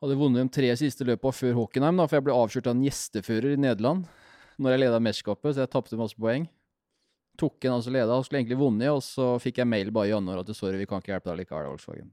Hadde 0.00 0.16
vunnet 0.16 0.46
de 0.46 0.56
tre 0.56 0.70
siste 0.80 1.04
løpa 1.04 1.32
før 1.32 1.58
Hockenheim, 1.60 2.00
da, 2.00 2.08
for 2.08 2.16
jeg 2.16 2.26
ble 2.28 2.36
avkjørt 2.36 2.70
av 2.70 2.76
en 2.76 2.86
gjestefører 2.86 3.56
i 3.56 3.60
Nederland 3.60 4.06
når 4.56 4.72
jeg 4.72 4.82
leda 4.86 5.02
mesterskapet, 5.04 5.52
så 5.52 5.66
jeg 5.66 5.72
tapte 5.74 6.00
masse 6.00 6.16
poeng 6.16 6.46
tok 7.36 7.64
en 7.64 7.76
altså 7.76 7.92
leda 7.92 8.16
og 8.16 8.26
skulle 8.26 8.42
egentlig 8.42 8.60
vunnet, 8.60 8.90
og 8.92 9.02
så 9.04 9.34
fikk 9.42 9.60
jeg 9.62 9.68
mail 9.68 9.92
bare 9.94 10.10
i 10.10 10.14
januar 10.14 10.42
at 10.42 10.52
sorry, 10.56 10.78
vi 10.80 10.88
kan 10.88 11.02
ikke 11.02 11.14
hjelpe 11.14 11.30
deg 11.30 11.42
likevel, 11.42 11.70
Volkswagen. 11.74 12.10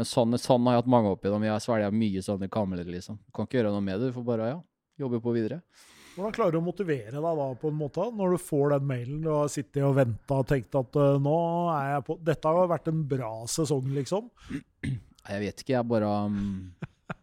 Men 0.00 0.08
sånn, 0.08 0.32
sånn, 0.40 0.64
har 0.64 0.78
jeg 0.78 0.80
hatt 0.80 0.94
mange 0.94 1.10
opp 1.12 1.26
gjennom. 1.26 1.42
Jeg 1.44 1.60
svelger 1.60 1.92
mye 1.92 2.20
sånne 2.24 2.46
kamler, 2.48 2.86
liksom. 2.88 3.18
Kan 3.36 3.44
ikke 3.44 3.58
gjøre 3.58 3.72
noe 3.74 3.84
med 3.84 3.98
det. 4.00 4.06
Du 4.08 4.14
får 4.16 4.22
bare 4.24 4.46
ja, 4.48 4.60
jobbe 5.02 5.18
på 5.20 5.34
videre. 5.34 5.58
Hvordan 6.14 6.32
klarer 6.38 6.56
du 6.56 6.58
å 6.62 6.64
motivere 6.64 7.12
deg 7.12 7.26
da, 7.40 7.48
på 7.60 7.68
en 7.68 7.76
måte, 7.76 8.06
når 8.16 8.32
du 8.32 8.38
får 8.40 8.72
den 8.72 8.86
mailen? 8.88 9.18
Du 9.20 9.28
har 9.28 9.50
sittet 9.52 9.84
og 9.84 9.98
venta 9.98 10.38
og 10.40 10.48
tenkt 10.48 10.78
at 10.80 10.96
uh, 10.96 11.18
nå 11.20 11.34
er 11.74 11.90
jeg 11.90 12.06
på 12.08 12.16
Dette 12.30 12.54
har 12.56 12.70
vært 12.72 12.88
en 12.88 13.02
bra 13.12 13.28
sesong, 13.58 13.92
liksom? 13.98 14.32
Jeg 15.30 15.42
vet 15.44 15.60
ikke, 15.60 15.74
jeg 15.74 15.84
bare 15.84 16.08
um... 16.32 16.38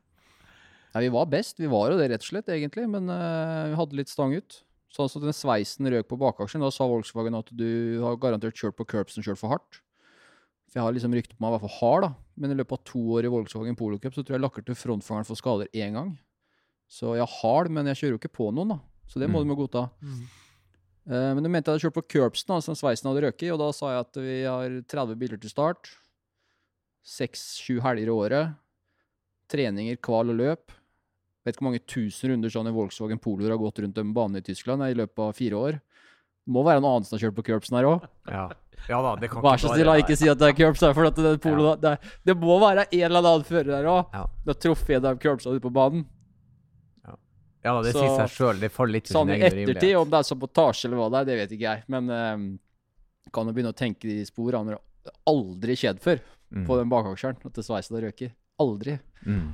Nei, 0.94 1.02
vi 1.02 1.10
var 1.18 1.26
best. 1.34 1.58
Vi 1.58 1.68
var 1.72 1.90
jo 1.90 1.98
det, 1.98 2.12
rett 2.12 2.22
og 2.22 2.30
slett, 2.30 2.54
egentlig. 2.54 2.86
Men 2.94 3.10
uh, 3.10 3.74
vi 3.74 3.82
hadde 3.82 3.98
litt 3.98 4.14
stang 4.14 4.38
ut. 4.38 4.60
Sånn 4.94 5.10
at 5.10 5.26
den 5.26 5.36
sveisen 5.36 5.90
røk 5.90 6.14
på 6.14 6.22
bakaksjen. 6.22 6.62
Da 6.62 6.70
sa 6.72 6.86
Volkswagen 6.88 7.42
at 7.42 7.50
du 7.50 7.98
har 8.06 8.22
garantert 8.22 8.62
kjørt 8.62 8.78
på 8.78 8.86
curbsen 8.94 9.26
kjørt 9.26 9.42
for 9.42 9.58
hardt. 9.58 9.82
For 10.68 10.80
jeg 10.80 10.86
har 10.86 10.96
liksom 10.96 11.16
rykte 11.16 11.36
på 11.36 11.44
meg 11.44 11.54
i 11.54 11.56
hvert 11.56 11.66
fall 11.66 11.78
hard, 11.80 12.06
da. 12.08 12.10
Men 12.38 12.54
i 12.54 12.58
løpet 12.60 12.76
av 12.76 12.88
to 12.90 13.02
år 13.18 13.28
i 13.28 13.32
Volkswagen 13.32 13.78
Polo 13.80 14.00
Cup 14.02 14.16
så 14.16 14.24
tror 14.24 14.38
jeg 14.38 14.44
lakker 14.44 14.66
til 14.68 14.78
frontfangeren 14.78 15.28
for 15.28 15.40
skader 15.40 15.70
én 15.74 15.96
gang. 15.96 16.12
Så 16.92 17.16
jeg 17.18 17.28
har 17.40 17.68
det, 17.68 17.74
men 17.76 17.90
jeg 17.92 18.00
kjører 18.02 18.16
jo 18.16 18.20
ikke 18.22 18.36
på 18.38 18.50
noen, 18.56 18.76
da. 18.76 18.80
Så 19.08 19.22
det 19.22 19.30
må 19.32 19.40
mm. 19.40 19.46
du 19.46 19.52
må 19.52 19.58
godta. 19.60 19.88
Mm. 20.04 20.20
Uh, 21.08 21.32
men 21.38 21.44
du 21.44 21.50
mente 21.50 21.72
jeg 21.72 21.78
hadde 21.78 21.86
kjørt 21.88 21.98
på 21.98 22.06
curbsen, 22.16 22.52
da, 22.52 22.60
som 22.64 22.76
sveisen 22.78 23.10
hadde 23.10 23.24
røket 23.26 23.48
i. 23.48 23.52
Og 23.56 23.62
da 23.64 23.72
sa 23.76 23.94
jeg 23.94 24.06
at 24.06 24.20
vi 24.22 24.38
har 24.44 24.78
30 24.96 25.20
biler 25.20 25.42
til 25.42 25.54
start. 25.54 25.92
Seks-sju 27.08 27.80
helger 27.84 28.12
i 28.12 28.16
året. 28.16 28.58
Treninger, 29.52 30.00
kval 30.04 30.34
og 30.34 30.40
løp. 30.42 30.76
Vet 31.48 31.56
ikke 31.56 31.64
hvor 31.64 31.72
mange 31.72 31.88
tusen 31.88 32.34
runder 32.34 32.52
sånn 32.52 32.68
i 32.68 32.76
Volkswagen 32.76 33.22
Poloer 33.24 33.54
har 33.54 33.62
gått 33.62 33.80
rundt 33.80 34.00
en 34.02 34.12
bane 34.16 34.42
i 34.42 34.44
Tyskland 34.44 34.84
i 34.84 34.98
løpet 35.00 35.24
av 35.24 35.38
fire 35.38 35.62
år. 35.70 35.78
Må 36.48 36.64
være 36.66 36.82
noe 36.84 36.96
annen 36.98 37.08
som 37.08 37.18
har 37.18 37.28
kjørt 37.28 37.38
på 37.38 37.46
curbsen 37.50 37.78
her 37.78 37.88
òg. 37.90 38.06
Ja. 38.32 38.46
ja 38.88 39.00
da, 39.04 39.16
det 39.20 39.30
kan 39.32 39.44
Vær 39.44 39.60
så 39.62 39.74
snill, 39.74 39.92
ikke 40.02 40.18
si 40.20 40.30
at 40.32 40.40
det 40.40 40.52
er 40.52 40.58
curbs 40.58 40.84
her, 40.86 40.94
for 40.98 41.10
at 41.10 41.18
det, 41.18 41.34
er 41.36 41.50
ja. 41.52 41.74
det, 41.84 41.96
er, 41.96 42.14
det, 42.30 42.38
må 42.40 42.60
være 42.64 42.86
en 42.88 43.04
eller 43.10 43.26
annen 43.26 43.48
fører 43.48 43.74
der 43.76 43.90
òg. 43.92 44.14
Ja. 44.16 44.24
Du 44.46 44.54
har 44.54 44.60
truffet 44.68 44.96
en 45.00 45.10
av 45.12 45.20
curbsa 45.22 45.52
ute 45.54 45.64
på 45.66 45.74
banen. 45.76 46.06
Ja 47.66 47.74
da, 47.74 47.82
det 47.84 47.92
Så- 47.92 48.00
sier 48.06 48.16
seg 48.22 48.32
sjøl. 48.32 48.60
Det 48.62 48.72
faller 48.72 49.00
litt 49.00 49.10
Sånn 49.12 49.28
sin 49.28 49.36
i 49.36 49.42
egen 49.42 49.62
ettertid, 49.66 49.96
om 50.00 50.10
det 50.10 50.22
er 50.22 50.28
sabotasje 50.30 50.88
eller 50.88 51.02
hva 51.02 51.10
det 51.12 51.20
er, 51.20 51.26
det 51.28 51.38
vet 51.42 51.56
ikke 51.58 51.68
jeg. 51.68 51.84
Men 51.92 52.10
um, 52.14 52.48
kan 53.34 53.50
jo 53.50 53.56
begynne 53.58 53.74
å 53.74 53.78
tenke 53.78 54.08
de 54.08 54.22
sporene. 54.30 54.78
Det 55.04 55.12
har 55.12 55.34
aldri 55.36 55.76
skjedd 55.76 56.00
før 56.04 56.24
Mm. 56.48 56.64
på 56.64 56.78
den 56.80 56.88
bakaksjeren 56.88 57.42
at 57.44 57.58
det 57.58 57.64
sveisen 57.68 57.98
har 57.98 58.06
røker. 58.08 58.30
Aldri. 58.64 58.94
Mm. 59.26 59.50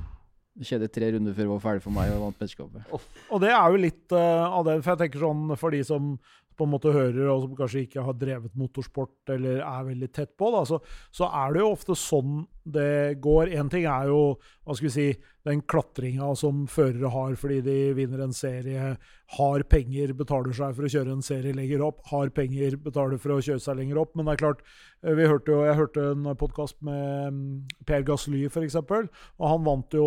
Det 0.54 0.66
skjedde 0.68 0.88
tre 0.94 1.08
runder 1.10 1.34
før 1.34 1.42
det 1.42 1.50
var 1.50 1.62
ferdig 1.64 1.82
for 1.82 1.90
meg 1.90 2.12
og 2.14 2.20
vant 2.22 2.38
mesterskapet. 2.38 2.92
Og 3.34 3.40
det 3.42 3.50
er 3.50 3.72
jo 3.74 3.80
litt 3.82 4.14
uh, 4.14 4.46
av 4.46 4.62
det, 4.68 4.76
for 4.84 4.92
jeg 4.94 5.00
tenker 5.02 5.24
sånn 5.24 5.56
for 5.58 5.74
de 5.74 5.80
som 5.82 6.12
på 6.56 6.66
en 6.66 6.72
måte 6.74 6.92
hører, 6.94 7.26
og 7.32 7.44
som 7.44 7.54
kanskje 7.58 7.84
ikke 7.86 8.04
har 8.06 8.18
drevet 8.18 8.58
motorsport 8.58 9.34
eller 9.34 9.62
er 9.62 9.88
veldig 9.90 10.10
tett 10.14 10.34
på, 10.38 10.50
da, 10.54 10.64
så, 10.68 10.80
så 11.14 11.30
er 11.30 11.54
det 11.54 11.64
jo 11.64 11.72
ofte 11.74 11.98
sånn 11.98 12.42
det 12.64 13.20
går. 13.20 13.52
Én 13.52 13.68
ting 13.70 13.84
er 13.84 14.08
jo 14.08 14.36
hva 14.64 14.74
skal 14.76 14.88
vi 14.88 14.92
si, 14.94 15.06
den 15.44 15.60
klatringa 15.68 16.30
som 16.40 16.62
førere 16.70 17.10
har 17.12 17.34
fordi 17.36 17.58
de 17.66 17.76
vinner 17.96 18.22
en 18.24 18.32
serie, 18.32 18.94
har 19.36 19.64
penger, 19.68 20.14
betaler 20.16 20.56
seg 20.56 20.72
for 20.76 20.86
å 20.86 20.90
kjøre 20.94 21.12
en 21.12 21.24
serie 21.24 21.52
lenger 21.56 21.84
opp, 21.84 22.00
har 22.08 22.32
penger, 22.32 22.78
betaler 22.80 23.20
for 23.20 23.34
å 23.34 23.40
kjøre 23.44 23.60
seg 23.60 23.76
lenger 23.80 24.00
opp. 24.00 24.14
Men 24.16 24.28
det 24.28 24.36
er 24.36 24.42
klart, 24.44 24.64
eh, 25.02 25.12
vi 25.18 25.28
hørte 25.28 25.52
jo, 25.52 25.60
jeg 25.68 25.78
hørte 25.80 26.06
en 26.14 26.30
podkast 26.40 26.80
med 26.86 27.36
mm, 27.36 27.46
Per 27.84 28.06
Gasly, 28.08 28.44
f.eks., 28.48 28.78
og 28.80 29.48
han 29.50 29.66
vant 29.66 29.96
jo 29.96 30.06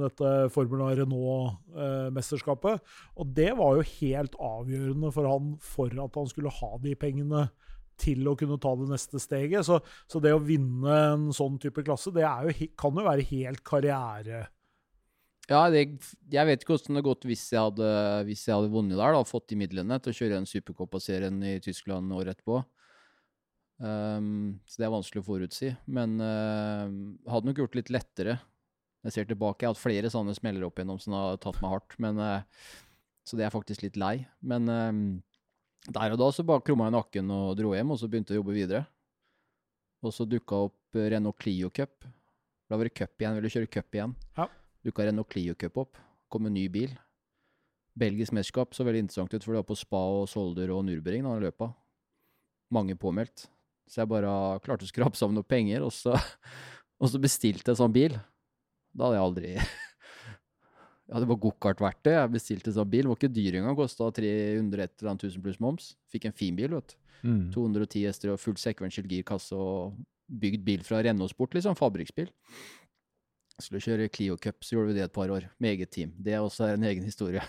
dette 0.00 0.34
Formula 0.54 0.94
Renault-mesterskapet. 0.96 2.80
Og 3.20 3.34
det 3.36 3.52
var 3.58 3.76
jo 3.76 3.88
helt 4.00 4.38
avgjørende 4.40 5.12
for 5.12 5.28
han 5.28 5.56
for 5.60 5.92
at 6.06 6.16
han 6.16 6.30
skulle 6.30 6.56
ha 6.60 6.76
de 6.80 6.96
pengene 6.96 7.50
til 8.00 8.28
å 8.30 8.36
kunne 8.38 8.58
ta 8.62 8.72
det 8.80 8.88
neste 8.90 9.20
steget. 9.22 9.66
Så, 9.66 9.80
så 10.10 10.22
det 10.22 10.32
å 10.36 10.42
vinne 10.42 10.96
en 11.10 11.28
sånn 11.36 11.58
type 11.62 11.84
klasse, 11.86 12.12
det 12.14 12.24
jo, 12.24 12.70
kan 12.80 12.96
jo 12.96 13.06
være 13.10 13.28
helt 13.32 13.62
karriere... 13.66 14.48
Ja, 15.50 15.64
det, 15.66 15.80
jeg 16.30 16.46
vet 16.46 16.60
ikke 16.62 16.76
hvordan 16.76 16.94
det 16.94 17.00
hadde 17.00 17.08
gått 17.08 17.24
hvis 17.26 17.48
jeg 17.50 17.58
hadde, 17.58 17.86
hvis 18.28 18.44
jeg 18.46 18.54
hadde 18.54 18.70
vunnet 18.70 18.94
der, 19.00 19.16
da, 19.16 19.22
fått 19.26 19.48
de 19.50 19.56
midlene 19.58 19.96
til 19.98 20.12
å 20.12 20.18
kjøre 20.20 20.36
en 20.38 20.46
Supercopa-serien 20.46 21.40
i 21.42 21.56
Tyskland 21.64 22.14
året 22.14 22.36
etterpå. 22.36 22.60
Um, 23.80 24.60
så 24.68 24.78
det 24.78 24.86
er 24.86 24.92
vanskelig 24.94 25.24
å 25.24 25.26
forutsi. 25.26 25.72
Men 25.90 26.20
uh, 26.22 26.86
hadde 27.32 27.50
nok 27.50 27.62
gjort 27.62 27.74
det 27.74 27.80
litt 27.80 27.92
lettere. 27.96 28.36
Jeg 29.08 29.16
ser 29.16 29.26
tilbake, 29.26 29.64
jeg 29.64 29.70
har 29.70 29.74
hatt 29.74 29.82
flere 29.82 30.12
sånne 30.12 30.36
smeller 30.36 30.66
opp 30.68 30.78
igjennom 30.78 31.00
som 31.02 31.16
har 31.16 31.40
tatt 31.42 31.58
meg 31.64 31.74
hardt. 31.74 31.98
Men, 32.04 32.20
uh, 32.20 32.78
så 33.26 33.40
det 33.40 33.48
er 33.48 33.54
faktisk 33.54 33.82
litt 33.84 33.98
lei. 34.00 34.14
Men 34.46 34.68
ehm, 34.72 35.02
der 35.88 36.14
og 36.14 36.20
da 36.20 36.28
så 36.34 36.44
bare 36.44 36.62
krumma 36.64 36.88
jeg 36.88 36.96
nakken 36.98 37.30
og 37.32 37.52
dro 37.58 37.72
hjem, 37.74 37.92
og 37.94 38.00
så 38.00 38.08
begynte 38.10 38.34
jeg 38.34 38.40
å 38.40 38.42
jobbe 38.42 38.56
videre. 38.56 38.82
Og 40.04 40.12
så 40.16 40.26
dukka 40.28 40.64
opp 40.68 40.96
eh, 40.98 41.10
Renault 41.14 41.38
Clio 41.40 41.70
Cup. 41.72 42.04
Da 42.70 42.78
var 42.78 42.86
det 42.86 42.94
cup 42.96 43.20
igjen. 43.20 43.36
Ville 43.36 43.52
kjøre 43.52 43.70
cup 43.72 43.96
igjen. 43.96 44.14
Ja. 44.36 44.46
Dukka 44.86 45.08
Renault 45.08 45.28
Clio 45.32 45.56
Cup 45.58 45.80
opp. 45.82 46.00
Kom 46.30 46.46
en 46.46 46.54
ny 46.54 46.68
bil. 46.72 46.92
Belgisk 47.98 48.32
mesterskap 48.36 48.76
så 48.76 48.86
veldig 48.86 49.04
interessant 49.04 49.32
ut, 49.34 49.42
for 49.42 49.52
det 49.52 49.60
var 49.60 49.68
på 49.68 49.76
Spa 49.76 50.00
og 50.20 50.28
Solder 50.30 50.70
og 50.72 50.84
Nürburgring 50.86 51.26
da, 51.26 51.34
han 51.34 51.44
løpet. 51.44 51.74
Mange 52.72 52.94
påmeldt. 52.96 53.48
Så 53.90 54.04
jeg 54.04 54.12
bare 54.12 54.30
klarte 54.62 54.86
å 54.86 54.90
skrape 54.92 55.18
sammen 55.18 55.40
noen 55.40 55.48
penger, 55.50 55.82
og 55.82 55.92
så, 55.92 56.14
og 57.02 57.10
så 57.10 57.20
bestilte 57.20 57.72
jeg 57.72 57.80
sånn 57.80 57.96
bil. 57.96 58.14
Da 58.94 59.08
hadde 59.08 59.18
jeg 59.18 59.26
aldri 59.26 59.54
Ja, 61.10 61.18
det 61.18 61.26
var 61.26 61.40
gokartverktøy. 61.42 62.12
Jeg 62.14 62.30
bestilte 62.30 62.72
sånn 62.74 62.90
bil. 62.90 63.02
Det 63.02 63.10
var 63.10 63.18
ikke 63.18 63.34
dyr 63.34 63.56
engang. 63.58 63.76
Kosta 63.78 64.06
300 64.14 64.84
et 64.84 64.92
eller 65.00 65.10
annet 65.10 65.24
tusen 65.24 65.42
pluss 65.42 65.58
moms. 65.62 65.94
Fikk 66.12 66.28
en 66.28 66.36
fin 66.36 66.54
bil, 66.58 66.76
vet 66.76 66.92
du. 66.92 66.98
Mm. 67.26 67.48
210 67.52 68.06
hester 68.06 68.30
og 68.32 68.40
full 68.40 68.56
sekvensiell 68.56 69.08
girkasse 69.10 69.58
og 69.58 69.98
bygd 70.30 70.62
bil 70.64 70.84
fra 70.86 71.02
Renault 71.02 71.34
Sport, 71.34 71.58
liksom. 71.58 71.74
Fabrikksbil. 71.78 72.30
Skulle 73.60 73.82
kjøre 73.84 74.08
Clio 74.14 74.38
Cup, 74.40 74.62
så 74.64 74.76
gjorde 74.76 74.92
vi 74.92 75.00
det 75.00 75.08
et 75.08 75.16
par 75.16 75.32
år. 75.34 75.48
Med 75.58 75.74
eget 75.74 75.90
team. 75.92 76.14
Det 76.16 76.36
er 76.36 76.44
også 76.44 76.70
en 76.70 76.86
egen 76.86 77.04
historie. 77.04 77.42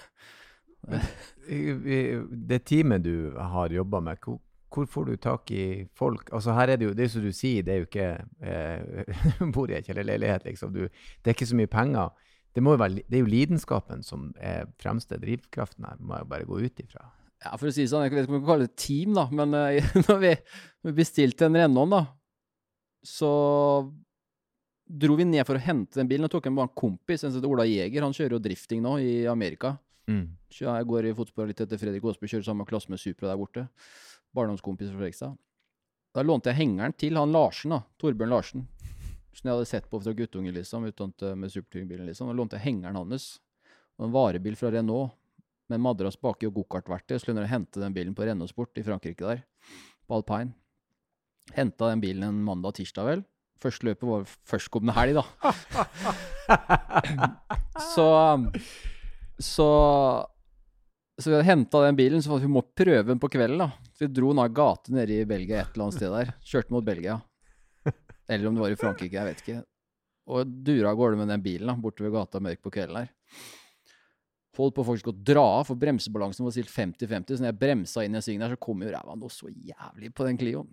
Det 1.45 2.63
teamet 2.65 3.05
du 3.05 3.37
har 3.37 3.69
jobba 3.69 4.01
med, 4.01 4.17
hvor, 4.25 4.41
hvor 4.73 4.89
får 4.89 5.05
du 5.05 5.15
tak 5.21 5.53
i 5.53 5.85
folk? 5.93 6.33
Altså 6.33 6.57
her 6.57 6.73
er 6.73 6.81
Det 6.81 6.89
jo, 6.89 6.97
det 6.97 7.11
som 7.11 7.21
du 7.21 7.31
sier, 7.31 7.61
det 7.61 7.73
er 7.73 7.83
jo 7.83 7.87
ikke 7.91 8.09
eh, 8.41 9.51
bor 9.53 9.69
i 9.69 9.77
en 9.77 9.85
kjellerleilighet, 9.85 10.49
liksom. 10.49 10.73
Du, 10.73 10.87
det 10.89 11.29
er 11.29 11.37
ikke 11.37 11.51
så 11.53 11.61
mye 11.61 11.69
penger. 11.69 12.09
Det, 12.51 12.63
være, 12.63 13.01
det 13.07 13.17
er 13.17 13.23
jo 13.23 13.31
lidenskapen 13.31 14.03
som 14.03 14.31
er 14.39 14.67
fremste 14.81 15.19
drivkraften 15.21 15.87
her, 15.87 15.99
må 16.03 16.19
jeg 16.19 16.29
bare 16.31 16.47
gå 16.49 16.59
ut 16.65 16.83
ifra. 16.83 17.07
Ja, 17.41 17.55
for 17.57 17.69
å 17.69 17.73
si 17.73 17.85
det 17.85 17.89
sånn, 17.89 18.03
jeg 18.05 18.13
vet 18.13 18.27
ikke 18.27 18.33
om 18.33 18.37
vi 18.37 18.43
kan 18.43 18.51
kalle 18.51 18.67
det 18.67 18.77
team, 18.77 19.15
da, 19.17 19.25
men 19.33 19.55
eh, 19.57 19.93
når 20.07 20.19
vi, 20.21 20.33
bestilte 20.97 21.47
en 21.47 21.57
Renault, 21.57 21.93
da, 21.93 22.01
så 23.07 23.31
dro 24.91 25.15
vi 25.17 25.25
ned 25.25 25.47
for 25.47 25.57
å 25.57 25.63
hente 25.63 25.97
den 25.97 26.09
bilen, 26.09 26.27
og 26.27 26.33
tok 26.33 26.49
en 26.49 26.59
bare 26.59 26.69
en 26.69 26.79
kompis, 26.83 27.23
en 27.23 27.31
som 27.31 27.39
heter 27.39 27.49
Ola 27.49 27.65
Jæger, 27.65 28.05
han 28.05 28.15
kjører 28.15 28.35
jo 28.35 28.43
drifting 28.43 28.83
nå 28.83 28.97
i 29.01 29.13
Amerika. 29.31 29.77
Mm. 30.11 30.25
Så 30.51 30.67
jeg 30.67 30.89
går 30.89 31.07
i 31.07 31.15
fotball 31.15 31.49
litt 31.49 31.63
etter 31.63 31.79
Fredrik 31.79 32.05
Aasbø, 32.05 32.27
kjører 32.27 32.45
samme 32.45 32.67
klasse 32.67 32.91
med 32.91 33.01
Supra 33.01 33.31
der 33.31 33.39
borte. 33.39 33.65
Barndomskompis 34.35 34.91
fra 34.91 34.99
Fredrikstad. 34.99 35.39
Da 36.11 36.23
lånte 36.27 36.51
jeg 36.51 36.59
hengeren 36.59 36.93
til 36.99 37.17
han 37.17 37.31
Larsen, 37.31 37.73
da, 37.73 37.81
Torbjørn 38.01 38.33
Larsen, 38.33 38.65
som 39.31 39.47
jeg 39.47 39.55
hadde 39.55 39.69
sett 39.69 39.89
på 39.89 39.99
fra 40.03 40.13
guttunge, 40.15 40.51
liksom, 40.55 40.85
utdannet 40.89 41.25
eh, 41.27 41.37
med 41.39 41.53
superturingbilen, 41.53 42.09
liksom. 42.09 42.31
og 42.31 42.39
lånte 42.39 42.59
hengeren 42.61 42.99
hans, 42.99 43.33
og 43.97 44.07
en 44.07 44.15
varebil 44.15 44.57
fra 44.59 44.71
Renault, 44.73 45.15
med 45.71 45.79
madrass 45.79 46.17
baki 46.19 46.49
og 46.49 46.57
gokartverktøy, 46.59 47.15
så 47.15 47.23
skulle 47.23 47.45
jeg 47.45 47.53
hente 47.53 47.79
den 47.79 47.93
bilen 47.95 48.15
på 48.15 48.25
Renault 48.27 48.51
Sport 48.51 48.75
i 48.81 48.83
Frankrike 48.83 49.23
der, 49.23 49.45
på 50.03 50.17
Alpine. 50.17 50.51
Henta 51.55 51.87
den 51.91 52.03
bilen 52.03 52.27
en 52.27 52.41
mandag-tirsdag, 52.43 53.07
vel. 53.07 53.23
Første 53.61 53.87
løpet 53.87 54.07
var 54.09 54.27
førstkommende 54.49 54.95
helg, 54.97 55.21
da. 55.21 55.53
så 57.93 58.07
Så 59.37 59.67
Så 61.21 61.29
vi 61.29 61.41
henta 61.45 61.83
den 61.85 61.95
bilen, 61.95 62.21
så 62.21 62.39
vi 62.41 62.49
må 62.49 62.63
prøve 62.65 63.05
den 63.13 63.19
på 63.21 63.29
kvelden, 63.29 63.61
da. 63.61 63.71
Så 63.93 64.07
vi 64.07 64.13
dro 64.15 64.33
ned 64.33 64.49
av 64.49 64.55
gate 64.57 64.95
nede 64.95 65.21
i 65.21 65.27
Belgia 65.29 65.61
et 65.61 65.75
eller 65.75 65.87
annet 65.87 65.99
sted 65.99 66.11
der. 66.11 66.33
Kjørte 66.41 66.73
mot 66.73 66.85
Belgia. 66.85 67.19
Eller 68.31 68.47
om 68.47 68.57
det 68.57 68.63
var 68.63 68.73
i 68.73 68.79
Frankrike, 68.79 69.17
jeg 69.17 69.27
vet 69.27 69.43
ikke. 69.43 69.61
Og 70.31 70.53
dura 70.65 70.91
av 70.91 70.99
gårde 70.99 71.19
med 71.19 71.31
den 71.33 71.43
bilen 71.43 71.67
da, 71.67 71.75
bortover 71.75 72.13
gata 72.13 72.39
mørk 72.43 72.61
på 72.63 72.71
kvelden 72.73 73.01
her. 73.01 73.09
Holdt 74.59 74.75
på 74.77 74.85
faktisk 74.85 75.09
å 75.09 75.15
dra 75.15 75.43
av, 75.59 75.65
for 75.69 75.79
bremsebalansen 75.79 76.45
var 76.45 76.53
stilt 76.53 76.71
50-50. 76.71 77.37
Så 77.37 77.41
når 77.41 77.49
jeg 77.49 77.59
bremsa 77.61 78.03
inn 78.05 78.15
i 78.15 78.19
en 78.19 78.25
sving 78.25 78.41
der, 78.41 78.53
så 78.53 78.61
kom 78.61 78.83
jo 78.83 78.91
ræva 78.93 79.15
noe 79.17 79.33
så 79.33 79.49
jævlig 79.49 80.11
på 80.15 80.27
den 80.27 80.39
Clioen. 80.39 80.69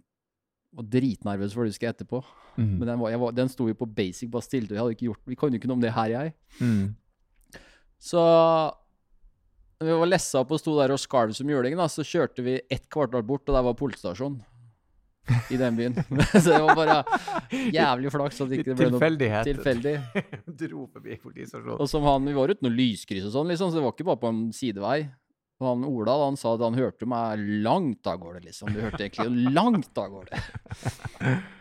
Og 0.77 0.85
dritnervøs 0.93 1.55
for 1.55 1.65
det 1.65 1.73
husker 1.73 1.89
jeg 1.89 1.97
etterpå. 1.97 2.21
Mm. 2.59 2.75
Men 2.75 2.85
den, 2.91 2.99
var, 3.01 3.15
var, 3.23 3.37
den 3.37 3.51
sto 3.51 3.69
jo 3.71 3.79
på 3.79 3.89
basic, 3.89 4.29
bare 4.33 4.45
stilte. 4.45 4.75
og 4.75 4.77
Jeg 4.77 4.83
hadde 4.83 4.97
ikke 4.99 5.09
gjort, 5.09 5.23
vi 5.31 5.39
kan 5.41 5.55
jo 5.55 5.61
ikke 5.63 5.71
noe 5.71 5.79
om 5.79 5.87
det 5.87 5.95
her, 5.97 6.13
jeg. 6.13 6.35
Mm. 6.61 7.63
Så 8.11 8.21
når 9.79 9.89
vi 9.89 9.97
var 10.03 10.11
lessa 10.11 10.43
opp 10.43 10.53
og 10.55 10.61
sto 10.61 10.75
der 10.77 10.93
og 10.95 11.01
skalv 11.01 11.35
som 11.39 11.51
juling, 11.51 11.79
da, 11.79 11.87
så 11.91 12.05
kjørte 12.07 12.45
vi 12.45 12.59
ett 12.67 12.87
kvartal 12.93 13.25
bort, 13.27 13.47
og 13.47 13.57
der 13.57 13.67
var 13.67 13.79
politistasjonen. 13.79 14.43
I 15.51 15.61
den 15.61 15.77
byen. 15.79 15.97
så 16.33 16.47
det 16.47 16.61
var 16.65 16.79
bare 16.79 16.99
jævlig 17.75 18.13
flaks 18.15 18.41
at 18.45 18.51
det 18.51 18.61
ikke 18.63 18.77
ble 18.79 18.91
noe 18.95 19.45
tilfeldig. 19.49 19.95
Dro 20.63 20.87
forbi 20.87 21.19
politistasjonen. 21.23 21.79
Og 21.79 21.91
som 21.91 22.07
han, 22.09 22.29
Vi 22.29 22.37
var 22.37 22.53
uten 22.53 22.69
noe 22.69 22.77
lyskryss 22.77 23.29
og 23.29 23.35
sånn, 23.37 23.53
liksom, 23.53 23.73
så 23.73 23.81
det 23.81 23.87
var 23.87 23.97
ikke 23.97 24.09
bare 24.09 24.23
på 24.25 24.33
en 24.33 24.43
sidevei. 24.57 24.99
Og 25.59 25.67
han 25.73 25.87
Ola 25.89 26.17
han 26.23 26.37
sa 26.39 26.55
at 26.55 26.63
han 26.63 26.79
hørte 26.79 27.07
meg 27.11 27.41
langt 27.67 28.07
av 28.07 28.21
gårde, 28.23 28.45
liksom. 28.47 28.71
Du 28.71 28.83
hørte 28.85 29.03
egentlig 29.05 29.55
langt 29.55 29.99
av 29.99 30.13
gårde. 30.15 30.43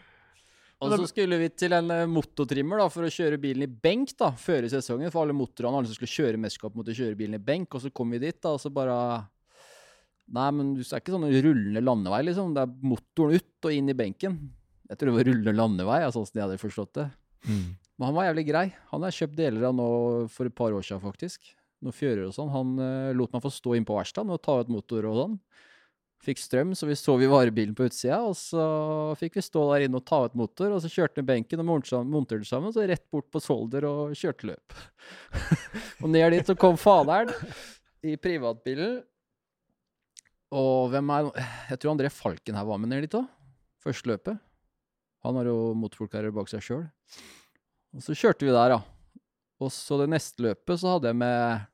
Og 0.77 0.93
så 0.93 1.07
skulle 1.09 1.39
vi 1.41 1.47
til 1.57 1.73
en 1.73 1.87
motortrimmer 1.87 2.11
mototrimmer 2.13 2.83
da, 2.83 2.85
for 2.93 3.07
å 3.07 3.09
kjøre 3.09 3.39
bilen 3.41 3.65
i 3.65 3.69
benk 3.71 4.11
da, 4.19 4.29
før 4.37 4.67
i 4.67 4.69
sesongen. 4.69 5.09
For 5.09 5.25
alle 5.25 5.33
motorene 5.33 5.79
alle 5.79 5.89
som 5.89 5.97
skulle 5.97 6.13
kjøre 6.13 6.41
mesterskap, 6.41 6.75
måtte 6.77 6.93
kjøre 6.93 7.17
bilen 7.17 7.39
i 7.39 7.41
benk. 7.41 7.73
Og 7.73 7.81
så 7.81 7.89
kom 7.89 8.13
vi 8.13 8.21
dit, 8.21 8.37
da, 8.37 8.53
og 8.53 8.61
så 8.61 8.69
bare 8.73 8.97
Nei, 10.35 10.47
men 10.51 10.73
det 10.75 10.83
er 10.89 10.99
ikke 10.99 11.13
sånn 11.15 11.27
rullende 11.31 11.83
landevei, 11.83 12.21
liksom. 12.27 12.53
Det 12.55 12.65
er 12.65 12.87
motoren 12.91 13.39
ut 13.39 13.67
og 13.69 13.75
inn 13.75 13.91
i 13.91 13.95
benken. 13.95 14.39
Jeg 14.87 14.99
tror 14.99 15.11
det 15.11 15.17
var 15.17 15.29
rullende 15.29 15.55
landevei, 15.55 16.01
altså, 16.03 16.19
sånn 16.19 16.31
som 16.31 16.39
jeg 16.39 16.45
hadde 16.47 16.63
forstått 16.63 16.97
det. 16.99 17.05
Mm. 17.47 17.67
Men 17.97 18.09
han 18.09 18.17
var 18.17 18.27
jævlig 18.27 18.45
grei. 18.49 18.65
Han 18.91 19.03
har 19.03 19.13
jeg 19.13 19.23
kjøpt 19.23 19.39
deler 19.39 19.69
av 19.69 19.77
nå 19.77 19.87
for 20.33 20.49
et 20.49 20.57
par 20.57 20.75
år 20.75 20.85
siden, 20.85 21.01
faktisk. 21.03 21.47
Noen 21.81 21.95
fjører 21.95 22.27
og 22.27 22.35
sånn. 22.35 22.51
Han 22.53 22.75
uh, 22.81 23.15
lot 23.17 23.33
meg 23.33 23.43
få 23.45 23.51
stå 23.53 23.77
inn 23.77 23.87
på 23.87 23.97
verkstedet 23.97 24.35
og 24.35 24.43
ta 24.43 24.59
ut 24.61 24.71
motor 24.73 25.07
og 25.09 25.17
sånn. 25.21 25.39
Fikk 26.27 26.39
strøm, 26.41 26.71
så 26.73 26.87
vi 26.89 26.95
sov 26.97 27.21
i 27.21 27.29
varebilen 27.29 27.75
på 27.77 27.85
utsida. 27.87 28.19
Og 28.25 28.33
så 28.37 28.61
fikk 29.19 29.37
vi 29.37 29.45
stå 29.45 29.63
der 29.71 29.85
inne 29.85 30.01
og 30.01 30.05
ta 30.09 30.23
ut 30.25 30.37
motor, 30.37 30.73
og 30.73 30.81
så 30.83 30.91
kjørte 30.91 31.21
han 31.21 31.29
benken 31.29 31.61
og 31.61 31.69
monterte 31.69 31.93
sammen- 31.93 32.47
sammen, 32.49 32.71
og 32.71 32.77
så 32.77 32.87
rett 32.89 33.05
bort 33.13 33.29
på 33.31 33.41
Solder 33.43 33.85
og 33.89 34.15
kjørte 34.17 34.49
løp. 34.49 34.79
og 36.01 36.09
ned 36.09 36.33
dit 36.33 36.49
så 36.49 36.57
kom 36.57 36.79
faderen 36.81 37.33
i 38.05 38.17
privatbilen. 38.17 38.99
Og 40.55 40.91
hvem 40.93 41.09
er 41.11 41.31
Jeg 41.71 41.79
tror 41.81 41.93
André 41.93 42.11
Falken 42.13 42.55
her 42.55 42.67
var 42.67 42.79
med 42.79 42.91
ned 42.91 43.03
litt 43.03 43.17
òg. 43.17 43.25
Første 43.83 44.11
løpet. 44.11 44.39
Han 45.25 45.39
har 45.39 45.49
jo 45.49 45.73
motorfolkarriere 45.75 46.35
bak 46.35 46.49
seg 46.51 46.63
sjøl. 46.63 46.85
Og 47.95 48.03
så 48.03 48.15
kjørte 48.15 48.45
vi 48.47 48.53
der, 48.53 48.77
da. 48.77 48.81
Og 49.63 49.71
så 49.73 49.97
det 50.01 50.11
neste 50.11 50.45
løpet 50.45 50.79
så 50.79 50.95
hadde 50.95 51.11
jeg 51.11 51.17
med 51.17 51.65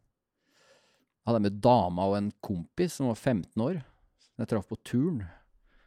hadde 1.24 1.40
jeg 1.40 1.46
med 1.46 1.60
dama 1.64 2.08
og 2.10 2.18
en 2.18 2.32
kompis 2.44 2.98
som 3.00 3.10
var 3.12 3.20
15 3.20 3.64
år. 3.64 3.80
Som 4.24 4.44
Jeg 4.44 4.52
traff 4.52 4.70
på 4.70 4.80
turn. 4.84 5.22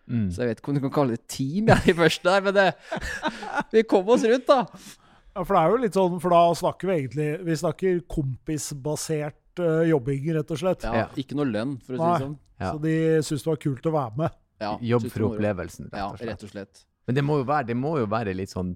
Mm. 0.07 0.29
Så 0.31 0.43
jeg 0.43 0.53
vet 0.53 0.61
ikke 0.61 0.71
om 0.71 0.79
du 0.79 0.85
kan 0.85 0.95
kalle 0.95 1.17
det 1.17 1.27
team, 1.27 1.67
jeg, 1.73 1.83
i 1.91 1.97
første 1.99 2.29
der, 2.29 2.45
men 2.47 2.55
det, 2.55 2.69
vi 3.75 3.83
kom 3.91 4.07
oss 4.15 4.23
rundt, 4.23 4.47
da. 4.47 4.61
Ja, 5.35 5.43
for 5.43 5.53
det 5.53 5.61
er 5.61 5.73
jo 5.73 5.81
litt 5.83 5.99
sånn, 5.99 6.21
for 6.23 6.33
da 6.33 6.43
snakker 6.57 6.89
vi 6.89 6.95
egentlig 6.95 7.27
Vi 7.45 7.57
snakker 7.61 7.99
kompisbasert 8.09 9.61
uh, 9.61 9.83
jobbing, 9.85 10.31
rett 10.39 10.53
og 10.55 10.61
slett. 10.63 10.87
Ja, 10.87 11.09
Ikke 11.21 11.37
noe 11.37 11.51
lønn, 11.51 11.75
for 11.83 11.97
å 11.97 11.99
si 11.99 12.07
det 12.07 12.29
sånn. 12.29 12.39
Ja. 12.57 12.73
Så 12.73 12.81
de 12.83 12.97
syntes 13.23 13.45
det 13.45 13.53
var 13.53 13.63
kult 13.63 13.89
å 13.89 13.95
være 13.95 14.21
med. 14.23 14.37
Ja, 14.63 14.73
Jobb 14.81 15.09
for 15.13 15.29
opplevelsen, 15.31 15.91
rett 15.93 16.01
og 16.01 16.17
slett. 16.17 16.25
Ja, 16.25 16.33
rett 16.33 16.45
og 16.47 16.53
slett. 16.53 16.85
Men 17.07 17.19
det 17.19 17.25
må, 17.27 17.39
jo 17.43 17.47
være, 17.47 17.69
det 17.69 17.77
må 17.79 17.93
jo 18.01 18.09
være 18.11 18.35
litt 18.35 18.51
sånn 18.51 18.73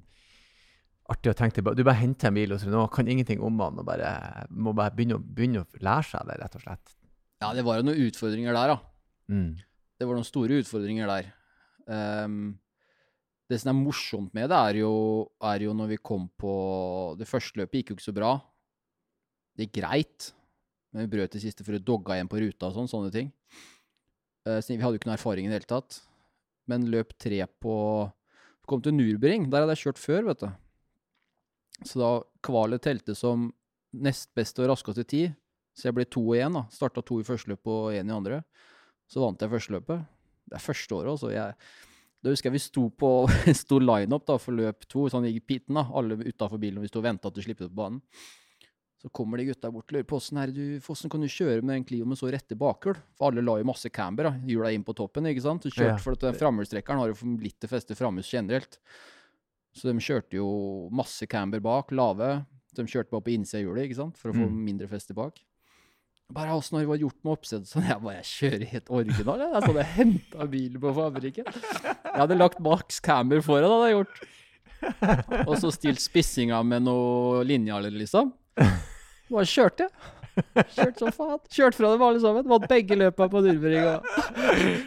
artig 1.11 1.33
å 1.33 1.37
tenke 1.37 1.59
tilbake. 1.59 1.81
Du 1.81 1.87
bare 1.87 2.03
henter 2.03 2.31
en 2.31 2.37
bil, 2.37 2.55
og 2.55 2.61
så 2.63 2.71
nå 2.71 2.85
kan 2.95 3.09
ingenting 3.11 3.43
om 3.43 3.59
han, 3.65 3.81
og 3.81 3.89
bare, 3.89 4.11
må 4.53 4.75
bare 4.77 4.95
begynne, 4.95 5.19
begynne, 5.19 5.65
å 5.65 5.83
lære 5.83 6.07
seg 6.13 6.29
det, 6.29 6.39
rett 6.43 6.59
og 6.61 6.65
slett. 6.67 6.97
Ja, 7.41 7.51
det 7.57 7.65
var 7.67 7.81
jo 7.81 7.89
noen 7.89 8.05
utfordringer 8.07 8.55
der, 8.55 8.75
da. 8.75 8.79
Mm. 9.33 9.51
Det 9.99 10.09
var 10.09 10.19
noen 10.19 10.29
store 10.29 10.61
utfordringer 10.61 11.11
der. 11.11 11.31
Um, 11.91 12.37
det 13.51 13.59
som 13.59 13.73
er 13.73 13.81
morsomt 13.81 14.37
med 14.37 14.53
det, 14.53 14.61
er 14.71 14.83
jo, 14.85 14.93
er 15.43 15.65
jo, 15.67 15.75
når 15.75 15.97
vi 15.97 16.03
kom 16.05 16.29
på 16.39 16.53
Det 17.19 17.27
første 17.27 17.59
løpet 17.59 17.81
gikk 17.81 17.91
jo 17.91 17.97
ikke 17.99 18.07
så 18.07 18.15
bra. 18.15 18.35
Det 19.57 19.67
gikk 19.67 19.81
greit, 19.81 20.31
men 20.93 21.07
vi 21.07 21.13
brøt 21.17 21.35
det 21.35 21.43
siste 21.43 21.67
for 21.67 21.75
å 21.75 21.83
dogga 21.83 22.17
igjen 22.17 22.31
på 22.31 22.39
ruta 22.45 22.71
og 22.71 22.77
sånn, 22.77 22.91
sånne 22.93 23.11
ting. 23.15 23.33
Uh, 24.47 24.59
vi 24.65 24.81
hadde 24.81 24.97
jo 24.97 25.01
ikke 25.01 25.11
noe 25.11 25.19
erfaring 25.19 25.47
i 25.47 25.53
det 25.53 25.61
hele 25.61 25.71
tatt. 25.71 26.01
Men 26.71 26.89
løp 26.93 27.15
tre 27.21 27.43
på 27.61 27.75
Kom 28.71 28.83
til 28.85 28.95
Nurbring. 28.95 29.49
Der 29.51 29.65
hadde 29.65 29.75
jeg 29.75 29.89
kjørt 29.89 29.99
før, 29.99 30.27
vet 30.29 30.43
du. 30.45 30.51
Så 31.89 31.99
da 31.99 32.11
kvalet 32.45 32.85
telte 32.85 33.17
som 33.19 33.49
nest 33.91 34.31
beste 34.37 34.63
og 34.63 34.71
raskeste 34.71 35.03
tid. 35.11 35.33
Så 35.75 35.89
jeg 35.89 35.97
ble 35.97 36.07
to 36.07 36.23
og 36.23 36.39
én. 36.39 36.59
Starta 36.71 37.03
to 37.03 37.19
i 37.19 37.27
første 37.27 37.51
løp 37.51 37.67
og 37.71 37.97
én 37.97 38.07
i 38.07 38.15
andre. 38.15 38.43
Så 39.11 39.23
vant 39.23 39.43
jeg 39.43 39.51
første 39.51 39.75
løpet. 39.75 40.05
Det 40.51 40.59
er 40.59 40.63
første 40.63 40.95
året, 40.95 41.11
altså. 41.17 41.33
Jeg, 41.35 41.57
da 42.21 42.35
husker 42.35 42.51
jeg 42.51 42.59
vi 42.59 42.63
sto 42.63 42.87
på 43.01 43.11
sto 43.63 43.81
lineup 43.83 44.31
for 44.43 44.55
løp 44.55 44.87
to, 44.91 45.09
sånn 45.11 45.27
i 45.31 45.41
piten, 45.41 45.79
da, 45.79 45.87
alle 45.97 46.19
utafor 46.21 46.61
bilen, 46.61 46.79
og 46.79 46.87
vi 46.87 46.93
sto 46.93 47.03
og 47.03 47.09
venta 47.09 47.31
til 47.31 47.43
å 47.43 47.47
slippe 47.47 47.67
ut 47.67 47.73
på 47.73 47.81
banen. 47.81 48.03
Så 49.01 49.09
kommer 49.17 49.41
de 49.41 49.47
gutta 49.49 49.71
bort 49.73 49.89
og 49.89 49.97
lurer 49.97 50.05
på 50.05 50.19
åssen 50.21 51.13
kan 51.13 51.23
du 51.25 51.29
kjøre 51.31 51.65
med 51.65 51.79
en 51.79 51.85
Clio 51.89 52.05
med 52.09 52.19
så 52.21 52.29
rette 52.29 52.57
bakhjul? 52.59 52.99
For 53.17 53.31
alle 53.31 53.45
la 53.47 53.55
jo 53.57 53.69
masse 53.71 53.89
camber, 53.89 54.29
da, 54.29 54.33
hjula 54.45 54.75
inn 54.77 54.85
på 54.85 54.93
toppen, 54.97 55.29
ikke 55.31 55.45
sant? 55.47 55.65
Du 55.65 55.73
kjørte, 55.73 55.95
ja. 55.95 56.03
For 56.05 56.19
at 56.19 56.37
framhjulstrekkeren 56.37 57.01
har 57.01 57.09
jo 57.09 57.17
for 57.17 57.41
lite 57.41 57.71
feste 57.71 57.97
framhjul 57.97 58.27
generelt. 58.29 58.77
Så 59.73 59.89
de 59.89 60.05
kjørte 60.05 60.37
jo 60.37 60.51
masse 60.93 61.25
camber 61.31 61.63
bak, 61.65 61.95
lave. 61.97 62.43
De 62.77 62.85
kjørte 62.85 63.15
bare 63.15 63.25
på 63.25 63.33
innsida 63.33 63.63
av 63.63 63.65
hjulet, 63.65 63.87
ikke 63.89 64.01
sant, 64.03 64.21
for 64.21 64.35
å 64.35 64.37
få 64.37 64.51
mm. 64.51 64.59
mindre 64.67 64.91
feste 64.91 65.17
bak. 65.17 65.41
Bare 66.31 66.53
åssen 66.55 66.77
har 66.79 66.85
det 66.87 67.01
gjort 67.01 67.25
med 67.25 67.33
oppsett? 67.39 67.65
Sånn, 67.71 67.89
jeg 67.89 68.05
bare 68.05 68.19
jeg 68.19 68.29
kjører 68.35 68.67
helt 68.75 68.93
original. 69.01 69.47
Jeg, 69.47 69.65
sånn, 69.65 69.81
jeg 69.81 69.93
henta 69.95 70.51
bilen 70.53 70.85
på 70.85 70.93
fabrikken. 71.01 71.49
Jeg 71.49 72.19
hadde 72.21 72.37
lagt 72.37 72.61
Max 72.69 73.01
Camber 73.01 73.41
foran, 73.49 73.73
hadde 73.73 73.89
jeg 73.89 73.97
gjort. 73.97 74.23
Og 75.47 75.57
så 75.61 75.73
stilt 75.73 76.05
spissinga 76.05 76.61
med 76.69 76.85
noe 76.85 77.41
linjaler, 77.49 77.97
liksom. 77.97 78.35
Bare 79.31 79.49
kjørte, 79.49 79.87
jeg. 79.87 80.17
Kjørt 80.75 81.01
som 81.03 81.13
faen. 81.15 81.41
Kjørt 81.53 81.77
fra 81.77 81.91
dem 81.93 82.05
alle 82.07 82.21
sammen. 82.23 82.47
Vant 82.49 82.67
begge 82.71 82.97
løpa 82.97 83.27
på 83.31 83.43
Nürnberg. 83.45 84.07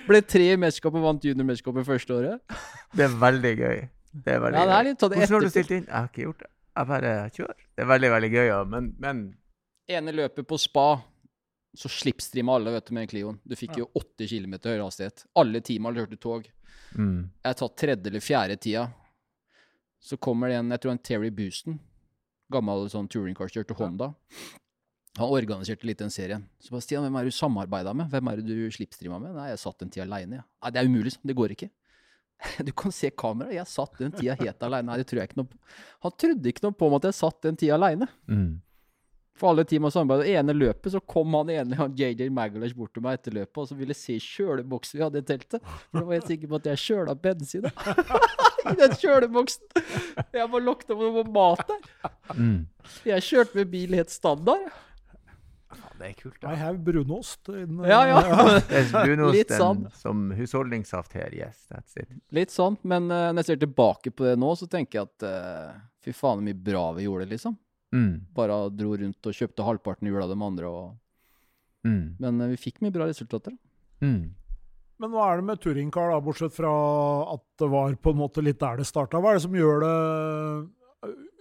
Ble 0.08 0.22
tre 0.26 0.50
i 0.54 0.60
mesterskapet 0.60 1.02
og 1.02 1.08
vant 1.10 1.28
juniormesterskapet 1.28 1.88
første 1.88 2.18
året. 2.18 2.58
Det 2.96 3.06
er 3.06 3.16
veldig 3.22 3.54
gøy. 3.60 3.86
Det 4.14 4.36
er 4.36 4.44
veldig 4.44 4.60
ja, 4.60 4.66
det 4.70 4.76
er 4.76 4.88
litt 4.88 5.04
sånn 5.04 5.16
Hvordan 5.16 5.36
har 5.36 5.46
du 5.46 5.54
stilt 5.54 5.72
inn? 5.74 5.88
Jeg 5.88 5.96
har 5.96 6.10
ikke 6.12 6.28
gjort 6.28 6.44
det. 6.44 6.50
Jeg 6.74 6.90
bare 6.90 7.14
kjører. 7.38 7.64
Det 7.74 7.84
er 7.84 7.90
veldig, 7.90 8.12
veldig 8.14 8.30
gøy, 8.34 8.46
ja. 8.50 8.60
Men, 8.70 8.92
men 9.02 9.24
Ene 9.94 10.14
løpet 10.16 10.48
på 10.48 10.58
spa 10.62 10.88
så 11.74 11.90
slipstreama 11.90 12.56
alle 12.56 12.72
vet 12.76 12.86
du, 12.86 12.94
med 12.94 13.10
Clioen. 13.10 13.40
Du 13.44 13.56
fikk 13.58 13.80
jo 13.82 13.88
80 13.98 14.30
km 14.30 14.58
høyere 14.62 14.86
hastighet. 14.86 15.26
Alle 15.42 15.62
teama 15.66 15.94
kjørte 15.96 16.20
tog. 16.22 16.46
Mm. 16.94 17.32
Jeg 17.42 17.50
har 17.50 17.58
tatt 17.58 17.78
tredje 17.82 18.12
eller 18.12 18.24
fjerde 18.24 18.58
tida. 18.62 18.84
Så 20.04 20.20
kommer 20.22 20.52
det 20.52 20.60
en, 20.60 20.70
jeg 20.76 20.84
tror 20.84 20.94
en 20.94 21.02
Terry 21.10 21.32
Booston, 21.34 21.80
gammel 22.54 22.86
sånn 22.92 23.10
touringcar, 23.12 23.52
kjørte 23.52 23.76
Honda. 23.78 24.14
Han 25.20 25.30
organiserte 25.30 25.86
litt 25.86 26.02
den 26.02 26.10
serien. 26.14 26.48
Så 26.62 26.74
bare, 26.74 26.82
Stian, 26.82 27.04
hvem 27.06 27.18
er 27.20 27.28
det 27.28 27.34
du 27.34 27.38
samarbeida 27.38 27.94
med? 27.94 28.10
Hvem 28.10 28.30
er 28.32 28.40
det 28.42 28.50
du 28.50 28.74
slipstreama 28.74 29.20
med? 29.22 29.36
Nei, 29.38 29.52
jeg 29.52 29.62
satt 29.62 29.86
en 29.86 29.92
tid 29.94 30.08
aleine. 30.08 30.40
Ja. 30.42 30.46
Nei, 30.64 30.72
det 30.74 30.82
er 30.82 30.90
umulig, 30.90 31.14
sånn. 31.14 31.28
Det 31.30 31.38
går 31.38 31.56
ikke. 31.58 31.70
Du 32.68 32.74
kan 32.76 32.92
se 32.92 33.12
kameraet. 33.14 33.56
Jeg 33.60 33.70
satt 33.72 34.00
den 34.02 34.16
tida 34.16 34.36
helt 34.40 34.66
aleine. 34.66 34.90
Nei, 34.90 34.98
det 35.00 35.06
tror 35.10 35.22
jeg 35.22 35.30
ikke 35.32 35.40
noe 35.44 35.52
på. 35.52 35.60
Han 36.04 36.16
trodde 36.24 36.50
ikke 36.50 36.66
noe 36.66 36.76
på 36.80 36.90
meg 36.90 37.00
at 37.04 37.12
jeg 37.12 37.20
satt 37.20 37.40
den 37.46 37.60
tida 37.62 37.78
aleine. 37.78 38.10
Mm. 38.28 38.50
For 39.40 39.50
alle 39.50 39.64
team 39.66 39.88
og 39.88 39.94
samarbeidet. 39.94 40.28
Det 40.30 40.38
ene 40.38 40.54
løpet 40.54 40.94
så 40.94 41.02
kom 41.10 41.34
han 41.40 41.50
ene 41.50 41.78
han 41.80 41.96
JJ 41.98 42.30
Magalash 42.34 42.78
bort 42.78 42.94
til 42.94 43.02
meg 43.06 43.18
etter 43.18 43.34
løpet 43.34 43.64
og 43.64 43.70
så 43.70 43.78
ville 43.80 43.96
se 43.98 44.20
kjøleboksen 44.22 45.00
vi 45.00 45.06
hadde 45.08 45.24
i 45.24 45.28
teltet. 45.32 45.66
For 45.90 46.00
da 46.00 46.06
var 46.06 46.20
jeg 46.20 46.28
sikker 46.28 46.52
på 46.52 46.60
at 46.60 46.70
jeg 46.70 46.82
kjøla 46.84 47.16
bensin 47.24 47.66
i 48.72 48.76
den 48.78 48.96
kjøleboksen. 49.02 49.84
Jeg 50.38 50.50
bare 50.54 50.64
lukta 50.64 50.94
på 50.94 51.10
noe 51.10 51.26
mat 51.34 51.66
der. 51.72 52.12
Mm. 52.38 52.60
Jeg 53.10 53.26
kjørte 53.26 53.58
med 53.58 53.72
bil 53.74 53.98
helt 53.98 54.14
standard. 54.14 54.70
det 55.98 56.12
er 56.12 56.14
kult. 56.20 56.38
Da. 56.38 56.54
I 56.54 56.62
have 56.62 56.78
brunost. 56.86 57.50
In, 57.50 57.82
ja, 57.90 58.04
ja. 58.12 58.22
Litt 59.34 59.56
sånn. 59.58 59.88
som 59.98 60.28
husholdningssaft 60.38 61.18
her. 61.18 61.34
Yes, 61.34 61.66
that's 61.74 61.98
it. 61.98 62.14
Litt 62.30 62.54
sånn, 62.54 62.78
men 62.86 63.10
uh, 63.10 63.32
når 63.34 63.42
jeg 63.42 63.54
ser 63.56 63.66
tilbake 63.66 64.14
på 64.14 64.30
det 64.30 64.38
nå, 64.38 64.54
så 64.62 64.70
tenker 64.70 65.02
jeg 65.02 65.10
at 65.10 65.26
uh, 65.26 65.84
fy 66.06 66.14
faen 66.14 66.44
så 66.44 66.46
mye 66.52 66.64
bra 66.70 66.92
vi 67.00 67.10
gjorde, 67.10 67.32
liksom. 67.34 67.58
Mm. 67.94 68.14
Bare 68.36 68.60
dro 68.74 68.96
rundt 68.98 69.30
og 69.30 69.38
kjøpte 69.38 69.66
halvparten 69.68 70.10
i 70.10 70.14
av 70.18 70.32
de 70.32 70.38
andre. 70.38 70.70
Og... 70.70 70.96
Mm. 71.88 72.16
Men 72.20 72.42
uh, 72.42 72.50
vi 72.54 72.62
fikk 72.62 72.82
mye 72.82 72.94
bra 72.96 73.08
resultater. 73.10 73.56
Mm. 74.04 74.34
Men 75.02 75.12
hva 75.12 75.32
er 75.32 75.42
det 75.42 75.48
med 75.50 75.62
touringcar, 75.62 76.14
da, 76.14 76.22
bortsett 76.24 76.56
fra 76.56 76.72
at 77.34 77.44
det 77.60 77.70
var 77.72 77.96
på 78.00 78.14
en 78.14 78.22
måte 78.22 78.44
litt 78.46 78.62
der 78.62 78.80
det 78.80 78.88
starta? 78.88 79.22
Hva 79.22 79.34
er 79.34 79.40
det 79.40 79.46
som 79.48 79.58
gjør 79.58 79.84
det 79.84 79.98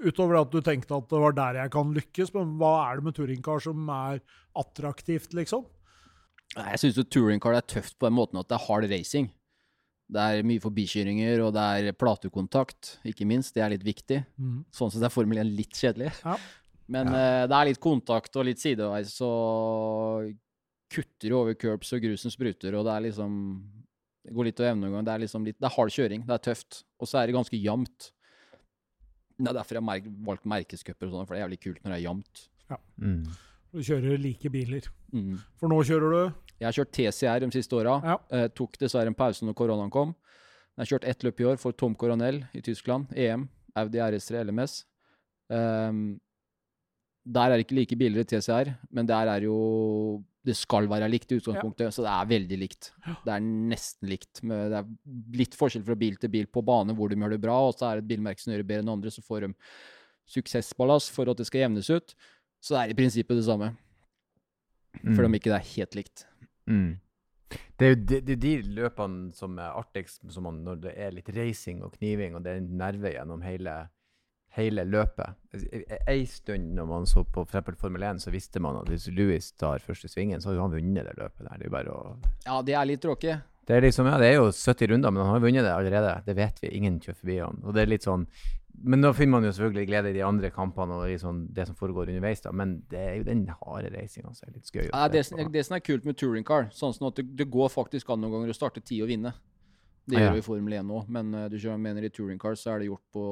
Utover 0.03 0.41
at 0.41 0.51
du 0.51 0.59
tenkte 0.65 0.97
at 0.99 1.07
det 1.13 1.19
var 1.23 1.35
der 1.37 1.61
jeg 1.61 1.71
kan 1.71 1.93
lykkes, 1.95 2.33
men 2.35 2.57
hva 2.59 2.73
er 2.89 2.99
det 2.99 3.07
med 3.07 3.15
touringcar 3.15 3.63
som 3.63 3.87
er 3.95 4.19
attraktivt, 4.59 5.37
liksom? 5.39 5.63
Jeg 6.57 6.81
syns 6.83 6.99
touringcar 7.07 7.55
er 7.55 7.69
tøft 7.71 7.95
på 7.95 8.09
den 8.09 8.17
måten 8.17 8.41
at 8.41 8.49
det 8.51 8.57
er 8.59 8.65
hard 8.67 8.89
racing. 8.91 9.31
Det 10.13 10.23
er 10.23 10.47
mye 10.47 10.61
forbikjøringer, 10.61 11.41
og 11.47 11.55
det 11.57 11.63
er 11.63 11.97
platekontakt, 11.97 12.97
ikke 13.09 13.27
minst. 13.29 13.55
Det 13.57 13.65
er 13.65 13.73
litt 13.73 13.87
viktig. 13.87 14.21
Mm. 14.37 14.63
Sånn 14.75 14.93
sett 14.93 15.05
er 15.07 15.13
Formel 15.13 15.41
1 15.41 15.53
litt 15.57 15.79
kjedelig. 15.79 16.11
Ja. 16.21 16.37
Men 16.93 17.13
ja. 17.15 17.21
Uh, 17.21 17.45
det 17.49 17.59
er 17.59 17.69
litt 17.71 17.83
kontakt 17.83 18.37
og 18.37 18.45
litt 18.49 18.61
sideveis, 18.61 19.15
så 19.17 19.31
kutter 20.93 21.37
over 21.37 21.57
curbs 21.57 21.95
og 21.97 22.03
grusen 22.05 22.35
spruter, 22.35 22.75
og 22.77 22.85
det 22.85 22.97
er 22.97 23.07
liksom 23.07 23.39
Det 24.23 24.35
går 24.37 24.51
litt 24.51 24.61
å 24.61 24.67
evne 24.69 24.85
noen 24.85 24.99
gang. 24.99 25.07
Det 25.07 25.15
er 25.15 25.23
liksom 25.25 25.47
litt 25.49 25.57
Det 25.59 25.67
er 25.67 25.75
hard 25.75 25.91
kjøring. 25.91 26.27
Det 26.29 26.35
er 26.37 26.43
tøft. 26.47 26.83
Og 27.03 27.09
så 27.11 27.19
er 27.19 27.27
det 27.27 27.35
ganske 27.35 27.59
jevnt. 27.59 28.13
Det 29.35 29.49
er 29.51 29.57
derfor 29.57 29.79
jeg 29.79 29.83
har 29.89 30.13
valgt 30.29 30.45
merkescuper 30.47 31.09
og 31.09 31.17
sånn, 31.17 31.27
for 31.27 31.35
det 31.35 31.41
er 31.41 31.47
jævlig 31.49 31.63
kult 31.65 31.81
når 31.83 31.91
det 31.91 31.97
er 31.97 32.05
jevnt. 32.05 32.45
Ja. 32.71 32.79
Mm. 33.03 33.25
Du 33.73 33.81
kjører 33.81 34.21
like 34.21 34.53
biler. 34.53 34.87
Mm. 35.17 35.41
For 35.59 35.73
nå 35.73 35.81
kjører 35.89 36.15
du 36.15 36.42
jeg 36.63 36.69
har 36.69 36.77
kjørt 36.77 36.93
TCR 36.95 37.43
de 37.43 37.51
siste 37.57 37.75
åra. 37.75 37.99
Ja. 38.07 38.19
Eh, 38.31 38.49
tok 38.55 38.79
dessverre 38.79 39.11
en 39.11 39.19
pause 39.19 39.47
når 39.47 39.57
koronaen 39.59 39.93
kom. 39.93 40.15
Jeg 40.77 40.85
har 40.85 40.91
kjørt 40.95 41.07
ett 41.11 41.25
løp 41.27 41.41
i 41.43 41.47
år 41.51 41.59
for 41.61 41.75
Tom 41.77 41.97
Coronel 41.99 42.45
i 42.55 42.63
Tyskland. 42.65 43.11
EM. 43.19 43.49
Audi 43.77 43.99
RS3 44.05 44.45
LMS. 44.47 44.83
Um, 45.53 45.57
ehm, 45.59 46.05
der 47.23 47.51
er 47.51 47.59
det 47.59 47.67
ikke 47.67 47.79
like 47.79 47.99
biler 47.99 48.23
i 48.23 48.29
TCR, 48.29 48.73
men 48.91 49.07
der 49.07 49.31
er 49.31 49.45
jo 49.47 50.23
Det 50.43 50.57
skal 50.59 50.89
være 50.91 51.07
likt 51.07 51.31
i 51.31 51.37
utgangspunktet, 51.39 51.85
ja. 51.87 51.91
så 51.95 52.03
det 52.03 52.11
er 52.11 52.31
veldig 52.33 52.57
likt. 52.59 52.89
Det 53.23 53.31
er 53.31 53.45
nesten 53.47 54.09
likt. 54.11 54.41
det 54.43 54.75
er 54.75 54.89
litt 55.39 55.55
forskjell 55.55 55.85
fra 55.87 55.95
bil 55.95 56.17
til 56.19 56.33
bil 56.35 56.49
på 56.51 56.65
bane 56.67 56.97
hvor 56.99 57.13
de 57.13 57.15
gjør 57.15 57.37
det 57.37 57.39
bra, 57.45 57.61
og 57.69 57.77
så 57.79 57.87
er 57.87 58.01
det 58.01 58.03
et 58.03 58.09
bilmerke 58.09 58.43
som 58.43 58.51
gjør 58.51 58.65
det 58.65 58.67
bedre 58.67 58.83
enn 58.83 58.91
andre, 58.91 59.13
så 59.15 59.23
får 59.23 59.47
de 59.47 59.53
suksessballast 60.35 61.15
for 61.15 61.31
at 61.31 61.39
det 61.39 61.47
skal 61.47 61.63
jevnes 61.63 61.93
ut. 61.95 62.17
Så 62.59 62.75
det 62.75 62.81
er 62.81 62.91
i 62.91 62.99
prinsippet 62.99 63.39
det 63.39 63.47
samme. 63.47 63.71
Mm. 64.99 65.15
For 65.15 65.29
om 65.29 65.39
ikke 65.39 65.53
det 65.53 65.61
er 65.61 65.71
helt 65.77 65.95
likt. 66.01 66.27
Mm. 66.71 67.01
Det 67.77 67.87
er 67.87 67.91
jo 67.93 67.99
de, 68.09 68.21
de, 68.25 68.37
de, 68.41 68.53
løpene 68.77 69.33
som 69.37 69.59
er 69.61 69.75
artigst 69.77 70.23
som 70.33 70.47
man, 70.49 70.63
når 70.65 70.79
det 70.87 70.93
er 70.97 71.13
litt 71.17 71.29
racing 71.37 71.83
og 71.85 71.97
kniving, 71.99 72.37
og 72.37 72.45
det 72.47 72.55
er 72.57 72.63
nerve 72.65 73.13
gjennom 73.13 73.43
hele, 73.45 73.75
hele 74.57 74.87
løpet. 74.89 75.37
En 75.53 76.27
stund 76.31 76.73
når 76.79 76.89
man 76.89 77.09
så 77.11 77.25
på 77.25 77.45
for 77.51 77.79
Formel 77.81 78.09
1, 78.09 78.25
så 78.25 78.33
visste 78.33 78.63
man 78.63 78.81
at 78.81 78.89
hvis 78.89 79.11
Louis 79.13 79.53
tar 79.61 79.85
første 79.85 80.09
svingen, 80.09 80.41
så 80.41 80.53
har 80.53 80.63
han 80.63 80.77
vunnet 80.77 81.09
det 81.09 81.17
løpet 81.19 81.49
der. 81.49 81.59
Det 81.59 81.69
er 81.69 81.77
bare 81.77 81.97
å 81.97 82.05
Ja, 82.47 82.61
det 82.63 82.79
er 82.79 82.89
litt 82.89 83.05
tråkig. 83.05 83.37
Det 83.63 83.77
er 83.77 83.85
liksom, 83.85 84.09
ja, 84.11 84.17
det 84.19 84.27
er 84.27 84.41
jo 84.41 84.49
70 84.51 84.91
runder, 84.91 85.13
men 85.15 85.23
han 85.23 85.37
har 85.37 85.43
vunnet 85.45 85.63
det 85.63 85.75
allerede. 85.75 86.15
Det 86.27 86.35
vet 86.35 86.57
vi. 86.65 86.73
Ingen 86.81 86.99
kjører 87.03 87.19
forbi 87.21 87.37
han. 87.39 87.61
Og 87.63 87.77
det 87.77 87.85
er 87.85 87.93
litt 87.93 88.07
sånn 88.07 88.25
men 88.73 89.05
da 89.05 89.13
finner 89.15 89.37
man 89.37 89.47
jo 89.47 89.53
selvfølgelig 89.53 89.87
glede 89.91 90.11
i 90.11 90.17
de 90.17 90.25
andre 90.27 90.51
kampene 90.51 90.97
og 90.97 91.11
i 91.13 91.19
sånn, 91.21 91.45
det 91.55 91.69
som 91.69 91.77
foregår 91.79 92.09
underveis. 92.11 92.41
da, 92.43 92.53
Men 92.57 92.79
det 92.91 92.99
er 92.99 93.15
jo 93.21 93.27
den 93.29 93.45
harde 93.51 93.93
reisinga 93.93 94.33
som 94.35 94.49
er 94.49 94.57
litt 94.57 94.71
skøy. 94.71 94.87
Ja, 94.89 95.07
det, 95.13 95.23
det, 95.55 95.65
som 95.69 95.77
er 95.77 95.85
kult 95.85 96.09
med 96.09 96.19
touringcar, 96.19 96.71
sånn 96.75 96.97
at 97.07 97.21
det, 97.21 97.27
det, 97.39 97.49
går 97.53 97.71
faktisk 97.73 98.11
an 98.11 98.23
noen 98.25 98.39
ganger 98.39 98.55
å 98.55 98.57
starte 98.57 98.83
ti 98.83 99.03
og 99.05 99.13
vinne. 99.13 99.35
Det 100.09 100.19
gjør 100.19 100.33
vi 100.35 100.43
i 100.43 100.45
Formel 100.47 100.75
1 100.81 100.89
òg, 100.91 101.11
men 101.15 101.29
uh, 101.37 101.45
du 101.47 101.57
mener 101.79 102.03
i 102.03 102.11
touringcar 102.11 102.57
så 102.59 102.73
er 102.73 102.83
det 102.83 102.89
gjort 102.89 103.05
på 103.15 103.25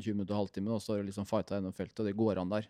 20 0.00 0.16
minutter 0.16 0.34
og 0.34 0.40
halvtime, 0.40 0.72
og 0.74 0.82
så 0.82 0.94
har 0.94 1.04
du 1.04 1.10
liksom 1.12 1.28
fighta 1.28 1.60
gjennom 1.60 1.76
feltet, 1.76 2.00
og 2.02 2.08
det 2.08 2.16
går 2.18 2.40
an 2.42 2.50
der 2.50 2.66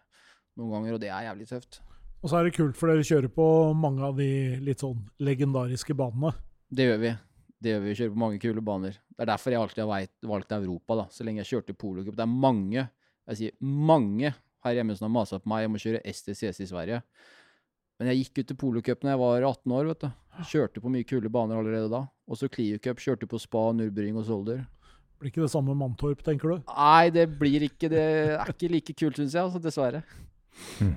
noen 0.61 0.75
ganger, 0.75 0.97
og 0.97 1.01
det 1.01 1.09
er 1.09 1.31
jævlig 1.31 1.49
tøft. 1.49 1.81
Og 2.21 2.29
så 2.29 2.41
er 2.41 2.49
det 2.49 2.57
kult, 2.57 2.77
for 2.77 2.91
dere 2.91 3.07
kjører 3.07 3.33
på 3.33 3.47
mange 3.79 4.05
av 4.05 4.21
de 4.21 4.29
litt 4.67 4.85
sånn 4.85 4.99
legendariske 5.25 5.97
banene. 5.97 6.35
Det 6.69 6.89
gjør 6.91 7.01
vi. 7.01 7.15
Det 7.67 7.73
gjør 7.73 7.81
vi. 7.83 7.91
Vi 7.91 7.99
kjører 7.99 8.11
på 8.15 8.21
mange 8.23 8.39
kule 8.39 8.63
baner. 8.63 8.99
Det 9.11 9.25
er 9.25 9.29
derfor 9.33 9.51
jeg 9.51 9.59
alltid 9.59 9.81
har 9.83 10.11
valgt 10.31 10.53
Europa, 10.55 10.97
da. 11.01 11.05
Så 11.11 11.25
lenge 11.27 11.43
jeg 11.43 11.49
kjørte 11.49 11.75
polocup. 11.75 12.15
Det 12.15 12.23
er 12.23 12.31
mange, 12.31 12.85
jeg 13.27 13.39
sier 13.41 13.57
mange, 13.59 14.31
her 14.63 14.77
hjemme 14.77 14.95
som 14.95 15.09
har 15.09 15.15
masa 15.17 15.41
på 15.43 15.51
meg 15.51 15.67
om 15.67 15.75
å 15.75 15.81
kjøre 15.83 16.03
STCS 16.07 16.63
i 16.63 16.69
Sverige. 16.71 17.01
Men 17.99 18.13
jeg 18.13 18.21
gikk 18.21 18.39
ut 18.39 18.51
til 18.53 18.59
polocup 18.61 19.03
da 19.03 19.11
jeg 19.17 19.23
var 19.25 19.49
18 19.49 19.75
år, 19.81 19.91
vet 19.91 20.05
du. 20.05 20.23
Kjørte 20.53 20.85
på 20.85 20.93
mye 20.95 21.09
kule 21.11 21.33
baner 21.33 21.59
allerede 21.59 21.91
da. 21.91 22.05
Og 22.31 22.39
så 22.39 22.51
Clio 22.53 22.79
Cup. 22.83 23.03
Kjørte 23.03 23.27
på 23.31 23.43
Spa, 23.43 23.65
Nurbring 23.75 24.21
og 24.21 24.29
Solder. 24.31 24.63
Blir 25.19 25.33
ikke 25.33 25.43
det 25.43 25.51
samme 25.51 25.73
med 25.73 25.81
Mantorp, 25.81 26.23
tenker 26.23 26.55
du? 26.55 26.71
Nei, 26.71 27.11
det 27.11 27.27
blir 27.41 27.67
ikke 27.67 27.91
Det 27.91 28.07
er 28.37 28.53
ikke 28.53 28.71
like 28.71 28.95
kult, 28.95 29.19
syns 29.19 29.35
jeg, 29.35 29.43
altså, 29.43 29.63
dessverre. 29.65 30.05
Mm. 30.79 30.95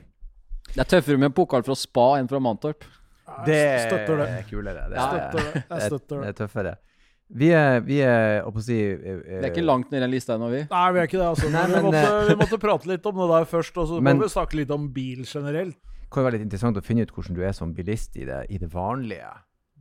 Det 0.69 0.83
er 0.83 0.93
tøffere 0.93 1.17
med 1.17 1.31
en 1.31 1.37
pokal 1.41 1.65
fra 1.65 1.73
Spa 1.79 2.11
enn 2.19 2.29
fra 2.29 2.43
Mantorp. 2.43 2.85
Det 3.45 3.57
er 3.63 4.45
kulere. 4.49 4.85
Det 4.91 4.99
er, 4.99 5.09
støtter 5.09 5.41
det. 5.41 5.65
Jeg 5.69 5.91
støtter 5.91 6.15
det. 6.15 6.21
Det 6.21 6.29
er 6.29 6.37
tøffere. 6.43 6.77
Vi 7.29 7.51
er, 7.53 7.83
vi 7.85 7.99
er 8.01 8.39
å 8.41 8.51
si 8.57 8.75
uh, 8.89 9.19
Det 9.21 9.43
er 9.43 9.51
ikke 9.51 9.61
langt 9.61 9.91
ned 9.91 9.99
i 9.99 10.05
den 10.07 10.13
lista 10.15 10.33
ennå, 10.33 10.47
vi. 10.49 10.63
Nei, 10.71 10.85
vi 10.95 11.01
er 11.01 11.09
ikke 11.09 11.19
det. 11.19 11.27
altså. 11.27 11.51
Nei, 11.53 11.65
men, 11.69 11.75
vi, 11.77 11.83
måtte, 11.85 12.23
vi, 12.25 12.37
måtte, 12.39 12.59
prate 12.61 12.89
litt 12.89 13.05
om 13.05 13.21
det 13.21 13.27
der 13.35 13.45
først, 13.51 13.77
og 13.77 13.91
så 13.91 13.99
må 14.01 14.15
vi 14.23 14.31
snakke 14.33 14.57
litt 14.57 14.73
om 14.73 14.87
bil 14.95 15.21
generelt. 15.29 15.77
Det 15.77 16.09
kan 16.15 16.25
være 16.25 16.39
litt 16.39 16.47
interessant 16.47 16.79
å 16.81 16.81
finne 16.81 17.05
ut 17.05 17.13
hvordan 17.13 17.37
du 17.37 17.43
er 17.45 17.53
som 17.53 17.75
bilist 17.77 18.17
i 18.17 18.25
det, 18.25 18.41
i 18.49 18.57
det 18.57 18.71
vanlige 18.73 19.29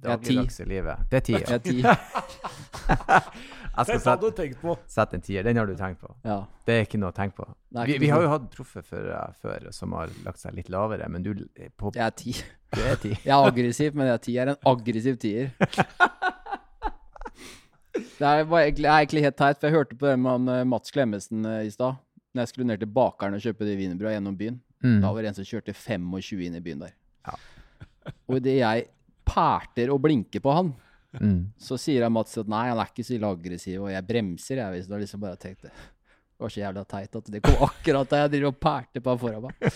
dagligdagse 0.04 0.66
livet. 0.68 1.06
Det 1.10 1.20
er 1.20 1.24
ti. 1.28 1.38
Det 1.38 1.56
er 1.56 1.62
ti. 1.64 1.78
Jeg 3.78 3.86
skal 3.86 4.00
sette, 4.02 4.30
tenkt 4.34 4.58
på. 4.58 4.74
sette 4.90 5.14
en 5.14 5.22
tier. 5.22 5.44
Den 5.46 5.58
har 5.60 5.68
du 5.68 5.74
tenkt 5.78 6.00
på. 6.02 6.10
Ja. 6.26 6.40
Det 6.66 6.74
er 6.74 6.86
ikke 6.86 6.98
noe 6.98 7.12
å 7.12 7.14
tenke 7.14 7.38
på. 7.38 7.46
Vi, 7.86 7.98
vi, 8.02 8.08
har 8.10 8.24
jo 8.24 8.30
hatt 8.32 8.48
proffe 8.50 8.82
før, 8.82 9.12
før, 9.38 9.68
som 9.74 9.94
har 9.94 10.10
lagt 10.24 10.42
seg 10.42 10.56
litt 10.56 10.70
lavere, 10.72 11.06
men 11.12 11.22
du 11.22 11.30
på, 11.78 11.92
Jeg 11.94 12.02
er 12.02 12.16
ti. 12.18 12.34
Du 12.74 12.82
er 12.82 12.98
ti. 12.98 13.12
jeg 13.28 13.34
er 13.36 13.46
aggressiv, 13.52 13.94
men 13.94 14.10
jeg 14.10 14.18
er 14.18 14.24
ti. 14.24 14.34
Jeg 14.34 14.42
er 14.46 14.52
en 14.56 14.60
aggressiv 14.72 15.20
tier. 15.22 15.52
Det 18.18 18.26
er, 18.26 18.40
egentlig, 18.42 18.86
er 18.86 18.96
egentlig 18.96 19.22
helt 19.22 19.36
teit, 19.38 19.58
for 19.58 19.68
jeg 19.68 19.76
hørte 19.76 19.96
på 19.98 20.06
det 20.08 20.16
med 20.18 20.30
han, 20.32 20.48
eh, 20.50 20.64
Mats 20.66 20.90
Klemmesen 20.94 21.44
uh, 21.46 21.60
i 21.62 21.70
stad. 21.70 22.00
Når 22.34 22.42
jeg 22.42 22.50
skulle 22.50 22.66
ned 22.66 22.80
til 22.82 22.90
bakeren 22.90 23.36
og 23.36 23.42
kjøpe 23.42 23.66
de 23.66 23.76
wienerbrøda 23.78 24.16
gjennom 24.16 24.36
byen. 24.38 24.56
Mm. 24.82 25.00
Da 25.04 25.10
var 25.14 25.22
det 25.22 25.30
en 25.30 25.36
som 25.38 25.46
kjørte 25.46 25.74
25 25.74 26.42
inn 26.46 26.56
i 26.58 26.62
byen 26.62 26.82
der. 26.82 26.94
Ja. 27.28 27.36
og 28.30 28.42
det 28.42 28.56
jeg 28.58 28.88
pærter 29.28 29.92
og 29.94 30.00
blinker 30.04 30.42
på 30.44 30.56
han, 30.56 30.72
mm. 31.20 31.38
så 31.60 31.78
sier 31.80 32.04
jeg 32.04 32.14
Mats 32.14 32.40
at 32.40 32.50
nei, 32.50 32.66
han 32.70 32.80
er 32.80 32.90
ikke 32.90 33.06
så 33.06 33.16
ille 33.16 33.30
aggressiv, 33.36 33.84
og 33.84 33.92
jeg 33.92 34.08
bremser, 34.08 34.62
jeg, 34.62 34.74
hvis 34.74 34.88
du 34.88 34.96
har 34.96 35.04
liksom 35.04 35.24
bare 35.24 35.40
tenkt 35.40 35.68
det. 35.68 35.72
Det 36.38 36.46
var 36.46 36.54
så 36.54 36.60
jævla 36.60 36.84
teit 36.86 37.16
at 37.18 37.30
det 37.34 37.42
kom 37.42 37.62
akkurat 37.66 38.10
da 38.10 38.20
jeg 38.22 38.32
driver 38.36 38.52
og 38.52 38.58
perter 38.62 39.02
på 39.02 39.10
han 39.10 39.22
foran 39.24 39.48
meg. 39.48 39.64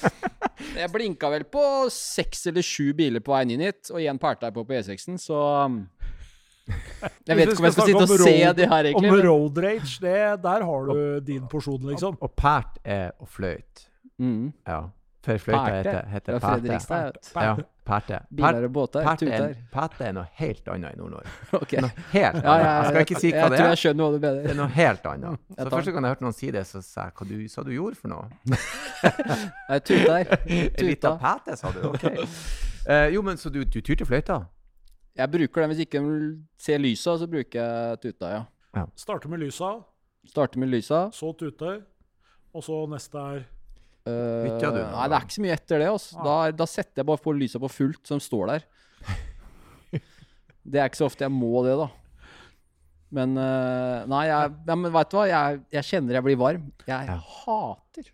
Jeg 0.63 0.93
blinka 0.93 1.27
vel 1.33 1.43
på 1.51 1.63
seks 1.91 2.45
eller 2.47 2.63
sju 2.63 2.93
biler 2.95 3.21
på 3.25 3.33
veien 3.33 3.51
inn 3.51 3.65
hit, 3.65 3.89
og 3.91 3.99
igjen 3.99 4.21
pærte 4.23 4.47
jeg 4.47 4.55
på 4.55 4.63
på 4.69 4.77
E6-en, 4.79 5.19
så 5.19 5.41
um, 5.67 5.81
jeg 7.27 7.37
vet 7.37 7.51
ikke 7.51 7.63
om 7.65 7.67
jeg 7.67 7.75
skal 7.75 7.89
sitte 7.91 8.05
og 8.05 8.13
road, 8.13 8.25
se 8.29 8.53
de 8.61 8.69
her, 8.71 8.89
egentlig. 8.93 9.11
Om 9.11 9.25
road 9.27 9.59
rage, 9.65 9.97
det, 10.05 10.19
der 10.45 10.65
har 10.69 10.87
du 10.87 11.01
din 11.27 11.49
porsjon, 11.51 11.83
liksom. 11.91 12.17
Og, 12.21 12.29
og 12.29 12.37
pært 12.39 12.79
er 12.85 13.11
å 13.19 13.27
fløyte. 13.27 13.89
Mm. 14.23 14.53
Ja. 14.69 14.85
For 15.23 15.39
fløyta 15.39 15.67
heter, 15.71 16.07
heter 16.11 16.39
Fra 16.43 16.57
Fredrikstad. 16.57 17.19
Ja, 17.35 17.51
perte. 17.87 18.19
Biler 18.35 18.65
og 18.67 18.73
båter. 18.75 19.05
Tuter. 19.21 19.53
Perte 19.71 20.09
er 20.09 20.17
noe 20.17 20.27
helt 20.41 20.71
annet 20.73 20.97
i 20.97 20.99
Nord-Norge. 20.99 21.35
Okay. 21.63 21.83
Noe 21.85 22.07
helt 22.11 22.41
annet. 22.41 22.49
Ja, 22.49 22.57
ja, 22.59 22.73
jeg 22.73 22.89
skal 22.89 23.07
ikke 23.07 23.21
si 23.21 23.31
hva 23.31 23.37
jeg 23.37 23.37
det 23.37 23.45
er. 23.45 23.53
Jeg 23.53 23.61
tror 23.61 23.71
jeg 23.71 23.81
skjønner 23.83 24.05
hva 24.05 24.17
det 24.17 24.23
bedre. 24.25 24.43
Det 24.43 24.51
er 24.51 24.59
noe 24.59 24.75
helt 24.75 25.07
annet. 25.13 25.45
Så 25.61 25.69
første 25.77 25.95
gang 25.95 26.09
jeg 26.09 26.15
hørte 26.17 26.27
noen 26.27 26.37
si 26.41 26.51
det, 26.57 26.65
så 26.67 26.83
sa 26.83 27.07
jeg 27.07 27.17
hva 27.21 27.29
du 27.29 27.37
sa 27.53 27.65
du 27.69 27.71
gjorde 27.77 28.01
for 28.01 28.11
noe? 28.11 28.27
jeg 29.71 29.87
tuter. 29.93 30.35
En 30.43 30.91
lita 30.91 31.15
pete, 31.23 31.57
sa 31.63 31.73
du? 31.77 31.81
Ok. 31.93 32.09
Uh, 32.83 33.07
jo, 33.15 33.23
men 33.23 33.39
så 33.39 33.55
du, 33.55 33.63
du 33.63 33.79
tyrte 33.79 34.09
fløyta? 34.09 34.43
Jeg 35.15 35.31
bruker 35.31 35.63
den 35.63 35.75
hvis 35.75 35.87
ikke 35.87 36.03
de 36.03 36.29
ser 36.59 36.83
lysa, 36.83 37.15
så 37.21 37.31
bruker 37.31 37.63
jeg 37.63 38.03
tuta, 38.03 38.35
ja. 38.41 38.45
ja. 38.75 38.87
Starter 38.99 39.31
med 39.31 39.45
lysa. 39.45 39.77
Starter 40.27 40.59
med 40.59 40.73
lysa. 40.73 41.05
Så 41.15 41.31
tuter. 41.39 41.85
Og 42.53 42.65
så 42.67 42.83
neste 42.91 43.23
er 43.37 43.45
Uh, 44.03 44.59
nei, 44.59 45.05
det 45.07 45.15
er 45.15 45.25
ikke 45.25 45.37
så 45.37 45.45
mye 45.45 45.57
etter 45.57 45.83
det. 45.83 45.91
Altså. 45.93 46.17
Da, 46.27 46.37
da, 46.57 46.69
setter 46.71 47.03
jeg 47.03 47.09
bare 47.13 47.23
på 47.23 47.35
lysa 47.37 47.61
på 47.63 47.71
fullt, 47.71 48.03
som 48.09 48.23
står 48.23 48.55
der. 48.55 48.65
det 50.73 50.81
er 50.81 50.89
ikke 50.89 51.03
så 51.03 51.11
ofte 51.11 51.27
jeg 51.27 51.35
må 51.35 51.63
det, 51.67 51.77
da. 51.79 51.91
Men 53.13 53.37
uh, 53.37 54.09
Nei, 54.09 54.25
jeg, 54.31 54.57
ja, 54.67 54.77
men 54.79 54.93
vet 54.95 55.13
du 55.13 55.19
hva? 55.19 55.29
Jeg, 55.29 55.63
jeg, 55.77 55.89
kjenner 55.91 56.19
jeg 56.19 56.27
blir 56.27 56.41
varm. 56.41 56.67
Jeg 56.89 57.13
ja. 57.13 57.21
hater 57.45 58.11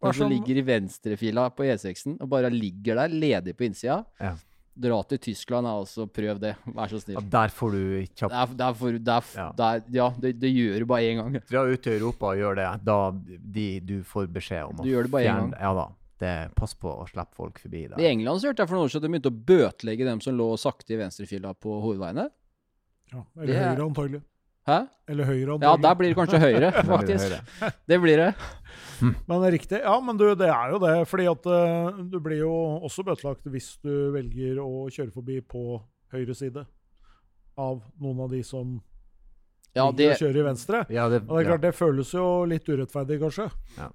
når 0.00 0.16
du 0.16 0.22
ligger 0.32 0.56
i 0.56 0.64
venstrefila 0.64 1.42
på 1.52 1.66
E6-en 1.68 2.14
og 2.24 2.28
bare 2.32 2.48
ligger 2.52 3.02
der 3.02 3.12
ledig 3.12 3.52
på 3.56 3.66
innsida. 3.66 3.98
Ja. 4.20 4.32
Dra 4.80 4.98
til 5.04 5.20
Tyskland 5.20 5.68
og 5.68 5.84
altså, 5.84 6.06
prøv 6.08 6.40
det. 6.40 6.54
Vær 6.64 6.90
så 6.92 7.00
snill. 7.02 7.18
Ja, 7.18 7.24
der 7.34 7.52
får 7.52 7.76
du 7.76 7.82
kjapt 8.16 8.32
der, 8.32 8.54
der 8.62 8.76
får, 8.80 8.98
der, 9.04 9.30
ja. 9.36 9.46
Der, 9.58 9.82
ja, 9.92 10.08
det, 10.22 10.34
det, 10.40 10.52
gjør 10.56 10.84
du 10.84 10.88
bare 10.90 11.10
én 11.10 11.20
gang. 11.20 11.38
Dra 11.50 11.64
ut 11.68 11.82
til 11.84 11.98
Europa 11.98 12.32
og 12.32 12.40
gjør 12.40 12.60
det. 12.60 12.68
Da 12.88 12.98
de, 13.58 13.66
du 13.84 13.96
får 14.06 14.30
beskjed 14.32 14.70
om 14.70 14.80
å 14.80 14.86
Du 14.86 14.92
gjør 14.92 15.08
det 15.08 15.14
bare 15.16 15.32
en 15.34 15.42
gang. 15.44 15.56
Ja 15.60 15.74
da. 15.76 15.86
Det, 16.20 16.32
pass 16.52 16.74
på 16.76 16.90
å 16.92 17.06
slippe 17.08 17.32
folk 17.36 17.60
forbi 17.62 17.86
der. 17.88 18.00
I 18.00 18.10
England 18.10 18.42
så 18.42 18.50
hørte 18.50 18.64
jeg 18.64 18.68
for 18.68 18.76
noen 18.76 18.88
år 18.88 18.92
siden 18.92 19.00
at 19.00 19.06
de 19.06 19.12
begynte 19.14 19.32
å 19.32 19.44
bøtelegge 19.52 20.08
dem 20.08 20.20
som 20.24 20.36
lå 20.36 20.48
sakte 20.60 20.92
i 20.92 20.98
venstrefila 21.00 21.54
på 21.56 21.78
hovedveiene. 21.80 22.26
Ja, 23.10 23.22
eller 23.38 23.48
det, 23.48 23.60
høyre, 23.62 23.86
antagelig. 23.86 24.20
Hæ? 24.68 24.76
Eller 25.08 25.30
høyre, 25.30 25.54
antagelig. 25.56 25.70
Ja, 25.70 25.84
der 25.86 25.96
blir 25.98 26.12
det 26.12 26.18
kanskje 26.18 26.42
høyre, 26.42 26.72
faktisk. 26.92 27.64
det 27.88 27.98
blir 28.04 28.20
det 28.20 28.28
er 29.00 29.54
riktig. 29.54 29.80
Ja, 29.82 29.94
men 30.04 30.18
du, 30.20 30.26
det 30.38 30.50
er 30.52 30.74
jo 30.74 30.80
det. 30.82 30.94
fordi 31.10 31.26
at 31.30 31.48
uh, 31.48 32.02
du 32.12 32.18
blir 32.22 32.42
jo 32.42 32.52
også 32.86 33.04
bøtelagt 33.06 33.48
hvis 33.50 33.72
du 33.84 34.10
velger 34.14 34.60
å 34.62 34.86
kjøre 34.92 35.14
forbi 35.14 35.40
på 35.40 35.80
høyre 36.14 36.36
side 36.36 36.66
av 37.60 37.82
noen 38.00 38.24
av 38.24 38.32
de 38.32 38.42
som 38.46 38.78
ja, 39.76 39.86
det, 39.94 40.14
kjører 40.18 40.40
i 40.40 40.46
venstre. 40.48 40.82
Ja, 40.90 41.06
det, 41.10 41.22
og 41.28 41.36
det 41.36 41.44
er 41.44 41.50
klart, 41.52 41.64
det 41.64 41.76
føles 41.78 42.10
jo 42.14 42.26
litt 42.50 42.66
urettferdig, 42.66 43.20
kanskje. 43.22 43.46
Ja. 43.76 43.90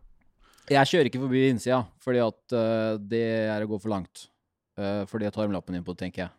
Jeg 0.71 0.89
kjører 0.89 1.09
ikke 1.09 1.21
forbi 1.21 1.41
innsida, 1.49 1.81
fordi 2.01 2.21
at 2.23 2.55
uh, 2.55 2.95
det 3.01 3.25
er 3.51 3.65
å 3.65 3.69
gå 3.69 3.81
for 3.83 3.93
langt. 3.93 4.29
Uh, 4.79 5.03
fordi 5.09 5.27
jeg 5.27 5.35
tar 5.35 5.49
med 5.49 5.57
lappen 5.57 5.77
inn 5.77 5.85
tenker 5.95 6.25
jeg. 6.25 6.31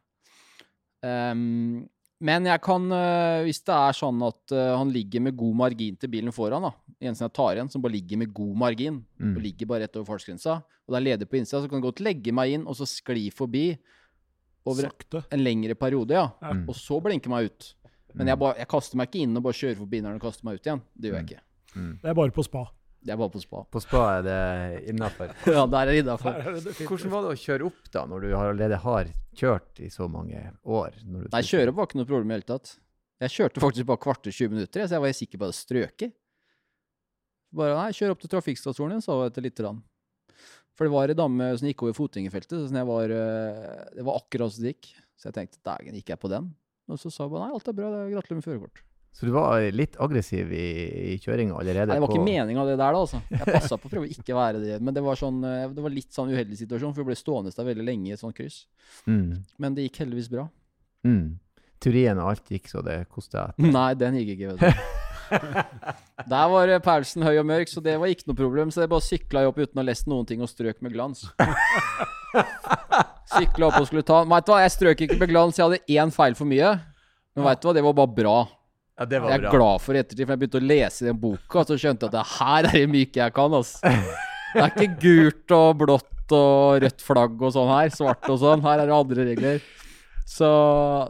Um, 1.06 1.84
men 2.24 2.48
jeg 2.48 2.62
kan, 2.64 2.86
uh, 2.88 3.42
hvis 3.44 3.60
det 3.66 3.74
er 3.76 3.96
sånn 3.96 4.22
at 4.24 4.54
uh, 4.54 4.76
han 4.78 4.92
ligger 4.92 5.20
med 5.26 5.36
god 5.36 5.58
margin 5.58 5.98
til 6.00 6.10
bilen 6.12 6.32
foran, 6.32 6.64
da, 6.64 6.72
en 7.04 7.18
som 7.18 7.26
jeg 7.26 7.34
tar 7.36 7.58
igjen, 7.58 7.70
som 7.72 7.84
bare 7.84 7.96
ligger 7.98 8.20
med 8.22 8.32
god 8.36 8.54
margin, 8.62 9.02
mm. 9.20 9.34
og 9.34 9.44
ligger 9.44 9.68
bare 9.68 9.84
rett 9.84 9.98
over 10.00 10.08
fartsgrensa, 10.14 10.62
og 10.86 10.94
det 10.94 11.00
er 11.00 11.06
ledig 11.10 11.28
på 11.28 11.40
innsida, 11.40 11.60
så 11.60 11.68
kan 11.68 11.80
jeg 11.80 11.88
godt 11.90 12.04
legge 12.06 12.34
meg 12.36 12.54
inn 12.56 12.64
og 12.64 12.78
så 12.78 12.88
skli 12.88 13.26
forbi 13.34 13.66
over 14.66 14.88
Sakte. 14.88 15.22
en 15.30 15.42
lengre 15.44 15.76
periode, 15.78 16.16
ja. 16.16 16.30
Mm. 16.40 16.64
Og 16.70 16.78
så 16.78 16.98
blinke 17.04 17.30
meg 17.30 17.50
ut. 17.50 17.68
Men 18.16 18.32
jeg, 18.32 18.40
bare, 18.40 18.56
jeg, 18.62 18.68
kaster 18.72 18.98
meg 18.98 19.10
ikke 19.10 19.26
inn 19.26 19.36
og 19.36 19.44
bare 19.44 19.58
kjører 19.60 19.78
forbi 19.82 20.00
når 20.00 20.16
han 20.16 20.22
kaster 20.22 20.48
meg 20.48 20.56
ut 20.56 20.68
igjen. 20.68 20.82
Det 20.96 21.10
gjør 21.10 21.18
jeg 21.18 21.26
mm. 21.26 21.30
ikke. 21.30 21.44
Mm. 21.76 21.94
Det 22.00 22.10
er 22.10 22.18
bare 22.22 22.34
på 22.34 22.46
spa. 22.46 22.64
Det 23.06 23.14
er 23.14 23.18
bare 23.20 23.30
på 23.30 23.38
spa. 23.38 23.60
På 23.70 23.80
spa 23.82 24.00
er 24.16 24.24
det 24.26 24.38
innafor. 24.90 25.30
ja, 25.56 25.62
der 25.70 25.78
er 25.78 25.92
det 25.92 26.00
innafor. 26.02 26.40
Hvordan 26.80 27.12
var 27.12 27.22
det 27.22 27.34
å 27.36 27.38
kjøre 27.38 27.68
opp 27.68 27.90
da, 27.94 28.02
når 28.10 28.24
du 28.24 28.32
allerede 28.34 28.80
har 28.82 29.12
kjørt 29.38 29.82
i 29.84 29.90
så 29.94 30.08
mange 30.10 30.42
år? 30.66 30.96
Nei, 31.06 31.42
kjøre 31.46 31.70
opp 31.70 31.78
var 31.78 31.86
ikke 31.86 32.00
noe 32.00 32.08
problem 32.08 32.32
i 32.32 32.34
det 32.34 32.40
hele 32.40 32.48
tatt. 32.50 32.72
Jeg 33.22 33.32
kjørte 33.32 33.62
faktisk 33.62 33.88
bare 33.88 34.02
kvarter 34.02 34.34
20 34.34 34.56
minutter, 34.56 34.84
så 34.84 34.96
jeg 34.96 35.04
var 35.04 35.14
sikker 35.20 35.40
på 35.40 35.50
det 35.52 35.56
strøket. 35.56 36.16
Bare 37.56 37.76
nei, 37.78 37.92
kjør 37.94 38.16
opp 38.16 38.24
til 38.24 38.32
trafikkstasjonen, 38.34 39.04
sa 39.04 39.20
jeg 39.20 39.32
etter 39.32 39.46
lite 39.46 39.62
grann. 39.62 39.78
For 40.76 40.84
det 40.84 40.92
var 40.92 41.12
ei 41.12 41.16
dame 41.16 41.48
som 41.56 41.70
gikk 41.70 41.86
over 41.86 41.96
fotgjengerfeltet, 41.96 42.66
så 42.66 42.80
jeg 42.82 42.90
var, 42.90 43.14
eh, 43.14 43.86
det 43.96 44.04
var 44.04 44.18
akkurat 44.18 44.52
som 44.52 44.66
det 44.66 44.74
gikk. 44.74 44.90
Så 45.16 45.30
jeg 45.30 45.38
tenkte 45.38 45.62
dagen 45.64 45.96
gikk 45.96 46.10
jeg 46.12 46.20
på 46.20 46.28
den. 46.34 46.50
Og 46.90 47.00
så 47.00 47.14
sa 47.14 47.30
hun 47.30 47.38
nei, 47.40 47.54
alt 47.54 47.70
er 47.70 47.78
bra, 47.78 47.94
gratulerer 48.10 48.42
med 48.42 48.44
førerkort. 48.50 48.82
Så 49.16 49.24
du 49.24 49.32
var 49.32 49.62
litt 49.72 49.94
aggressiv 50.02 50.50
i, 50.52 50.66
i 51.12 51.14
kjøringa 51.16 51.56
allerede? 51.56 51.88
Nei, 51.88 51.96
det 51.96 52.04
var 52.04 52.10
ikke 52.12 52.26
meninga 52.26 52.66
det 52.68 52.74
der, 52.76 52.92
da. 52.92 52.98
altså. 53.00 53.22
Jeg 53.32 53.46
passa 53.48 53.78
på 53.80 53.88
å 53.88 53.92
prøve 53.94 54.04
å 54.04 54.12
ikke 54.12 54.36
være 54.36 54.60
det. 54.60 54.76
Men 54.84 54.92
det 54.92 55.00
var, 55.06 55.16
sånn, 55.16 55.38
eh, 55.48 55.62
det 55.72 55.84
var 55.86 55.94
litt 55.94 56.12
sånn 56.12 56.34
uheldig 56.34 56.58
situasjon, 56.60 56.92
for 56.92 57.00
vi 57.00 57.14
ble 57.14 57.16
stående 57.16 57.54
der 57.56 57.68
veldig 57.70 57.86
lenge 57.86 58.10
i 58.10 58.12
et 58.12 58.20
sånt 58.20 58.36
kryss. 58.36 58.66
Mm. 59.08 59.40
Men 59.62 59.78
det 59.78 59.86
gikk 59.86 60.02
heldigvis 60.04 60.28
bra. 60.34 60.44
Mm. 61.08 61.40
Teorien 61.80 62.20
og 62.20 62.28
alt 62.34 62.52
gikk 62.52 62.68
så 62.68 62.84
det 62.84 62.98
kosta? 63.08 63.48
Nei, 63.78 63.88
den 63.96 64.20
gikk 64.20 64.36
ikke. 64.36 64.52
vet 64.52 64.60
du. 64.66 64.70
Der 66.32 66.50
var 66.52 66.70
Paulsen 66.84 67.24
høy 67.26 67.34
og 67.40 67.46
mørk, 67.48 67.70
så 67.72 67.80
det 67.82 67.96
var 67.98 68.12
ikke 68.12 68.28
noe 68.28 68.38
problem. 68.38 68.70
Så 68.70 68.84
jeg 68.84 68.92
bare 68.92 69.04
sykla 69.04 69.46
opp 69.48 69.58
uten 69.58 69.78
å 69.78 69.82
ha 69.82 69.86
lest 69.88 70.06
noen 70.10 70.28
ting 70.28 70.44
og 70.44 70.50
strøk 70.52 70.82
med 70.84 70.92
glans. 70.92 71.24
Sykla 73.32 73.70
opp 73.70 73.80
og 73.80 73.88
skulle 73.88 74.04
ta 74.06 74.20
Vet 74.28 74.46
du 74.46 74.52
hva, 74.52 74.60
jeg 74.62 74.74
strøk 74.74 75.02
ikke 75.06 75.16
med 75.18 75.32
glans, 75.32 75.56
jeg 75.56 75.66
hadde 75.66 75.96
én 75.96 76.12
feil 76.14 76.36
for 76.38 76.48
mye. 76.48 76.76
Men 77.36 77.48
vet 77.48 77.62
du 77.62 77.68
hva, 77.68 77.74
det 77.76 77.84
var 77.84 77.96
bare 77.96 78.16
bra. 78.16 78.36
Ja, 78.96 79.04
det 79.04 79.18
var 79.20 79.32
jeg 79.34 79.42
er 79.42 79.44
bra. 79.44 79.52
glad 79.52 79.82
for 79.84 79.98
ettertid, 79.98 80.24
for 80.24 80.32
jeg 80.32 80.40
begynte 80.40 80.60
å 80.60 80.66
lese 80.66 81.04
den 81.04 81.18
boka, 81.20 81.60
og 81.60 81.68
så 81.68 81.76
skjønte 81.76 82.06
jeg 82.06 82.12
at 82.12 82.16
det 82.16 82.26
her 82.38 82.68
er 82.70 82.76
det 82.78 82.84
myke 82.88 83.20
jeg 83.20 83.34
kan. 83.36 83.56
Altså. 83.58 83.92
Det 84.56 84.62
er 84.62 84.70
ikke 84.72 85.00
gult 85.02 85.52
og 85.52 85.66
blått 85.82 86.32
og 86.36 86.78
rødt 86.82 87.02
flagg 87.04 87.42
og 87.44 87.52
sånn 87.52 87.68
her. 87.74 87.90
Svart 87.92 88.30
og 88.32 88.38
sånn. 88.40 88.64
Her 88.64 88.80
er 88.80 88.88
det 88.88 88.96
andre 88.96 89.26
regler. 89.28 89.60
Så, 90.24 90.48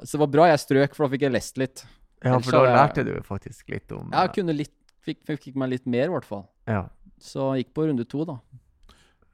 så, 0.03 0.11
det 0.17 0.21
var 0.25 0.33
bra 0.35 0.49
jeg 0.51 0.65
strøk, 0.65 0.97
for 0.97 1.07
da 1.07 1.15
fikk 1.15 1.29
jeg 1.29 1.35
lest 1.37 1.63
litt. 1.63 1.85
Ja, 2.25 2.41
for 2.41 2.59
da 2.59 2.75
lærte 2.75 3.05
du 3.07 3.15
faktisk 3.23 3.71
litt 3.71 3.93
om 3.95 4.09
Ja, 4.11 4.25
jeg 4.27 4.35
kunne 4.41 4.55
litt, 4.57 4.75
fikk, 5.05 5.21
fikk 5.29 5.57
meg 5.61 5.77
litt 5.77 5.87
mer, 5.87 6.09
i 6.09 6.15
hvert 6.17 6.27
fall. 6.27 6.47
Ja. 6.67 6.89
Så 7.23 7.53
jeg 7.55 7.67
gikk 7.67 7.77
på 7.79 7.87
runde 7.87 8.07
to, 8.09 8.27
da. 8.29 8.41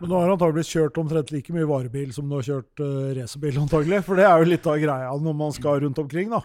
Men 0.03 0.11
nå 0.11 0.19
har 0.19 0.27
han 0.27 0.35
antakeligvis 0.35 0.71
kjørt 0.75 0.99
omtrent 0.99 1.31
like 1.33 1.55
mye 1.55 1.67
varebil 1.71 2.13
som 2.15 2.29
du 2.29 2.37
har 2.37 2.47
kjørt 2.47 2.83
uh, 2.83 3.13
racerbil, 3.17 3.63
antagelig. 3.65 4.03
For 4.05 4.19
det 4.19 4.27
er 4.29 4.43
jo 4.43 4.51
litt 4.51 4.69
av 4.69 4.81
greia 4.83 5.13
når 5.25 5.37
man 5.41 5.55
skal 5.55 5.81
rundt 5.87 6.01
omkring, 6.03 6.35
da. 6.35 6.43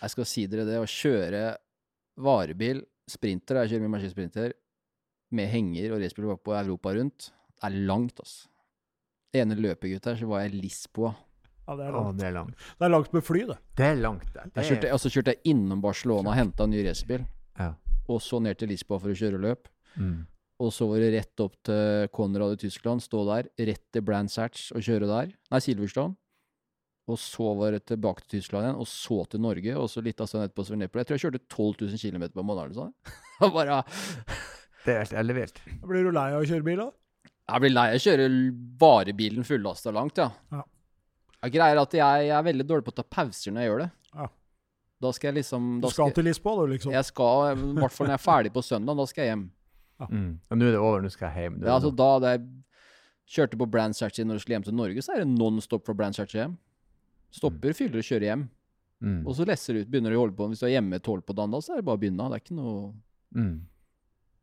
Jeg 0.00 0.14
skal 0.14 0.28
si 0.28 0.46
dere 0.48 0.64
det, 0.68 0.78
å 0.80 0.88
kjøre 0.88 1.42
varebil, 2.20 2.82
sprinter, 3.10 3.62
jeg 3.62 3.74
kjører 3.74 3.84
mye 3.84 3.94
maskinsprinter, 3.96 4.54
med 5.36 5.50
henger 5.52 5.92
og 5.94 6.00
racerbil 6.02 6.38
på 6.42 6.54
Europa 6.56 6.94
rundt, 6.96 7.30
det 7.60 7.68
er 7.68 7.76
langt, 7.86 8.22
altså. 8.22 8.48
ene 9.36 9.54
løpet, 9.58 9.92
gutter, 9.92 10.16
så 10.18 10.26
var 10.30 10.46
jeg 10.46 10.56
Lisboa. 10.58 11.12
Ja, 11.68 11.76
det 11.78 11.84
er 11.86 11.94
Å, 11.94 12.00
langt. 12.00 12.18
det 12.18 12.26
er 12.26 12.34
langt. 12.34 12.64
Det 12.80 12.86
er 12.86 12.90
langt 12.90 13.12
med 13.14 13.22
fly, 13.22 13.44
det. 13.46 13.58
Det 13.78 13.86
er 13.86 14.00
langt 14.00 14.26
det. 14.34 14.46
Det 14.48 14.62
Jeg 14.64 14.70
kjørte, 14.72 14.88
er, 14.88 14.96
og 14.96 15.02
så 15.04 15.12
kjørte 15.12 15.34
jeg 15.36 15.52
innom 15.52 15.84
Barcelona 15.84 16.32
og 16.32 16.38
henta 16.40 16.66
en 16.66 16.72
ny 16.74 16.80
racerbil, 16.88 17.26
ja. 17.60 17.68
og 18.10 18.18
så 18.24 18.40
ned 18.42 18.58
til 18.58 18.72
Lisboa 18.72 18.98
for 19.02 19.12
å 19.12 19.18
kjøre 19.20 19.40
løp. 19.42 19.68
mm. 19.96 20.20
Og 20.60 20.68
så 20.76 20.84
var 20.84 21.00
det 21.00 21.14
rett 21.14 21.40
opp 21.40 21.54
til 21.64 22.08
Konrad 22.12 22.52
i 22.52 22.58
Tyskland, 22.60 23.00
stå 23.00 23.22
der. 23.24 23.46
Rett 23.64 23.80
til 23.96 24.02
Brands 24.04 24.34
Hatch 24.36 24.66
og 24.76 24.82
kjøre 24.84 25.06
der. 25.08 25.30
Nei, 25.48 25.60
Silverstone. 25.64 26.12
Og 27.10 27.18
så 27.20 27.50
var 27.58 27.74
det 27.74 27.82
tilbake 27.90 28.24
til 28.24 28.38
Tyskland 28.38 28.68
igjen, 28.68 28.78
og 28.80 28.88
så 28.88 29.20
til 29.30 29.42
Norge. 29.42 29.76
Og 29.80 29.90
så 29.90 30.02
litt 30.04 30.20
av 30.22 30.30
sånn 30.30 30.46
etterpå. 30.46 30.66
Jeg 30.70 31.08
tror 31.08 31.16
jeg 31.16 31.24
kjørte 31.26 31.42
12 31.48 31.84
000 31.90 32.00
km 32.02 32.26
på 32.30 32.42
en 32.42 32.48
måned 32.48 32.64
eller 32.68 32.78
sånn. 32.78 32.94
Bare, 33.56 33.82
Det 34.84 34.94
er 34.94 35.02
helt 35.04 35.16
ellevilt. 35.24 35.62
Blir 35.84 36.08
du 36.08 36.12
lei 36.14 36.28
av 36.32 36.44
å 36.44 36.48
kjøre 36.48 36.66
bil, 36.66 36.84
da? 36.86 36.90
jeg 37.50 37.62
blir 37.64 37.72
lei 37.74 37.86
av 37.90 37.96
å 37.98 38.02
kjøre 38.04 38.26
varebilen 38.80 39.46
fullasta 39.46 39.92
langt, 39.94 40.20
ja. 40.20 40.28
Ja. 40.54 40.60
Jeg 41.40 41.54
greier 41.56 41.80
at 41.80 41.94
jeg, 41.96 42.26
jeg 42.28 42.36
er 42.36 42.44
veldig 42.46 42.66
dårlig 42.68 42.86
på 42.86 42.92
å 42.92 42.98
ta 43.00 43.04
pauser 43.16 43.54
når 43.54 43.64
jeg 43.64 43.70
gjør 43.70 43.82
det. 43.82 43.88
Ja. 44.12 44.26
Da 45.00 45.12
skal 45.16 45.30
jeg 45.30 45.38
liksom 45.40 45.68
Du 45.80 45.88
skal, 45.88 45.94
skal 45.96 46.16
til 46.18 46.28
Lisboa, 46.28 46.66
du, 46.66 46.74
liksom? 46.74 46.92
Jeg 46.92 47.08
skal, 47.08 47.54
i 47.56 47.78
hvert 47.80 47.94
fall 47.96 48.10
når 48.10 48.14
jeg 48.14 48.20
er 48.20 48.26
ferdig 48.26 48.52
på 48.54 48.64
søndag, 48.64 48.98
da 49.00 49.06
skal 49.08 49.24
jeg 49.24 49.32
hjem. 49.32 49.46
Mm. 50.00 50.32
Og 50.36 50.60
nå 50.60 50.66
er 50.68 50.74
det 50.76 50.80
over, 50.80 51.04
nå 51.04 51.12
skal 51.12 51.30
jeg 51.32 51.48
hjem. 51.48 51.60
Ja, 51.64 51.76
altså 51.78 51.92
da 51.96 52.10
da 52.20 52.34
jeg 52.36 52.44
kjørte 53.30 53.60
på 53.60 53.68
Brands 53.72 54.02
Hatch 54.04 54.20
når 54.20 54.38
jeg 54.38 54.44
skulle 54.44 54.58
hjem 54.58 54.68
til 54.68 54.76
Norge, 54.76 55.04
så 55.06 55.14
er 55.14 55.24
det 55.24 55.30
non-stop 55.32 55.86
fra 55.88 55.96
Brands 55.96 56.20
Hatch 56.20 56.36
hjem. 56.36 56.58
Stopper, 57.30 57.72
fyller 57.76 58.02
og 58.02 58.06
kjører 58.06 58.26
hjem. 58.30 58.48
mm. 59.00 59.20
Og 59.26 59.34
så 59.38 59.46
lesser 59.46 59.74
du 59.76 59.80
ut, 59.84 59.90
begynner 59.90 60.10
du 60.10 60.18
å 60.18 60.24
holde 60.24 60.36
på. 60.38 60.48
Hvis 60.50 60.60
du 60.62 60.66
er 60.66 60.74
hjemme 60.76 60.98
tolv 61.00 61.22
på 61.26 61.36
dagen, 61.38 61.52
da, 61.54 61.60
så 61.62 61.72
er 61.74 61.80
det 61.80 61.86
bare 61.88 62.00
å 62.00 62.02
begynne. 62.02 62.28
Det 62.30 62.40
er 62.40 62.44
ikke 62.46 62.58
noe 62.58 62.94
Mm. 63.30 63.60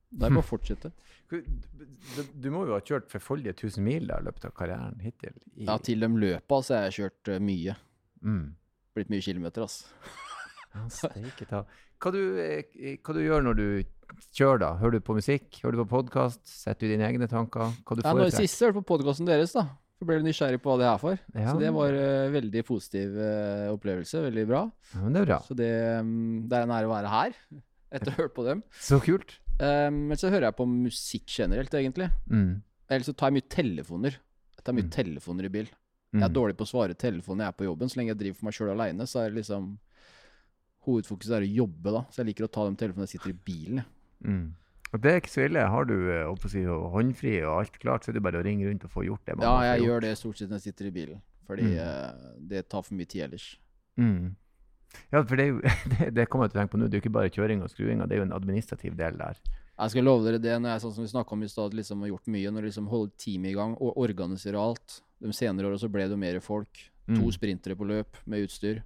Det 0.09 0.23
er 0.23 0.31
bare 0.31 0.39
å 0.39 0.47
fortsette. 0.53 0.91
Du, 1.27 2.45
må 2.53 2.61
jo 2.65 2.71
ha 2.71 2.79
kjørt 2.79 3.09
forfoldige 3.11 3.51
tusen 3.59 3.83
mil 3.83 4.05
da, 4.07 4.21
i 4.21 4.23
løpet 4.29 4.45
av 4.47 4.53
karrieren 4.55 5.01
hittil. 5.03 5.33
I, 5.57 5.65
Ja, 5.67 5.75
til 5.83 5.99
de 5.99 6.07
løpa 6.07 6.61
så 6.63 6.77
har 6.77 6.85
jeg 6.87 6.95
kjørt 7.01 7.33
eh, 7.35 7.41
mye. 7.43 7.75
mm. 8.23 8.45
Blitt 8.95 9.11
mye 9.11 9.21
kilometer, 9.21 9.67
altså. 9.67 9.91
Hva 11.97 12.11
du, 12.13 12.19
eh, 12.39 12.97
hva 13.03 13.13
du 13.13 13.19
gjør 13.23 13.43
når 13.45 13.57
du 13.57 13.67
kjører, 14.37 14.59
da? 14.61 14.69
Hører 14.79 14.97
du 14.97 15.05
på 15.05 15.15
musikk? 15.17 15.59
Hører 15.63 15.75
du 15.75 15.81
på 15.83 15.89
podkast? 15.97 16.43
Setter 16.47 16.87
du 16.87 16.93
dine 16.95 17.07
egne 17.09 17.27
tanker? 17.29 17.73
Hva 17.83 17.97
du 17.97 18.03
Ja, 18.05 18.13
nå 18.13 18.23
foretrekker? 18.23 18.45
Sist 18.47 18.61
hørte 18.63 18.79
på 18.79 18.85
podkasten 18.95 19.27
deres, 19.29 19.53
da. 19.57 19.67
Så 19.97 20.05
ble 20.05 20.19
du 20.19 20.27
nysgjerrig 20.27 20.59
på 20.61 20.69
hva 20.69 20.77
det 20.77 20.85
er 20.91 20.99
for. 21.01 21.17
Ja. 21.33 21.47
Så 21.53 21.57
det 21.61 21.71
var 21.73 21.95
uh, 21.97 22.27
veldig 22.35 22.61
positiv 22.67 23.15
uh, 23.17 23.71
opplevelse. 23.73 24.19
Veldig 24.27 24.43
bra. 24.49 24.59
Ja, 24.93 24.99
men 25.01 25.15
det 25.15 25.23
er 25.23 25.29
bra. 25.31 25.39
Så 25.47 25.57
det, 25.57 25.71
um, 26.03 26.43
det 26.45 26.59
er 26.59 26.67
en 26.67 26.73
ære 26.75 26.85
å 26.89 26.93
være 26.93 27.13
her 27.15 27.33
etter 27.97 28.11
å 28.11 28.13
ha 28.13 28.21
hørt 28.21 28.35
på 28.37 28.45
dem. 28.45 28.61
Så 28.77 28.99
kult. 29.01 29.39
Um, 29.57 30.03
men 30.11 30.19
så 30.21 30.29
hører 30.29 30.51
jeg 30.51 30.57
på 30.59 30.67
musikk 30.69 31.25
generelt, 31.39 31.73
egentlig. 31.73 32.11
Mm. 32.29 32.59
Eller 32.91 33.07
så 33.09 33.15
tar 33.17 33.31
jeg 33.33 33.39
mye 33.39 33.49
telefoner. 33.57 34.19
Jeg 34.59 34.67
tar 34.67 34.77
mye 34.77 34.85
Mm. 34.87 34.93
telefoner 34.93 35.47
i 35.49 35.53
bil. 35.57 35.67
Mm. 36.13 36.21
Jeg 36.21 36.27
er 36.29 36.35
dårlig 36.37 36.55
på 36.59 36.63
å 36.67 36.69
svare 36.69 36.93
telefonen 36.95 37.41
når 37.41 37.47
jeg 37.49 37.53
er 37.55 37.57
på 37.63 37.65
jobben. 37.71 37.89
Så 37.91 37.97
lenge 37.99 38.13
jeg 38.13 38.19
driver 38.21 38.37
for 38.37 38.45
meg 38.47 38.55
sjøl 38.59 38.69
aleine, 38.75 39.07
så 39.09 39.23
er 39.25 39.31
det 39.33 39.41
liksom 39.41 39.67
Hovedfokuset 40.87 41.33
er 41.35 41.43
å 41.43 41.49
jobbe, 41.51 41.91
da. 41.91 42.01
Så 42.13 42.21
jeg 42.21 42.29
liker 42.29 42.45
å 42.47 42.51
ta 42.53 42.63
de 42.69 42.77
telefonene 42.79 43.09
jeg 43.09 43.17
sitter 43.17 43.33
i 43.33 43.39
bilen. 43.49 43.81
Mm. 44.23 44.45
Det 44.93 45.11
er 45.11 45.19
ikke 45.19 45.29
så 45.33 45.43
ille. 45.45 45.59
Har 45.67 45.85
du 45.85 45.95
eh, 46.11 46.47
si, 46.47 46.63
håndfri 46.63 47.43
og 47.43 47.59
alt 47.61 47.79
klart, 47.79 48.03
så 48.05 48.09
er 48.11 48.13
det 48.19 48.23
bare 48.23 48.39
å 48.39 48.45
ringe 48.45 48.67
rundt 48.69 48.85
og 48.87 48.91
få 48.93 49.03
gjort 49.05 49.25
det. 49.27 49.35
man 49.37 49.43
Ja, 49.47 49.75
jeg 49.75 49.85
gjør 49.87 50.01
det 50.01 50.17
stort 50.17 50.37
sett 50.39 50.49
når 50.49 50.61
jeg 50.61 50.73
sitter 50.73 50.85
i 50.87 50.91
bilen. 50.91 51.21
Fordi 51.47 51.63
Mm. 51.63 51.77
eh, 51.77 52.11
det 52.39 52.69
tar 52.69 52.81
for 52.83 52.93
mye 52.95 53.05
tid 53.07 53.21
ellers. 53.27 53.57
Mm. 53.97 54.35
Ja, 55.11 55.21
for 55.23 55.35
det, 55.35 55.61
det, 55.99 56.13
det 56.15 56.29
kommer 56.29 56.45
jeg 56.47 56.51
til 56.53 56.59
å 56.59 56.61
tenke 56.63 56.71
på 56.75 56.79
nå. 56.79 56.87
Det 56.87 56.95
er 56.97 57.01
jo 57.01 57.05
ikke 57.09 57.17
bare 57.19 57.29
kjøring 57.29 57.61
og 57.63 57.69
skruing, 57.69 57.99
det 58.07 58.11
er 58.15 58.21
jo 58.23 58.27
en 58.29 58.33
administrativ 58.35 58.95
del 58.97 59.17
der. 59.17 59.37
Jeg 59.77 59.91
skal 59.93 60.03
love 60.07 60.23
dere 60.25 60.39
det, 60.41 60.55
når 60.61 60.69
jeg 60.73 60.81
sånn 60.81 60.93
som 60.95 61.03
vi 61.05 61.11
snakka 61.11 61.33
om 61.35 61.43
i 61.43 61.47
stad, 61.47 61.73
liksom 61.77 61.99
har 62.01 62.09
gjort 62.09 62.27
mye. 62.33 62.49
Når 62.51 62.61
du 62.61 62.67
liksom 62.71 62.87
holder 62.89 63.11
teamet 63.21 63.51
i 63.51 63.53
gang 63.53 63.75
og 63.77 63.93
organiserer 64.01 64.57
alt. 64.57 65.01
De 65.21 65.29
senere 65.33 65.67
åra 65.69 65.77
så 65.77 65.89
ble 65.91 66.07
det 66.07 66.15
jo 66.15 66.17
mer 66.17 66.39
folk. 66.39 66.79
To 67.07 67.13
Mm. 67.21 67.31
sprintere 67.31 67.75
på 67.77 67.85
løp 67.87 68.17
med 68.25 68.47
utstyr. 68.47 68.81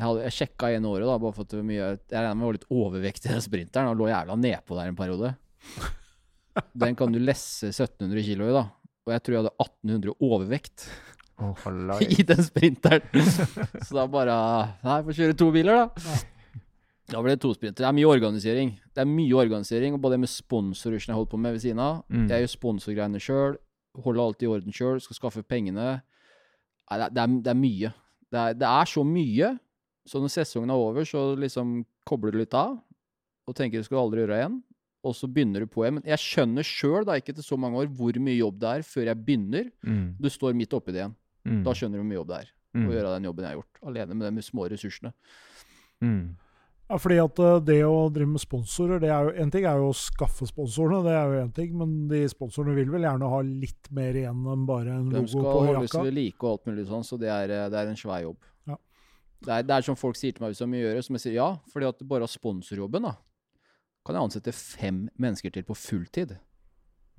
Jeg, 0.00 0.06
hadde, 0.06 0.24
jeg 0.24 0.32
sjekka 0.32 0.70
en 0.72 0.86
året, 0.88 1.04
da, 1.04 1.18
bare 1.20 1.36
for 1.36 1.44
at 1.44 1.52
det 1.52 1.58
var 1.58 1.64
mye 1.68 1.80
Jeg 1.84 1.98
regna 2.14 2.32
med 2.32 2.40
jeg 2.40 2.48
var 2.48 2.56
litt 2.56 2.70
overvektig 2.72 3.28
i 3.28 3.34
den 3.34 3.42
sprinteren 3.44 3.90
og 3.90 3.98
lå 4.00 4.06
jævla 4.08 4.36
nedpå 4.40 4.78
der 4.78 4.88
en 4.88 4.96
periode. 4.96 5.34
Den 6.82 6.96
kan 6.98 7.12
du 7.12 7.20
lesse 7.22 7.68
1700 7.68 8.24
kilo 8.24 8.48
i, 8.48 8.54
da. 8.56 8.64
Og 9.06 9.12
jeg 9.14 9.22
tror 9.22 9.34
jeg 9.34 9.42
hadde 9.44 9.52
1800 9.64 10.16
overvekt 10.24 10.86
oh, 11.40 12.00
i 12.18 12.24
den 12.26 12.42
sprinteren. 12.42 13.06
Så 13.86 13.96
da 13.96 14.08
bare 14.10 14.34
Nei, 14.82 14.98
får 15.06 15.18
kjøre 15.20 15.38
to 15.38 15.48
biler, 15.54 15.84
da. 15.84 16.18
Da 17.10 17.22
ble 17.22 17.34
det 17.34 17.42
to 17.42 17.52
sprinter. 17.54 17.82
Det 17.82 17.88
er 17.88 17.96
mye 17.96 18.10
organisering. 18.10 18.74
Det 18.94 19.02
er 19.02 19.08
mye 19.08 19.38
organisering, 19.38 19.96
og 19.96 20.02
både 20.02 20.16
det 20.16 20.24
med 20.24 20.32
sponsorrushen 20.32 21.12
jeg 21.12 21.18
holder 21.18 21.32
på 21.32 21.40
med 21.42 21.56
ved 21.56 21.64
siden 21.64 21.80
av. 21.82 22.04
Mm. 22.08 22.28
Jeg 22.30 22.44
gjør 22.44 22.52
sponsorgreiene 22.54 23.22
sjøl. 23.22 23.56
Holder 24.04 24.22
alt 24.24 24.44
i 24.44 24.50
orden 24.50 24.74
sjøl. 24.74 25.00
Skal 25.02 25.18
skaffe 25.18 25.42
pengene. 25.42 25.88
Nei, 26.00 27.00
det, 27.00 27.08
det, 27.16 27.24
er, 27.24 27.40
det 27.46 27.52
er 27.52 27.58
mye. 27.58 27.92
Det 28.30 28.42
er, 28.44 28.60
det 28.60 28.70
er 28.70 28.90
så 28.92 29.04
mye. 29.06 29.50
Så 30.08 30.20
når 30.22 30.32
sesongen 30.32 30.70
er 30.72 30.80
over, 30.80 31.04
så 31.04 31.36
liksom 31.38 31.84
kobler 32.08 32.32
du 32.32 32.38
litt 32.38 32.54
av. 32.54 32.78
Og 33.48 33.54
tenker 33.56 33.78
du 33.80 33.84
skal 33.84 33.98
aldri 34.04 34.22
gjøre 34.24 34.38
igjen. 34.40 34.62
Og 35.04 35.14
så 35.16 35.28
begynner 35.32 35.60
du 35.64 35.66
på 35.66 35.84
igjen. 35.84 35.94
Men 36.00 36.04
jeg 36.08 36.18
skjønner 36.20 36.66
sjøl, 36.66 37.04
da, 37.08 37.16
ikke 37.20 37.32
etter 37.34 37.42
så 37.46 37.56
mange 37.60 37.78
år, 37.80 37.86
hvor 37.96 38.12
mye 38.20 38.36
jobb 38.36 38.58
det 38.60 38.68
er 38.78 38.82
før 38.84 39.06
jeg 39.10 39.24
begynner. 39.24 39.70
Mm. 39.84 40.16
Du 40.20 40.28
står 40.32 40.54
midt 40.56 40.72
oppi 40.76 40.92
det 40.92 41.02
igjen. 41.04 41.14
Mm. 41.48 41.62
Da 41.64 41.72
skjønner 41.72 41.96
du 41.96 42.02
hvor 42.04 42.10
mye 42.12 42.20
jobb 42.22 42.28
det 42.34 42.40
er 42.44 42.50
Mm. 42.70 42.84
å 42.86 42.92
gjøre 42.94 43.12
den 43.16 43.24
jobben 43.26 43.42
jeg 43.42 43.50
har 43.50 43.56
gjort, 43.58 43.78
alene 43.90 44.14
med 44.14 44.36
de 44.38 44.42
små 44.46 44.68
ressursene. 44.70 45.10
Mm. 46.04 46.36
Ja, 46.90 46.98
fordi 47.02 47.16
at 47.18 47.40
eh, 47.42 47.56
det 47.66 47.78
å 47.82 47.96
drive 48.14 48.30
med 48.30 48.42
sponsorer, 48.42 49.00
det 49.02 49.08
er 49.10 49.26
jo 49.26 49.32
en 49.42 49.50
ting 49.50 49.64
er 49.66 49.80
jo 49.82 49.88
å 49.90 49.96
skaffe 49.98 50.46
sponsorene, 50.46 51.00
det 51.02 51.16
er 51.18 51.34
jo 51.34 51.40
en 51.44 51.50
ting, 51.56 51.72
men 51.78 51.96
de 52.10 52.20
sponsorene 52.30 52.76
vil 52.78 52.92
vel 52.94 53.02
gjerne 53.08 53.28
ha 53.32 53.40
litt 53.46 53.90
mer 53.94 54.14
igjen 54.18 54.46
enn 54.54 54.62
bare 54.66 54.94
en 55.00 55.08
De 55.10 55.18
logo 55.18 55.32
skal 55.32 55.48
på 55.48 55.56
holdes 55.66 55.90
jakka. 55.90 56.04
ved 56.06 56.14
like 56.14 56.46
og 56.46 56.52
alt 56.52 56.70
mulig 56.70 56.86
sånn, 56.86 57.02
så 57.10 57.18
det 57.18 57.30
er, 57.34 57.54
det 57.74 57.78
er 57.82 57.90
en 57.90 57.98
svær 57.98 58.22
jobb. 58.22 58.38
Det, 59.40 59.48
er, 59.48 59.62
det 59.62 59.70
er 59.78 59.82
som 59.86 59.96
folk 59.96 60.16
sier 60.16 60.32
til 60.36 60.42
meg 60.44 60.52
hvis 60.52 60.58
de 60.60 60.66
vil 60.70 60.82
gjøre, 60.84 61.02
som 61.06 61.14
jeg 61.16 61.22
sier 61.24 61.34
ja, 61.38 61.50
fordi 61.72 61.86
at 61.88 62.02
bare 62.08 62.22
av 62.26 62.28
sponsorjobben, 62.32 63.02
da. 63.02 63.14
Kan 64.04 64.16
jeg 64.16 64.22
ansette 64.26 64.52
fem 64.56 65.08
mennesker 65.20 65.52
til 65.52 65.62
på 65.68 65.76
fulltid. 65.76 66.36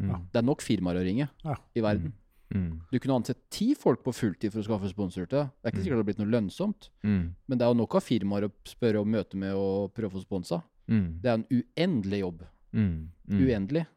Mm. 0.01 0.28
Det 0.32 0.39
er 0.41 0.45
nok 0.45 0.61
firmaer 0.65 0.97
å 0.97 1.03
ringe 1.05 1.30
Ja. 1.45 1.55
i 1.78 1.82
verden. 1.82 2.13
Mm. 2.53 2.82
Du 2.91 2.97
kunne 2.99 3.15
ansett 3.22 3.38
ti 3.53 3.74
folk 3.76 4.03
på 4.03 4.11
fulltid 4.13 4.51
for 4.51 4.59
å 4.61 4.65
skaffe 4.65 4.89
sponsorer 4.91 5.30
til 5.30 5.39
deg. 5.39 5.49
Det 5.61 5.65
er 5.65 5.72
ikke 5.72 5.78
Mm. 5.78 5.84
sikkert 5.86 5.97
det 5.97 6.01
har 6.01 6.09
blitt 6.09 6.19
noe 6.19 6.34
lønnsomt, 6.41 6.89
Mm. 7.03 7.36
men 7.47 7.57
det 7.57 7.61
er 7.65 7.69
jo 7.69 7.80
nok 7.80 7.95
av 7.95 8.03
firmaer 8.03 8.43
å 8.49 8.51
spørre 8.65 8.99
og 8.99 9.07
møte 9.07 9.36
med 9.38 9.53
og 9.53 9.93
prøve 9.93 10.11
å 10.11 10.17
få 10.19 10.26
sponsa. 10.26 10.63
Mm. 10.89 11.22
Det 11.22 11.30
er 11.30 11.34
en 11.34 11.45
uendelig 11.49 12.19
jobb. 12.19 12.41
Mm. 12.74 13.09
Mm. 13.30 13.39
Uendelig. 13.47 13.88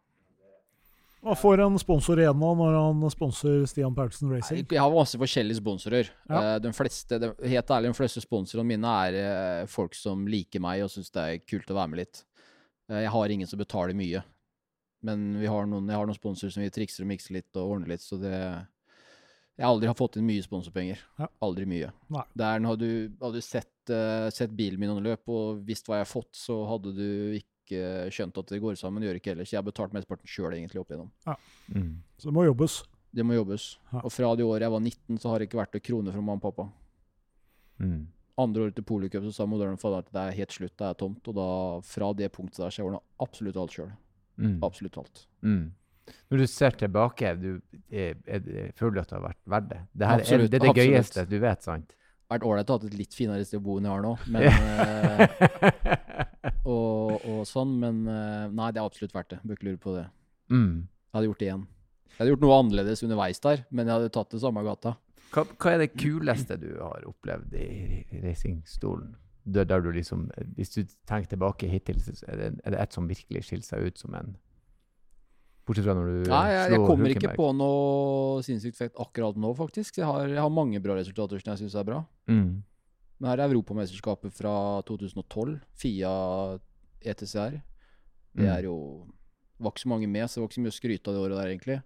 Hva 1.25 1.33
får 1.41 1.63
en 1.65 1.79
sponsor 1.81 2.21
igjen 2.21 2.37
nå 2.37 2.51
når 2.59 2.75
han 2.77 3.05
sponser 3.13 3.63
Stian 3.71 3.95
Paulsen 3.97 4.29
Racing? 4.33 4.61
Jeg 4.69 4.81
har 4.83 4.93
masse 4.93 5.17
forskjellige 5.21 5.57
sponsorer. 5.63 6.11
Ja. 6.29 6.41
Eh, 6.41 6.59
De 6.61 6.73
fleste, 6.77 7.19
de, 7.23 7.31
helt 7.49 7.73
ærlig, 7.73 7.95
de 7.95 7.97
fleste 7.97 8.21
sponsorene 8.21 8.69
mine 8.75 8.93
er 9.09 9.17
eh, 9.23 9.63
folk 9.73 9.97
som 9.97 10.27
liker 10.29 10.61
meg 10.65 10.85
og 10.85 10.93
syns 10.93 11.09
det 11.15 11.25
er 11.25 11.41
kult 11.49 11.73
å 11.73 11.79
være 11.79 11.93
med 11.95 12.03
litt. 12.03 12.21
Eh, 12.91 13.01
Jeg 13.07 13.15
har 13.17 13.33
ingen 13.33 13.49
som 13.49 13.63
betaler 13.63 13.97
mye. 13.97 14.21
Men 15.05 15.25
vi 15.41 15.49
har 15.49 15.67
noen, 15.69 15.89
jeg 15.89 15.97
har 16.01 16.09
noen 16.09 16.17
sponsorer 16.17 16.53
som 16.53 16.63
vi 16.65 16.71
trikser 16.73 17.05
og 17.05 17.11
mikser 17.11 17.37
litt 17.39 17.57
og 17.61 17.75
ordner 17.79 17.93
litt, 17.93 18.05
så 18.05 18.17
det 18.21 18.35
Jeg 18.35 19.63
har 19.63 19.71
aldri 19.71 19.87
har 19.87 19.95
fått 19.95 20.17
inn 20.19 20.27
mye 20.27 20.43
sponsorpenger. 20.43 20.99
Ja. 21.21 21.29
Aldri 21.45 21.65
mye. 21.71 21.93
Nei. 22.11 22.25
Der 22.35 22.65
hadde 22.67 22.79
du, 22.85 23.11
hadde 23.21 23.39
du 23.39 23.45
sett, 23.45 23.71
uh, 23.93 24.27
sett 24.35 24.51
bilen 24.57 24.81
min 24.81 24.91
under 24.91 25.05
løp 25.13 25.29
og 25.31 25.61
visst 25.69 25.87
hva 25.87 26.01
jeg 26.01 26.09
har 26.09 26.11
fått, 26.11 26.33
så 26.35 26.57
hadde 26.67 26.91
du 26.97 27.07
ikke 27.39 27.54
skjønt 27.69 28.41
at 28.41 28.51
det 28.53 28.61
går 28.63 28.77
sammen. 28.81 29.05
Gjør 29.07 29.21
ikke 29.21 29.33
ellers. 29.35 29.53
Jeg 29.53 29.61
har 29.61 29.67
betalt 29.67 29.95
mesteparten 29.97 30.29
sjøl 30.31 30.53
egentlig 30.53 30.83
opp 30.83 30.91
igjennom. 30.93 31.13
Mm. 31.73 31.93
Så 32.19 32.29
det 32.29 32.35
må 32.37 32.45
jobbes. 32.45 32.83
Det 33.15 33.25
må 33.27 33.37
jobbes. 33.39 33.69
Ja. 33.93 34.03
Og 34.03 34.13
fra 34.13 34.33
det 34.37 34.45
året 34.45 34.67
jeg 34.67 34.75
var 34.75 34.83
19, 34.83 35.21
så 35.23 35.31
har 35.31 35.39
det 35.39 35.49
ikke 35.49 35.61
vært 35.63 35.79
en 35.79 35.85
krone 35.87 36.15
fra 36.15 36.25
mamma 36.25 36.41
og 36.41 36.45
pappa. 36.49 36.69
Mm. 37.83 38.03
Andre 38.45 38.67
året 38.67 38.75
til 38.75 38.87
Policup 38.87 39.23
så 39.29 39.33
sa 39.37 39.47
for 39.79 39.97
at 39.99 40.11
det 40.11 40.23
er 40.25 40.39
helt 40.41 40.53
slutt, 40.53 40.75
det 40.77 40.87
er 40.89 40.99
tomt. 40.99 41.29
Og 41.31 41.37
da, 41.39 41.49
fra 41.87 42.13
det 42.13 42.33
punktet 42.35 42.65
der, 42.65 42.71
så 42.71 42.83
jeg 42.83 42.89
ordna 42.89 43.03
absolutt 43.23 43.57
alt 43.57 43.77
sjøl. 43.77 43.93
Mm. 44.37 44.59
Absolutt 44.67 44.99
alt. 44.99 45.27
Mm. 45.43 45.73
Når 46.31 46.39
du 46.43 46.47
ser 46.51 46.71
tilbake, 46.71 47.35
du, 47.41 47.51
er, 47.91 48.17
er, 48.27 48.73
føler 48.77 48.99
du 48.99 49.01
at 49.05 49.13
det 49.13 49.17
har 49.17 49.27
vært 49.29 49.43
verdt 49.55 49.69
det? 49.71 49.79
Det, 49.93 50.07
her, 50.07 50.15
er, 50.15 50.25
Absolutt, 50.25 50.51
det 50.51 50.59
er 50.59 50.65
det 50.65 50.73
absolutt. 50.73 50.91
gøyeste 50.91 51.27
du 51.31 51.39
vet, 51.45 51.63
sant? 51.65 51.95
Vært 52.35 52.47
ålreit 52.49 52.73
å 52.73 52.77
ha 52.77 52.89
et 52.89 52.99
litt 52.99 53.15
finere 53.15 53.47
sted 53.47 53.61
å 53.61 53.65
bo 53.65 53.79
enn 53.79 53.87
jeg 53.87 53.95
har 53.95 54.05
nå, 54.05 54.13
men, 54.33 54.43
eh, 54.51 55.97
og, 57.45 57.51
sånn, 57.51 57.77
men 57.81 58.03
eh, 58.11 58.51
nei, 58.51 58.73
det 58.75 58.81
er 58.83 58.89
absolutt 58.89 59.15
verdt 59.15 59.35
det. 59.35 59.41
Bør 59.45 59.59
ikke 59.59 59.71
lure 59.71 59.83
på 59.85 59.97
det. 59.99 60.09
mm. 60.53 60.75
Jeg 61.15 61.19
hadde 61.19 61.29
gjort 61.29 61.43
det 61.43 61.47
igjen. 61.47 61.67
Jeg 62.15 62.19
hadde 62.19 62.33
gjort 62.33 62.45
noe 62.45 62.55
annerledes 62.59 63.03
underveis 63.07 63.41
der, 63.43 63.61
men 63.71 63.87
jeg 63.87 63.99
hadde 63.99 64.15
tatt 64.15 64.33
det 64.35 64.41
samme 64.43 64.63
gata. 64.67 64.97
hva, 65.35 65.45
hva 65.47 65.75
er 65.75 65.85
det 65.85 65.93
kuleste 65.95 66.57
du 66.59 66.73
har 66.81 67.07
opplevd 67.07 67.55
i 67.59 67.69
racingstolen? 68.25 69.13
Der, 69.45 69.67
der 69.69 69.83
du 69.85 69.91
liksom, 69.93 70.25
hvis 70.57 70.73
du 70.73 70.81
tenker 71.07 71.35
tilbake 71.35 71.69
hittil, 71.69 72.01
er 72.27 72.41
det, 72.41 72.51
er 72.65 72.75
det 72.75 72.81
et 72.81 72.97
som 72.97 73.07
virkelig 73.11 73.45
skiller 73.45 73.67
seg 73.67 73.91
ut 73.91 74.01
som 74.01 74.17
en 74.17 74.35
Bortsett 75.65 75.87
fra 75.87 75.95
når 75.97 76.09
du 76.11 76.29
Nei, 76.29 76.45
jeg, 76.53 76.73
jeg 76.75 76.85
kommer 76.85 77.13
ikke 77.15 77.35
på 77.39 77.47
noe 77.57 78.43
sinnssykt 78.45 78.77
fett 78.77 78.99
akkurat 79.01 79.39
nå, 79.41 79.55
faktisk. 79.57 79.97
Jeg 79.97 80.05
har, 80.05 80.27
jeg 80.29 80.41
har 80.43 80.53
mange 80.53 80.81
bra 80.85 80.97
resultater 80.99 81.41
som 81.41 81.55
jeg 81.55 81.63
syns 81.63 81.77
er 81.81 81.87
bra. 81.89 82.03
Mm. 82.29 82.61
Men 83.17 83.31
her 83.31 83.41
er 83.41 83.55
Europamesterskapet 83.55 84.35
fra 84.37 84.53
2012, 84.85 85.55
FIA 85.81 86.13
ETCR. 87.05 87.61
Det 88.35 88.43
Mm. 88.45 88.51
er 88.57 88.63
jo 88.67 89.07
var 89.61 89.71
ikke 89.71 89.85
så 89.85 89.89
mange 89.89 90.09
med, 90.11 90.27
så 90.29 90.35
det 90.37 90.43
var 90.43 90.49
ikke 90.49 90.59
så 90.59 90.65
mye 90.65 90.75
å 90.75 90.81
skryte 90.81 91.09
av 91.09 91.15
det 91.15 91.23
året 91.23 91.37
der, 91.39 91.51
egentlig. 91.55 91.83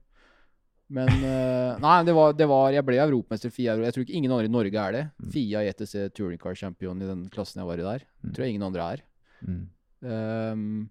Men 0.89 1.09
eh, 1.31 1.79
Nei, 1.85 1.97
det 2.09 2.15
var, 2.17 2.33
det 2.33 2.47
var 2.49 2.73
Jeg 2.73 2.85
ble 2.89 2.97
europamester 2.97 3.53
FIA. 3.53 3.77
Jeg 3.85 3.93
tror 3.93 4.05
ikke 4.07 4.17
ingen 4.17 4.33
andre 4.33 4.49
i 4.49 4.53
Norge 4.53 4.85
er 4.89 4.93
det. 4.97 5.03
Mm. 5.21 5.33
FIA 5.35 5.65
ETC 5.69 6.15
Touring 6.17 6.41
Car 6.41 6.55
Champion 6.57 7.03
i 7.03 7.09
den 7.11 7.27
klassen 7.29 7.61
jeg 7.61 7.69
var 7.69 7.83
i 7.83 7.85
der. 7.85 8.07
Mm. 8.25 8.31
Tror 8.33 8.45
jeg 8.47 8.55
ingen 8.55 8.65
andre 8.71 8.87
er. 8.95 9.03
Mm. 9.45 9.67
Um, 10.09 10.89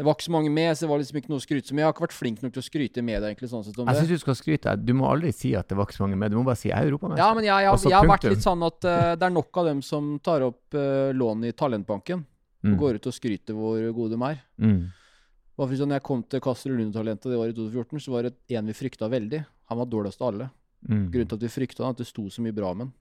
det 0.00 0.06
var 0.06 0.16
ikke 0.16 0.24
så 0.30 0.32
mange 0.32 0.48
med, 0.48 0.72
så 0.72 0.86
det 0.86 0.88
var 0.94 1.00
liksom 1.02 1.18
ikke 1.20 1.28
noe 1.28 1.40
å 1.40 1.42
skryte 1.44 1.74
Men 1.74 1.82
jeg 1.82 1.86
har 1.88 1.92
ikke 1.92 2.04
vært 2.06 2.14
flink 2.16 2.38
nok 2.40 2.52
til 2.54 2.62
å 2.62 2.64
skryte 2.64 3.02
med 3.04 3.20
det, 3.20 3.34
egentlig. 3.34 3.50
sånn 3.52 3.66
sett 3.66 3.76
om 3.76 3.84
Jeg 3.90 3.98
det. 3.98 4.00
syns 4.06 4.14
du 4.14 4.22
skal 4.24 4.38
skryte. 4.38 4.72
Du 4.80 4.94
må 4.96 5.10
aldri 5.10 5.32
si 5.36 5.52
at 5.58 5.68
det 5.68 5.76
var 5.76 5.84
ikke 5.84 5.98
så 5.98 6.06
mange 6.06 6.16
med. 6.16 6.32
Du 6.32 6.38
må 6.40 6.44
bare 6.48 6.56
si 6.56 6.70
'jeg 6.70 6.78
er 6.80 6.88
europamester'. 6.88 7.20
Ja, 7.20 7.34
men 7.34 7.44
jeg, 7.44 7.52
jeg, 7.52 7.68
jeg, 7.68 7.90
jeg 7.90 7.98
har 8.00 8.08
vært 8.08 8.30
litt 8.32 8.46
sånn 8.48 8.64
at 8.64 8.80
uh, 8.88 9.12
det 9.20 9.28
er 9.28 9.36
nok 9.36 9.56
av 9.60 9.64
dem 9.66 9.82
som 9.84 10.18
tar 10.24 10.40
opp 10.40 10.72
uh, 10.72 11.12
lån 11.12 11.44
i 11.44 11.52
Talentbanken 11.52 12.24
Mm. 12.62 12.74
og 12.74 12.78
går 12.78 12.94
ut 13.00 13.06
og 13.06 13.14
skryter 13.16 13.54
hvor 13.56 13.92
gode 13.96 14.10
de 14.16 14.22
er. 14.22 14.40
Mm. 14.60 14.90
Bare 15.56 15.68
for 15.68 15.76
sånn, 15.76 15.92
jeg 15.92 16.02
kom 16.02 16.22
til 16.28 16.40
Castro 16.40 16.72
Lund-talentet 16.76 17.30
det 17.32 17.38
året 17.40 17.54
i 17.54 17.56
2014, 17.56 18.00
så 18.04 18.10
var 18.12 18.22
det 18.22 18.34
en 18.56 18.66
vi 18.66 18.72
frykta 18.72 19.08
veldig. 19.08 19.44
Han 19.70 19.78
var 19.78 19.86
dårligst 19.86 20.20
av 20.20 20.28
alle. 20.34 20.50
Mm. 20.88 21.10
Grunnen 21.10 21.28
til 21.28 21.36
at 21.36 21.42
vi 21.44 21.48
frykta 21.48 21.84
han, 21.84 21.90
at 21.96 21.98
det 21.98 22.06
sto 22.06 22.24
så 22.28 22.40
mye 22.44 22.52
bra 22.56 22.70
om 22.72 22.80
han. 22.84 22.92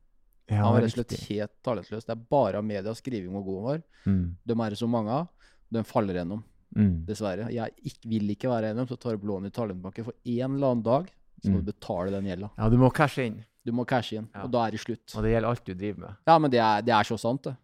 Ja, 0.49 0.63
han 0.63 0.73
var 0.73 0.81
rett 0.81 0.91
og 0.91 0.95
slett 0.97 1.11
riktig. 1.13 1.27
helt 1.37 1.51
talentløs. 1.63 2.05
Det 2.05 2.09
er 2.15 2.23
bare 2.29 2.57
av 2.57 2.63
media 2.65 2.93
skriving 2.95 3.31
hvor 3.31 3.43
god 3.45 3.55
han 3.59 3.67
var. 3.69 3.83
Mm. 4.05 4.23
De 4.47 4.53
er 4.65 4.69
det 4.69 4.79
så 4.79 4.87
mange 4.89 5.09
av. 5.11 5.27
De 5.71 5.83
faller 5.83 6.15
gjennom, 6.15 6.43
Mm. 6.75 7.05
dessverre. 7.05 7.49
Jeg 7.51 7.71
ikke, 7.83 8.07
vil 8.09 8.29
ikke 8.29 8.49
være 8.49 8.69
en 8.69 8.77
av 8.79 8.85
dem 8.85 8.87
som 8.87 8.97
tar 8.97 9.15
opp 9.15 9.23
lån 9.23 9.45
i 9.47 9.49
Talentbanken. 9.49 10.05
For 10.05 10.13
en 10.25 10.55
eller 10.55 10.67
annen 10.71 10.83
dag 10.83 11.07
så 11.43 11.49
må 11.49 11.57
Mm. 11.59 11.65
du 11.65 11.71
betale 11.71 12.11
den 12.11 12.25
gjelda. 12.25 12.49
Ja, 12.57 12.69
du 12.69 12.77
må 12.77 12.91
cashe 12.93 13.25
inn. 13.25 13.43
Du 13.65 13.71
må 13.71 13.85
cashe 13.87 14.17
inn, 14.17 14.27
Ja. 14.35 14.43
og 14.43 14.51
da 14.51 14.65
er 14.67 14.71
det 14.71 14.79
slutt. 14.79 15.15
Og 15.15 15.23
det 15.23 15.31
gjelder 15.33 15.47
alt 15.49 15.65
du 15.65 15.73
driver 15.73 15.99
med. 15.99 16.15
Ja, 16.27 16.37
men 16.39 16.51
det 16.51 16.59
er, 16.59 16.81
det 16.81 16.93
er 16.93 17.03
så 17.03 17.17
sant, 17.19 17.43
det. 17.43 17.55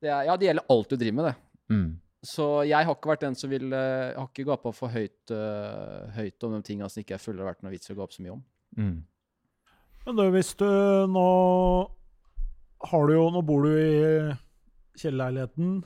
Det 0.00 0.08
er, 0.08 0.24
ja, 0.28 0.36
det 0.36 0.48
gjelder 0.48 0.72
alt 0.72 0.90
du 0.92 0.96
driver 0.96 1.18
med, 1.18 1.28
det. 1.28 1.34
Mm. 1.74 1.90
Så 2.30 2.46
jeg 2.68 2.84
har 2.84 2.96
ikke 2.96 3.08
vært 3.08 3.22
den 3.24 3.36
som 3.38 3.48
vil 3.48 3.70
Jeg 3.72 4.16
Har 4.18 4.26
ikke 4.26 4.44
gapa 4.50 4.72
for 4.76 4.92
høyt, 4.92 5.32
uh, 5.32 6.10
høyt 6.12 6.44
om 6.44 6.58
de 6.58 6.60
tinga 6.66 6.88
som 6.90 7.00
ikke 7.00 7.14
jeg 7.16 7.24
føler 7.24 7.44
har 7.44 7.54
vært 7.54 7.64
noe 7.64 7.72
vits 7.72 7.88
i 7.88 7.94
å 7.94 8.00
gape 8.00 8.16
så 8.16 8.24
mye 8.24 8.34
om. 8.34 8.42
Mm. 8.76 8.98
Men 10.04 10.18
du, 10.18 10.26
hvis 10.34 10.52
du 10.60 10.68
nå 11.12 11.30
har 12.90 13.08
du 13.08 13.12
jo 13.12 13.24
Nå 13.32 13.42
bor 13.44 13.66
du 13.66 13.72
i 13.76 14.34
kjellerleiligheten, 15.00 15.80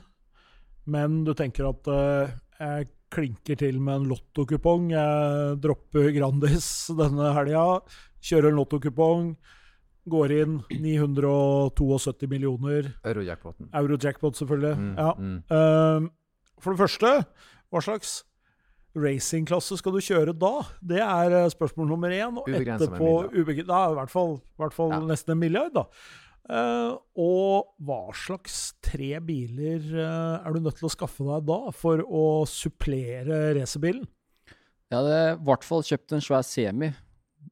men 0.91 1.17
du 1.27 1.33
tenker 1.37 1.69
at 1.69 1.87
uh, 1.91 2.35
jeg 2.59 2.89
klinker 3.15 3.59
til 3.59 3.79
med 3.83 4.01
en 4.01 4.07
lottokupong. 4.11 4.89
Jeg 4.91 5.59
dropper 5.63 6.09
Grandis 6.15 6.67
denne 6.99 7.31
helga, 7.37 7.79
kjører 8.23 8.51
en 8.51 8.59
lottokupong, 8.59 9.29
går 10.09 10.33
inn 10.35 10.55
972 10.69 12.29
millioner. 12.29 12.91
Eurojackpoten. 13.05 13.69
Eurojackpot, 13.73 14.37
selvfølgelig. 14.37 14.75
Mm. 14.77 14.95
Ja. 14.99 15.11
Mm. 15.17 15.37
Uh, 15.49 16.09
for 16.61 16.75
det 16.75 16.81
første, 16.83 17.11
hva 17.73 17.81
slags 17.83 18.19
racingklasse 18.95 19.77
skal 19.79 19.95
du 19.95 20.03
kjøre 20.03 20.35
da? 20.39 20.53
Det 20.79 21.01
er 21.03 21.33
eh, 21.35 21.49
spørsmål 21.51 21.89
nummer 21.89 22.13
én. 22.15 22.37
Og 22.39 22.45
Ubegrenset 22.47 22.87
etterpå 22.87 23.09
midler. 23.25 23.41
ubegrenset 23.41 23.67
Da 23.67 23.79
er 23.81 23.89
det 23.89 23.95
i 23.95 23.99
hvert 23.99 24.13
fall, 24.13 24.37
hvert 24.61 24.77
fall 24.77 24.93
Ja. 24.95 24.99
nesten 25.09 25.35
en 25.35 25.41
milliard, 25.41 25.73
da. 25.75 25.83
Uh, 26.45 26.93
og 27.17 27.71
hva 27.81 28.13
slags 28.13 28.75
tre 28.85 29.15
biler 29.25 29.81
uh, 29.97 30.45
er 30.45 30.53
du 30.53 30.61
nødt 30.61 30.77
til 30.77 30.85
å 30.85 30.93
skaffe 30.93 31.25
deg 31.25 31.47
da, 31.49 31.57
for 31.73 32.03
å 32.05 32.25
supplere 32.45 33.55
racerbilen? 33.57 34.05
Jeg 34.93 34.99
hadde 34.99 35.21
i 35.33 35.39
hvert 35.49 35.65
fall 35.65 35.81
kjøpt 35.83 36.13
en 36.13 36.21
svær 36.21 36.45
semi. 36.45 36.91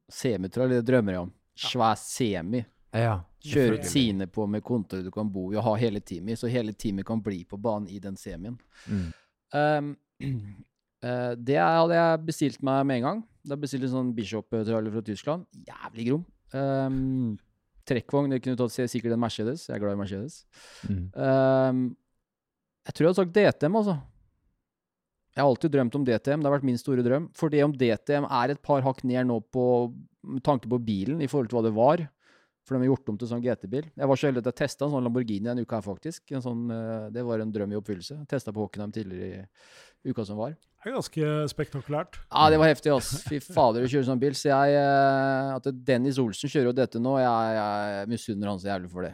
Semitrall, 0.08 0.70
det 0.76 0.84
drømmer 0.86 1.16
jeg 1.16 1.24
om. 1.26 1.32
Svær 1.54 1.98
semi. 2.00 2.64
Ja. 2.94 3.18
Kjøre 3.44 3.82
sine 3.86 4.26
på 4.30 4.46
med 4.48 4.62
kontor 4.64 5.02
du 5.04 5.10
kan 5.12 5.28
bo 5.30 5.50
i, 5.52 5.58
og 5.58 5.66
ha 5.66 5.74
hele 5.80 6.00
teamet 6.00 6.38
så 6.40 6.48
hele 6.48 6.72
teamet 6.72 7.06
kan 7.06 7.20
bli 7.22 7.42
på 7.48 7.58
banen 7.60 7.90
i 7.92 7.98
den 8.00 8.16
semien. 8.16 8.56
Mm. 8.88 9.08
Um, 9.54 9.90
uh, 11.04 11.32
det 11.48 11.58
hadde 11.60 11.98
jeg 11.98 12.22
bestilt 12.30 12.62
meg 12.64 12.86
med 12.88 13.02
en 13.02 13.08
gang. 13.08 13.24
Da 13.44 13.58
bestilte 13.60 13.84
jeg 13.84 13.92
en 13.92 13.98
sånn 13.98 14.14
Bishop-trailer 14.16 14.94
fra 14.94 15.02
Tyskland. 15.04 15.44
Jævlig 15.66 16.06
grom. 16.08 16.24
Um, 16.54 17.34
trekkvogn. 17.84 18.32
Det 18.32 18.40
kunne 18.44 18.56
tatt 18.56 18.72
se- 18.72 18.88
sikkert 18.88 19.16
en 19.16 19.20
Mercedes. 19.20 19.66
Jeg 19.68 19.76
er 19.76 19.82
glad 19.82 19.98
i 19.98 20.00
Mercedes. 20.00 20.40
Mm. 20.88 21.04
Um, 21.12 21.84
jeg 22.84 22.94
tror 22.96 23.04
jeg 23.04 23.12
hadde 23.12 23.20
sagt 23.20 23.36
DTM, 23.36 23.76
altså. 23.80 23.98
Jeg 25.34 25.42
har 25.42 25.50
alltid 25.50 25.72
drømt 25.74 25.96
om 25.98 26.04
DTM. 26.06 26.40
Det 26.40 26.48
har 26.48 26.54
vært 26.54 26.66
min 26.70 26.80
store 26.80 27.04
drøm. 27.04 27.28
For 27.36 27.52
det 27.52 27.64
om 27.66 27.74
DTM 27.74 28.26
er 28.30 28.54
et 28.54 28.62
par 28.64 28.84
hakk 28.86 29.02
ned 29.04 29.26
nå 29.28 29.40
på, 29.52 29.66
med 30.24 30.44
tanke 30.46 30.70
på 30.70 30.80
bilen 30.82 31.22
i 31.22 31.28
forhold 31.30 31.50
til 31.50 31.60
hva 31.60 31.66
det 31.66 31.74
var. 31.76 32.04
For 32.64 32.74
de 32.74 32.80
har 32.80 32.94
gjort 32.94 33.10
om 33.12 33.16
til 33.20 33.28
sånn 33.28 33.42
GT-bil. 33.44 33.90
Jeg 33.92 34.08
var 34.08 34.16
så 34.16 34.28
heldig 34.30 34.40
at 34.40 34.46
jeg 34.48 34.60
testa 34.62 34.86
en 34.86 34.94
sånn 34.94 35.04
Lamborghini 35.04 35.50
en 35.52 35.60
uke 35.60 35.76
her, 35.76 35.84
faktisk. 35.84 36.22
En 36.32 36.44
sånn, 36.44 36.62
eh, 36.72 37.10
det 37.12 37.24
var 37.26 37.42
en 37.42 37.50
drøm 37.52 37.74
i 37.74 37.76
oppfyllelse. 37.76 38.22
Testa 38.30 38.54
på 38.56 38.64
Hockenheim 38.64 38.94
tidligere 38.94 39.42
i 40.06 40.12
uka 40.12 40.24
som 40.24 40.40
var. 40.40 40.54
Det 40.56 40.88
er 40.88 40.96
ganske 40.96 41.34
spektakulært. 41.52 42.16
Ja, 42.30 42.46
det 42.52 42.60
var 42.60 42.72
heftig, 42.72 42.92
ass. 42.94 43.10
Fy 43.28 43.40
fader, 43.44 43.84
å 43.84 43.90
kjøre 43.90 44.08
sånn 44.08 44.22
bil. 44.22 44.36
Så 44.36 44.48
jeg 44.48 44.78
eh, 44.80 45.50
At 45.58 45.68
Dennis 45.84 46.20
Olsen 46.20 46.52
kjører 46.52 46.70
jo 46.70 46.78
dette 46.80 47.00
nå, 47.00 47.18
jeg, 47.20 47.58
jeg 47.58 48.10
misunner 48.14 48.52
han 48.52 48.64
så 48.64 48.72
jævlig 48.72 48.90
for 48.96 49.08
det. 49.08 49.12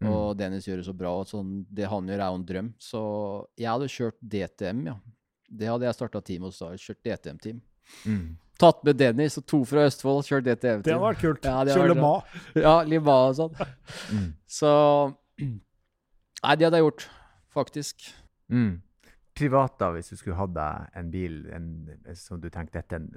Mm. 0.00 0.08
Og 0.12 0.24
Dennis 0.36 0.68
gjør 0.68 0.80
det 0.80 0.88
så 0.88 0.96
bra. 0.96 1.12
Og 1.20 1.28
sånn, 1.28 1.52
det 1.68 1.92
han 1.92 2.08
gjør, 2.08 2.24
er 2.24 2.32
jo 2.32 2.40
en 2.40 2.48
drøm. 2.48 2.72
Så 2.80 3.04
jeg 3.60 3.70
hadde 3.74 3.92
kjørt 3.92 4.18
DTM, 4.20 4.82
ja. 4.88 4.96
Det 5.46 5.68
hadde 5.70 5.86
jeg 5.86 6.00
starta 6.00 6.24
team 6.24 6.48
hos 6.48 6.64
da. 6.64 6.72
Kjørt 6.80 7.04
DTM-team. 7.04 7.60
Mm. 8.08 8.26
Tatt 8.58 8.78
med 8.88 8.96
Dennis 8.96 9.36
og 9.36 9.44
to 9.50 9.58
fra 9.68 9.82
Østfold, 9.84 10.22
kjørt 10.24 10.46
det 10.46 10.54
til 10.62 10.70
eventyr. 10.70 10.86
Det 10.88 10.94
hadde 10.94 11.04
vært 11.10 11.20
kult. 11.20 11.44
Ja, 11.44 11.64
det 11.68 11.74
Kjøre 11.76 11.92
Lima. 11.92 12.12
Ja, 12.56 12.74
Lima 12.88 13.16
og 13.28 13.34
sånn. 13.36 13.58
Mm. 14.16 14.30
Så 14.48 14.70
Nei, 15.36 16.54
det 16.56 16.66
hadde 16.68 16.78
jeg 16.78 16.84
gjort, 16.86 17.04
faktisk. 17.52 18.06
Mm. 18.52 18.82
Privat, 19.36 19.74
da, 19.80 19.90
hvis 19.92 20.08
du 20.12 20.16
skulle 20.16 20.38
hatt 20.38 20.54
deg 20.56 20.96
en 20.96 21.10
bil 21.12 21.34
en, 21.52 21.66
som 22.16 22.40
du 22.40 22.46
tenkte 22.52 22.78
dette 22.78 22.96
en- 22.96 23.10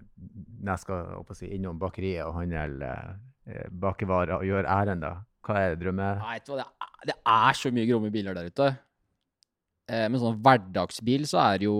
Når 0.59 0.73
jeg 0.73 0.79
skal 0.83 1.35
si, 1.37 1.47
innom 1.55 1.79
bakeriet 1.79 2.25
og 2.25 2.33
handle 2.41 2.89
eh, 3.47 3.69
bakevarer 3.71 4.35
og 4.39 4.43
gjøre 4.43 4.67
ærend, 4.67 5.01
da. 5.05 5.13
Hva 5.45 5.55
er 5.69 5.75
drømmen? 5.79 6.19
Nei, 6.19 6.39
det 7.07 7.15
er 7.15 7.53
så 7.55 7.71
mye 7.71 7.87
gromme 7.87 8.11
biler 8.11 8.35
der 8.35 8.49
ute. 8.51 8.67
Eh, 9.89 10.05
men 10.05 10.21
sånn 10.21 10.37
hverdagsbil 10.45 11.25
så 11.29 11.39
er 11.41 11.61
det 11.61 11.65
jo 11.69 11.77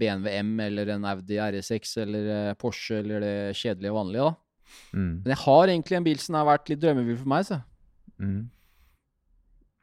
BMW 0.00 0.30
M 0.40 0.54
eller 0.64 0.94
en 0.94 1.04
Audi 1.10 1.36
RS6 1.36 1.98
eller 2.04 2.30
eh, 2.36 2.54
Porsche 2.60 3.02
eller 3.02 3.20
det 3.24 3.34
kjedelige 3.58 3.96
vanlige, 3.96 4.30
da. 4.30 4.78
Mm. 4.94 5.12
Men 5.24 5.34
jeg 5.34 5.40
har 5.42 5.72
egentlig 5.72 5.98
en 5.98 6.06
bil 6.06 6.22
som 6.22 6.38
har 6.38 6.48
vært 6.48 6.72
litt 6.72 6.80
drømmebil 6.80 7.18
for 7.20 7.32
meg, 7.32 7.46
så. 7.48 7.60
Mm. 8.20 8.40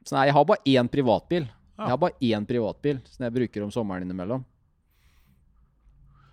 Så 0.08 0.16
nei, 0.16 0.26
jeg 0.30 0.36
har 0.38 0.46
bare 0.48 0.74
én 0.74 0.90
privatbil. 0.90 1.46
Ja. 1.78 1.84
Jeg 1.84 1.92
har 1.92 2.00
bare 2.02 2.30
én 2.32 2.46
privatbil 2.48 3.02
som 3.06 3.26
jeg 3.26 3.36
bruker 3.36 3.66
om 3.66 3.74
sommeren 3.74 4.06
innimellom. 4.06 4.42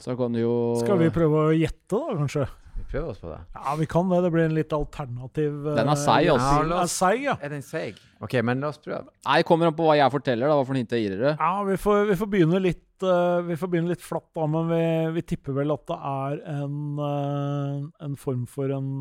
Så 0.01 0.15
kan 0.19 0.33
du 0.33 0.41
jo 0.41 0.55
Skal 0.81 0.99
vi 0.99 1.11
prøve 1.13 1.49
å 1.49 1.55
gjette, 1.55 1.95
da, 1.95 2.15
kanskje? 2.17 2.47
Vi 2.75 2.83
prøver 2.91 3.11
oss 3.13 3.19
på 3.21 3.29
det. 3.31 3.39
Ja, 3.55 3.75
vi 3.79 3.87
kan 3.89 4.09
det. 4.11 4.21
Det 4.25 4.31
blir 4.33 4.45
en 4.49 4.55
litt 4.57 4.73
alternativ 4.75 5.67
eh, 5.67 5.77
Den 5.77 5.91
er 5.91 5.99
seig, 5.99 6.29
altså. 6.33 6.47
Ja, 6.51 6.79
er 6.79 6.89
seg, 6.91 6.95
seig, 6.95 7.21
ja. 7.25 7.35
Er 7.39 7.53
den 7.53 7.63
seig? 7.65 8.01
OK, 8.25 8.35
men 8.47 8.63
la 8.63 8.71
oss 8.73 8.81
prøve. 8.83 9.07
Nei, 9.27 9.37
kommer 9.47 9.71
an 9.71 9.77
på 9.77 9.87
hva 9.87 9.95
jeg 9.99 10.13
forteller, 10.13 10.51
da. 10.51 10.57
Hva 10.59 10.65
for 10.67 10.79
hint 10.79 10.95
jeg 10.95 11.05
gir 11.05 11.15
dere. 11.15 11.35
Ja, 11.39 11.53
vi 11.67 11.77
får, 11.81 12.01
vi 12.11 12.17
får 12.19 12.31
begynne 12.33 12.61
litt 12.63 13.05
eh, 13.05 13.37
Vi 13.47 13.59
får 13.61 13.71
begynne 13.71 13.93
litt 13.93 14.03
flatt, 14.03 14.27
da, 14.35 14.49
men 14.51 14.67
vi, 14.71 14.81
vi 15.19 15.25
tipper 15.33 15.55
vel 15.59 15.75
at 15.75 15.85
det 15.91 15.99
er 16.11 16.41
en, 16.55 16.81
eh, 17.11 17.79
en 18.09 18.19
form 18.19 18.43
for 18.49 18.75
en 18.75 18.91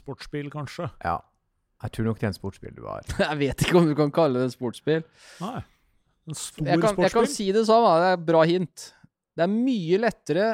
sportsbil, 0.00 0.50
kanskje. 0.54 0.90
Ja. 1.06 1.20
Jeg 1.84 1.92
tror 1.92 2.06
nok 2.08 2.20
det 2.20 2.26
er 2.26 2.32
en 2.32 2.36
sportsbil 2.38 2.74
du 2.76 2.84
har. 2.88 3.06
Jeg 3.28 3.40
vet 3.42 3.64
ikke 3.66 3.78
om 3.80 3.88
du 3.90 3.94
kan 3.98 4.12
kalle 4.14 4.40
det 4.40 4.48
en 4.48 4.54
sportsbil. 4.54 5.06
Nei. 5.44 5.62
En 6.24 6.36
stor 6.38 6.64
Jeg 6.64 6.80
kan, 6.80 6.96
jeg 7.04 7.12
kan 7.12 7.26
si 7.28 7.50
det 7.52 7.66
sånn, 7.68 7.84
da. 7.84 7.96
det 8.00 8.06
er 8.08 8.14
et 8.16 8.28
bra 8.30 8.44
hint. 8.48 8.84
Det 9.36 9.44
er 9.44 9.50
mye 9.52 9.98
lettere, 10.00 10.46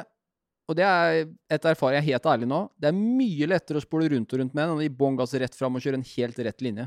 og 0.71 0.77
det 0.79 0.87
er 0.87 1.25
et 1.51 1.65
erfaring 1.67 1.99
jeg 1.99 2.05
er 2.05 2.13
helt 2.13 2.27
ærlig 2.31 2.47
nå, 2.47 2.61
det 2.79 2.93
er 2.93 2.97
mye 2.97 3.49
lettere 3.51 3.81
å 3.81 3.83
spole 3.83 4.07
rundt 4.13 4.31
og 4.31 4.43
rundt 4.43 4.53
med 4.55 4.65
enn 4.69 4.79
å 4.79 4.85
gi 4.85 4.91
bånn 5.01 5.17
gass 5.19 5.35
rett 5.43 5.57
fram 5.59 5.75
og 5.75 5.83
kjøre 5.83 5.99
en 5.99 6.07
helt 6.13 6.39
rett 6.47 6.63
linje. 6.63 6.85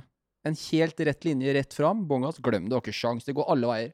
En 0.47 0.55
helt 0.59 1.03
rett 1.07 1.27
linje 1.27 1.55
rett 1.57 1.75
fram, 1.75 2.05
bånn 2.07 2.23
gass, 2.23 2.39
glem 2.43 2.63
det, 2.65 2.71
du 2.71 2.77
har 2.77 2.83
ikke 2.83 2.95
sjans. 2.95 3.27
Det 3.27 3.35
går 3.35 3.49
alle 3.51 3.67
veier. 3.67 3.91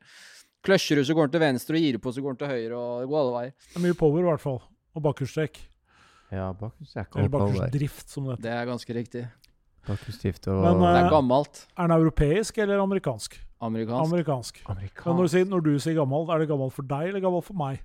Kløsjer 0.65 0.99
du, 0.99 1.05
så 1.07 1.15
går 1.17 1.29
den 1.29 1.35
til 1.37 1.43
venstre, 1.45 1.79
og 1.79 1.85
gir 1.85 1.97
du 1.97 2.03
på, 2.03 2.13
så 2.13 2.21
går 2.21 2.35
den 2.35 2.41
til 2.43 2.53
høyre, 2.53 2.77
og 2.77 3.01
det 3.01 3.09
går 3.09 3.19
alle 3.23 3.35
veier. 3.37 3.51
Det 3.65 3.79
er 3.79 3.85
mye 3.87 3.97
power, 3.97 4.21
i 4.21 4.27
hvert 4.29 4.43
fall. 4.43 4.61
Og 4.93 5.05
bakhjulstrekk. 5.05 5.59
Ja, 6.35 6.47
bakhjulstrekk 6.59 7.15
Eller 7.15 7.29
og 7.29 7.33
power. 7.33 7.45
bakhjulsdrift, 7.47 8.09
som 8.13 8.27
det 8.27 8.35
heter. 8.35 8.45
Det 8.45 8.55
er 8.57 8.69
ganske 8.69 8.97
riktig. 8.99 9.23
Bakhjulsdrift 9.89 10.49
og 10.51 10.61
Men, 10.67 10.81
Det 10.83 10.89
eh, 10.91 10.99
er 10.99 11.13
gammelt. 11.15 11.61
Er 11.73 11.87
den 11.89 11.95
europeisk 11.97 12.61
eller 12.61 12.83
amerikansk? 12.83 13.39
Amerikansk. 13.59 14.05
Amerikansk. 14.05 14.61
Men 15.05 15.15
når 15.17 15.25
du, 15.25 15.33
sier, 15.33 15.49
når 15.49 15.65
du 15.65 15.71
sier 15.81 15.97
gammel, 15.97 16.29
er 16.29 16.43
det 16.43 16.49
gammel 16.51 16.69
for 16.75 16.87
deg 16.93 17.09
eller 17.09 17.23
gammel 17.23 17.41
for 17.45 17.57
meg? 17.59 17.81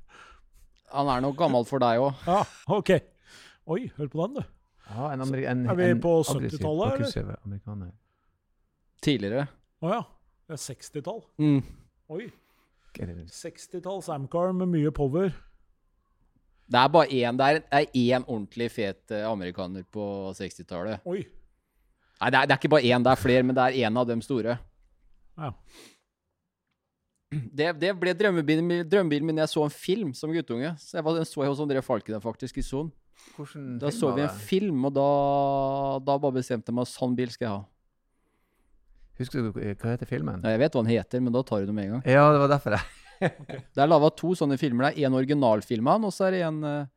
Han 0.95 1.11
er 1.11 1.25
nok 1.25 1.37
gammel 1.39 1.67
for 1.69 1.83
deg 1.83 2.03
òg. 2.03 2.25
Ja, 2.29 2.43
OK. 2.77 2.93
Oi, 3.75 3.81
hør 3.97 4.11
på 4.13 4.27
den, 4.27 4.39
du. 4.39 4.51
Ja, 4.85 5.11
en 5.13 5.23
en, 5.25 5.67
Er 5.71 5.75
vi 5.75 5.95
på 6.01 6.23
70-tallet, 6.23 7.17
eller? 7.17 7.37
amerikaner. 7.45 7.93
Tidligere. 9.03 9.47
Å 9.83 9.91
ja. 9.91 10.03
Det 10.45 10.59
er 10.59 10.61
60-tall. 10.61 11.23
Mm. 11.41 11.63
Oi. 12.13 12.27
Er 13.01 13.15
60-tall 13.33 14.03
Samcar 14.05 14.53
med 14.55 14.71
mye 14.71 14.93
power. 14.95 15.33
Det 16.65 16.81
er 16.81 16.89
bare 16.89 17.09
én 17.13 17.37
Det 17.37 17.49
er 17.71 17.87
én 17.93 18.25
ordentlig 18.25 18.71
fet 18.73 19.11
eh, 19.11 19.25
amerikaner 19.29 19.85
på 19.91 20.05
60-tallet. 20.37 21.01
Oi. 21.05 21.25
Nei, 22.21 22.31
det 22.31 22.39
er, 22.39 22.47
det 22.47 22.55
er, 22.55 22.61
ikke 22.61 22.73
bare 22.77 22.87
én, 22.89 23.05
det 23.05 23.11
er 23.13 23.21
flere, 23.21 23.43
men 23.43 23.57
det 23.57 23.65
er 23.65 23.89
én 23.89 23.99
av 23.99 24.07
dem 24.09 24.23
store. 24.23 24.59
Ja. 25.37 25.51
Det, 27.53 27.71
det 27.81 27.93
ble 28.01 28.15
drømmebilen, 28.19 28.73
drømmebilen 28.91 29.29
min 29.29 29.43
jeg 29.43 29.53
så 29.53 29.65
en 29.67 29.73
film 29.73 30.15
som 30.17 30.33
guttunge. 30.35 30.75
Så 30.81 30.99
jeg 30.99 31.07
var, 31.07 31.19
Den 31.19 31.29
så 31.29 31.45
jeg 31.45 31.53
hos 31.53 31.63
André 31.65 31.83
Falken 31.85 32.21
faktisk, 32.25 32.59
i 32.59 32.67
Son. 32.67 32.91
Da 33.81 33.93
så 33.95 34.11
vi 34.15 34.25
en 34.25 34.43
film, 34.49 34.85
og 34.89 34.95
da, 34.97 35.07
da 36.05 36.19
bare 36.21 36.41
bestemte 36.41 36.73
jeg 36.73 36.77
meg 36.77 36.91
sånn 36.91 37.15
bil 37.17 37.31
skal 37.33 37.47
jeg 37.47 37.55
ha. 37.55 37.63
Husker 39.21 39.47
du 39.47 39.55
hva 39.55 39.95
heter 39.95 40.09
filmen? 40.11 40.43
Ja, 40.43 40.57
jeg 40.57 40.65
vet 40.65 40.75
hva 40.75 40.83
den 40.83 40.91
heter, 40.91 41.23
men 41.23 41.35
da 41.35 41.45
tar 41.47 41.63
du 41.63 41.71
det 41.71 41.77
med 41.77 41.87
en 41.87 41.97
gang. 41.97 42.07
Ja, 42.11 42.27
det 42.35 42.43
var 42.43 42.51
derfor 42.57 42.75
jeg 42.75 42.85
okay. 43.23 43.63
Det 43.75 43.83
er 43.83 43.89
laga 43.89 44.11
to 44.19 44.35
sånne 44.37 44.59
filmer. 44.61 44.91
Det 44.91 45.05
er 45.05 45.09
en 45.09 45.19
originalfilm 45.19 45.89
av 45.89 46.01
den, 46.01 46.09
og 46.11 46.15
så 46.15 46.29
er 46.29 46.37
det 46.37 46.43
en 46.49 46.61
uh... 46.67 46.91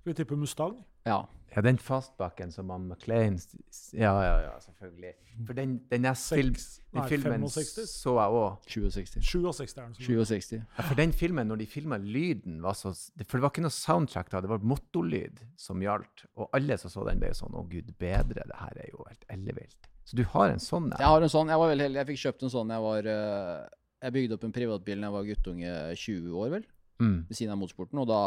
Skal 0.00 0.12
vi 0.12 0.16
tippe 0.22 0.38
Mustang? 0.38 0.78
Ja. 1.08 1.24
Ja, 1.50 1.62
den 1.66 1.78
fastbacken 1.82 2.52
som 2.54 2.70
han 2.70 2.86
McLean 2.86 3.38
Ja, 3.92 4.12
ja, 4.22 4.34
ja, 4.44 4.52
selvfølgelig. 4.62 5.14
For 5.46 5.56
den, 5.58 5.72
den, 5.90 6.06
film, 6.14 6.54
den 6.94 7.08
filmen 7.08 7.46
65. 7.48 7.88
så 7.90 8.14
jeg 8.20 8.36
òg. 8.38 8.68
67. 8.70 9.16
67 9.18 9.74
er 9.74 9.82
den 9.82 9.96
som 9.96 10.04
67. 10.04 10.52
Ja, 10.60 10.84
for 10.84 10.94
den 11.00 11.12
filmen, 11.12 11.50
når 11.50 11.62
de 11.62 11.66
filma 11.66 11.98
lyden 11.98 12.60
var 12.62 12.78
så 12.78 12.92
For 12.94 13.38
det 13.38 13.42
var 13.42 13.50
ikke 13.50 13.64
noe 13.66 13.74
soundtrack 13.74 14.30
da, 14.30 14.44
det 14.44 14.52
var 14.52 14.62
motorlyd 14.62 15.42
som 15.58 15.82
gjaldt. 15.82 16.26
Og 16.38 16.54
alle 16.54 16.78
som 16.78 16.92
så 16.92 17.06
den, 17.08 17.22
ble 17.22 17.32
sånn 17.34 17.56
Å, 17.56 17.66
gud 17.70 17.90
bedre, 17.98 18.46
det 18.46 18.62
her 18.62 18.82
er 18.84 18.92
jo 18.92 19.02
helt 19.08 19.26
ellevilt. 19.34 19.90
Så 20.06 20.18
du 20.18 20.24
har 20.30 20.52
en 20.52 20.62
sånn? 20.62 20.92
Jeg 20.94 21.06
har 21.06 21.22
en 21.22 21.32
sånn. 21.32 21.50
Jeg 21.50 21.62
var 21.62 21.70
veldig 21.70 21.88
heldig. 21.88 22.02
Jeg 22.02 22.10
fikk 22.12 22.24
kjøpt 22.24 22.46
en 22.46 22.52
sånn 22.54 22.74
jeg 22.74 22.82
var 22.86 23.08
uh, 23.10 23.68
Jeg 24.06 24.14
bygde 24.16 24.36
opp 24.36 24.46
en 24.46 24.54
privatbil 24.54 25.02
da 25.02 25.10
jeg 25.10 25.16
var 25.16 25.32
guttunge 25.34 25.74
20 25.94 26.44
år, 26.44 26.52
vel. 26.58 26.68
Mm. 27.00 27.18
Ved 27.26 27.38
siden 27.38 27.54
av 27.54 27.60
motorsporten. 27.60 28.00
Og 28.02 28.10
da 28.10 28.22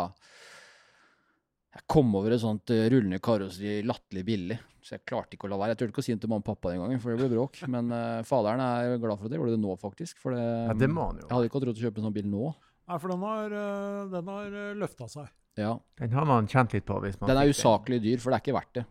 jeg 1.73 1.87
kom 1.89 2.11
over 2.19 2.35
et 2.35 2.41
sånt 2.43 2.69
uh, 2.73 2.83
rullende 2.93 3.19
karosseri 3.23 3.81
latterlig 3.87 4.23
billig. 4.27 4.59
Så 4.83 4.97
jeg 4.97 5.05
klarte 5.07 5.37
ikke 5.37 5.47
å 5.47 5.53
la 5.53 5.59
være. 5.61 5.73
Jeg 5.73 5.79
turte 5.79 5.93
ikke 5.95 6.03
å 6.03 6.05
si 6.05 6.13
det 6.13 6.21
til 6.25 6.29
mamma 6.29 6.43
og 6.43 6.49
pappa 6.51 6.73
den 6.73 6.83
gangen, 6.83 6.99
for 7.01 7.13
det 7.13 7.21
ble 7.23 7.31
bråk. 7.31 7.61
Men 7.73 7.89
uh, 7.93 8.21
faderen 8.27 8.61
er 8.65 8.97
glad 9.01 9.17
for 9.17 9.29
at 9.29 9.33
jeg 9.33 9.41
gjorde 9.41 9.55
det 9.55 9.63
nå, 9.63 9.77
faktisk. 9.81 10.19
For 10.21 10.35
det, 10.35 10.43
ja, 10.43 10.75
det 10.83 10.91
må 10.91 11.07
han 11.09 11.23
jo. 11.23 11.29
Jeg 11.29 11.35
hadde 11.37 11.49
ikke 11.49 11.59
hatt 11.59 11.69
råd 11.69 11.79
til 11.79 11.85
å 11.85 11.89
kjøpe 11.89 12.03
en 12.03 12.09
sånn 12.09 12.17
bil 12.19 12.29
nå. 12.29 12.51
Nei, 12.83 12.99
for 12.99 13.13
den 13.13 13.25
har, 13.25 13.55
uh, 13.57 14.03
den 14.11 14.33
har 14.35 14.59
løfta 14.83 15.09
seg. 15.09 15.31
Ja. 15.53 15.75
Den 16.01 16.09
har 16.17 16.25
man 16.25 16.47
kjent 16.49 16.71
litt 16.73 16.85
på. 16.87 16.95
hvis 17.03 17.13
man 17.21 17.29
Den 17.29 17.37
er 17.37 17.49
usaklig 17.53 17.99
dyr, 18.01 18.17
for 18.17 18.33
det 18.33 18.37
er 18.39 18.41
ikke 18.41 18.55
verdt 18.55 18.77
det. 18.79 18.83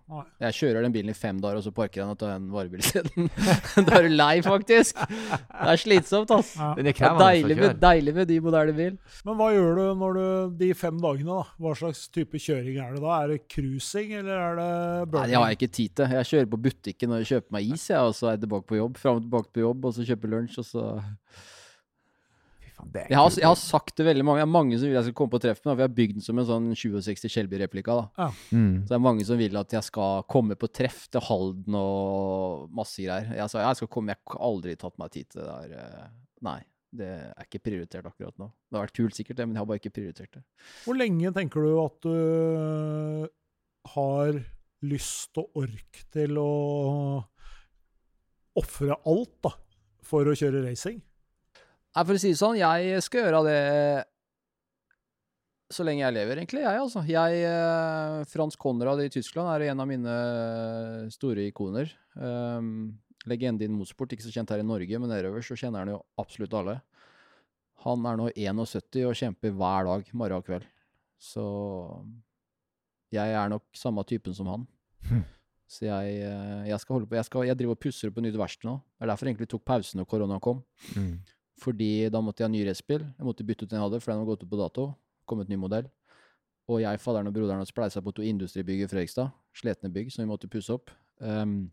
Jeg 0.44 0.54
kjører 0.60 0.84
den 0.86 0.92
bilen 0.94 1.10
i 1.10 1.16
fem 1.18 1.40
dager, 1.42 1.58
og 1.58 1.64
så 1.64 1.72
parker 1.74 1.98
jeg 1.98 2.04
den 2.06 2.12
og 2.14 2.18
tar 2.20 2.36
en 2.36 2.44
varebil 2.54 2.78
isteden. 2.84 3.26
da 3.88 3.96
er 3.98 4.06
du 4.06 4.14
lei, 4.14 4.36
faktisk. 4.46 5.00
Det 5.10 5.72
er 5.72 5.80
slitsomt, 5.82 6.30
ass. 6.36 6.52
Ja. 6.60 6.68
Den 6.78 6.86
er 6.92 6.94
krevende 6.96 7.26
deilig, 7.26 7.56
med, 7.58 7.80
deilig 7.82 8.14
med 8.20 8.30
de 8.30 8.38
moderne 8.46 8.76
bil. 8.78 8.94
Men 9.26 9.40
hva 9.40 9.48
gjør 9.56 9.80
du 9.80 9.82
når 10.04 10.18
du 10.20 10.24
de 10.62 10.70
fem 10.78 11.02
dagene, 11.02 11.40
da? 11.42 11.58
Hva 11.66 11.74
slags 11.82 12.04
type 12.14 12.38
kjøring 12.46 12.78
er 12.78 12.94
det 12.94 13.02
da? 13.02 13.16
Er 13.18 13.34
det 13.34 13.40
cruising, 13.50 14.14
eller 14.22 14.36
er 14.46 14.60
det 14.62 14.70
burning? 15.10 15.18
Nei, 15.18 15.26
det 15.32 15.40
har 15.40 15.50
jeg 15.50 15.58
ikke 15.60 15.72
tid 15.80 15.96
til. 15.98 16.14
Jeg 16.20 16.30
kjører 16.30 16.52
på 16.54 16.62
butikken 16.68 17.16
og 17.18 17.26
kjøper 17.32 17.58
meg 17.58 17.74
is, 17.74 17.88
jeg, 17.90 17.98
og 17.98 18.14
så 18.14 18.30
er 18.30 18.38
jeg 18.38 18.44
tilbake 18.46 18.70
på 18.70 18.78
jobb. 18.78 19.02
Fram 19.02 19.18
og 19.18 19.26
tilbake 19.26 19.50
på 19.58 19.66
jobb, 19.66 19.90
og 19.90 19.98
så 19.98 20.06
kjøper 20.12 20.36
lunsj, 20.36 20.60
og 20.62 20.70
så 20.70 20.86
jeg 22.91 23.16
har, 23.16 23.28
jeg 23.39 23.47
har, 23.47 23.59
sagt 23.59 23.95
det 23.99 24.07
veldig 24.07 24.24
mange. 24.26 24.43
Det 24.43 24.47
er 24.47 24.53
mange 24.53 24.78
som 24.80 24.89
vil 24.89 24.97
jeg 24.97 25.07
skal 25.07 25.16
komme 25.20 25.33
på 25.35 25.41
treff 25.43 25.61
med. 25.62 25.70
For 25.70 25.83
jeg 25.83 25.89
har 25.89 25.95
bygd 26.01 26.16
den 26.18 26.24
som 26.24 26.41
en 26.41 26.49
sånn 26.49 26.66
2060 26.74 27.33
Skjelby-replika. 27.33 27.97
Ja. 28.18 28.28
Mm. 28.51 28.83
Så 28.83 28.91
det 28.91 28.97
er 28.99 29.05
mange 29.07 29.26
som 29.28 29.41
vil 29.41 29.61
at 29.61 29.76
jeg 29.76 29.87
skal 29.87 30.26
komme 30.30 30.57
på 30.59 30.70
treff 30.74 31.07
til 31.12 31.24
Halden 31.28 31.78
og 31.78 32.66
masse 32.74 33.05
greier. 33.05 33.30
Jeg 33.39 33.53
sa 33.53 33.62
jeg 33.62 33.80
skal 33.80 33.91
komme, 33.93 34.16
jeg 34.16 34.35
har 34.35 34.45
aldri 34.51 34.76
tatt 34.80 34.99
meg 35.01 35.14
tid 35.14 35.30
til 35.30 35.43
det 35.43 35.49
der. 35.51 35.76
Eh, 35.83 36.09
nei, 36.49 36.59
det 37.03 37.11
er 37.30 37.47
ikke 37.47 37.62
prioritert 37.70 38.09
akkurat 38.11 38.37
nå. 38.43 38.51
Det 38.51 38.78
har 38.78 38.89
vært 38.89 38.99
kult 38.99 39.18
sikkert, 39.18 39.39
det, 39.39 39.47
men 39.49 39.57
jeg 39.57 39.62
har 39.62 39.70
bare 39.70 39.83
ikke 39.83 39.95
prioritert 40.01 40.41
det. 40.41 40.43
Hvor 40.85 40.99
lenge 40.99 41.33
tenker 41.39 41.68
du 41.68 41.78
at 41.85 42.09
du 42.09 43.28
har 43.95 44.43
lyst 44.83 45.39
og 45.39 45.62
ork 45.62 46.03
til 46.12 46.43
å 46.43 46.51
ofre 48.59 48.99
alt 49.09 49.39
da, 49.47 49.55
for 50.05 50.28
å 50.28 50.37
kjøre 50.37 50.66
racing? 50.66 51.01
Nei, 51.93 52.05
for 52.09 52.16
å 52.16 52.20
si 52.20 52.32
det 52.32 52.40
sånn, 52.40 52.57
jeg 52.57 53.05
skal 53.05 53.26
gjøre 53.26 53.43
det 53.49 53.61
så 55.72 55.84
lenge 55.86 56.05
jeg 56.05 56.16
lever, 56.16 56.40
egentlig. 56.40 56.62
Jeg, 56.64 56.80
altså. 56.80 57.03
Jeg, 57.09 57.45
eh, 57.49 58.18
Frans 58.28 58.59
Konrad 58.61 59.01
i 59.01 59.11
Tyskland 59.12 59.49
er 59.55 59.70
en 59.70 59.82
av 59.82 59.88
mine 59.88 60.16
store 61.12 61.47
ikoner. 61.49 61.93
Um, 62.12 62.93
legende 63.28 63.64
innen 63.64 63.78
motorsport, 63.80 64.12
ikke 64.12 64.26
så 64.26 64.34
kjent 64.34 64.53
her 64.53 64.62
i 64.62 64.66
Norge, 64.66 65.01
men 65.01 65.12
nedover 65.12 65.45
så 65.45 65.57
kjenner 65.59 65.84
han 65.84 65.95
jo 65.95 66.01
absolutt 66.20 66.57
alle. 66.59 66.78
Han 67.86 68.05
er 68.07 68.18
nå 68.20 68.28
71 68.36 69.07
og 69.09 69.16
kjemper 69.18 69.55
hver 69.59 69.88
dag, 69.88 70.11
morgen 70.12 70.43
og 70.43 70.47
kveld. 70.47 70.66
Så 71.22 71.45
jeg 73.14 73.36
er 73.38 73.53
nok 73.53 73.64
samme 73.76 74.05
typen 74.09 74.36
som 74.36 74.51
han. 74.51 74.66
Hm. 75.09 75.24
Så 75.72 75.86
jeg, 75.86 76.16
eh, 76.26 76.64
jeg, 76.68 76.80
skal 76.82 76.99
holde 76.99 77.09
på. 77.09 77.16
Jeg, 77.16 77.26
skal, 77.28 77.47
jeg 77.49 77.59
driver 77.59 77.78
og 77.78 77.80
pusser 77.80 78.11
opp 78.11 78.18
et 78.20 78.26
nytt 78.26 78.36
verksted 78.36 78.68
nå. 78.68 78.76
Det 78.82 79.07
er 79.07 79.12
derfor 79.12 79.28
jeg 79.28 79.34
egentlig 79.34 79.53
tok 79.55 79.64
pausen 79.68 80.03
når 80.03 80.09
korona 80.11 80.36
kom. 80.43 80.61
Mm. 80.93 81.14
Fordi 81.61 82.09
da 82.12 82.22
måtte 82.24 82.42
jeg 82.42 82.48
ha 82.48 82.53
ny 82.53 82.62
racerbil. 82.66 83.05
Jeg 83.18 83.26
måtte 83.26 83.46
bytte 83.46 83.66
ut 83.66 83.72
den 83.72 83.78
jeg 83.78 83.84
hadde, 83.84 84.00
for 84.00 84.12
den 84.12 84.22
var 84.22 84.30
gått 84.32 84.44
ut 84.44 84.50
på 84.50 84.61
dato. 84.61 84.86
Kommet 85.28 85.50
ny 85.50 85.59
modell. 85.61 85.90
Og 86.70 86.80
jeg, 86.82 87.00
fadderen 87.03 87.28
og 87.28 87.34
broderen 87.36 87.66
spleisa 87.68 88.03
på 88.03 88.14
to 88.14 88.24
industribygg 88.24 88.84
i 88.84 88.88
Fredrikstad. 88.90 89.32
Sletne 89.57 89.90
bygg 89.92 90.12
som 90.14 90.22
vi 90.22 90.30
måtte 90.30 90.50
pusse 90.50 90.72
opp. 90.74 90.92
Um, 91.18 91.66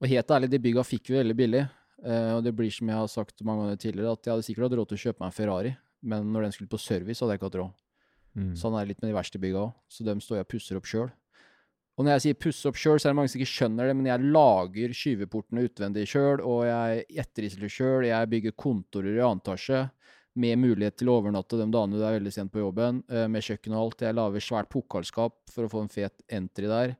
og 0.00 0.08
helt 0.10 0.32
ærlig, 0.32 0.50
de 0.50 0.62
bygga 0.62 0.84
fikk 0.86 1.12
vi 1.12 1.20
veldig 1.20 1.36
billig. 1.36 1.62
Uh, 2.00 2.38
og 2.38 2.44
det 2.46 2.54
blir 2.56 2.72
som 2.72 2.88
jeg 2.88 2.96
har 2.96 3.12
sagt 3.12 3.44
mange 3.44 3.66
ganger 3.66 3.80
tidligere, 3.84 4.16
at 4.16 4.26
jeg 4.26 4.32
hadde 4.32 4.46
sikkert 4.48 4.66
hatt 4.66 4.78
råd 4.80 4.90
til 4.90 4.98
å 4.98 5.04
kjøpe 5.04 5.22
meg 5.22 5.28
en 5.28 5.36
Ferrari, 5.36 5.72
men 6.00 6.30
når 6.32 6.46
den 6.46 6.54
skulle 6.56 6.72
på 6.72 6.80
service, 6.80 7.20
hadde 7.20 7.36
jeg 7.36 7.40
ikke 7.40 7.50
hatt 7.50 7.60
råd. 7.60 7.82
Mm. 8.40 8.52
Sånn 8.56 8.76
er 8.78 8.84
det 8.84 8.94
litt 8.94 9.02
med 9.04 9.10
de 9.10 9.18
verste 9.18 9.40
bygga 9.42 9.66
òg. 9.66 9.74
Så 9.92 10.06
dem 10.06 10.22
står 10.24 10.40
jeg 10.40 10.46
og 10.46 10.52
pusser 10.54 10.80
opp 10.80 10.88
sjøl. 10.88 11.10
Og 12.00 12.06
når 12.06 12.14
jeg 12.14 12.22
sier 12.24 12.36
pusse 12.40 12.64
opp 12.64 12.78
sjøl, 12.80 12.96
så 12.96 13.10
er 13.10 13.12
det 13.12 13.16
mange 13.18 13.28
som 13.28 13.36
ikke 13.42 13.50
skjønner 13.50 13.90
det, 13.90 13.94
men 13.98 14.06
jeg 14.08 14.28
lager 14.32 14.92
skyveportene 14.96 15.64
utvendig 15.66 16.06
sjøl, 16.08 16.40
og 16.40 16.62
jeg 16.64 17.02
etterisler 17.20 17.72
sjøl, 17.74 18.06
jeg 18.08 18.30
bygger 18.32 18.54
kontorer 18.56 19.18
i 19.18 19.20
annen 19.20 19.42
etasje 19.42 19.82
med 20.40 20.62
mulighet 20.62 20.96
til 20.96 21.10
å 21.10 21.16
overnatte 21.18 21.58
de 21.58 21.66
dagene 21.74 21.98
du 21.98 22.04
er 22.06 22.16
veldig 22.16 22.32
sent 22.32 22.52
på 22.54 22.62
jobben, 22.62 23.02
eh, 23.12 23.26
med 23.28 23.44
kjøkken 23.44 23.74
og 23.74 23.82
alt. 23.82 24.04
Jeg 24.06 24.16
lager 24.16 24.46
svært 24.46 24.70
pokalskap 24.72 25.36
for 25.52 25.66
å 25.66 25.72
få 25.74 25.82
en 25.84 25.92
fet 25.92 26.24
entry 26.32 26.70
der. 26.70 26.94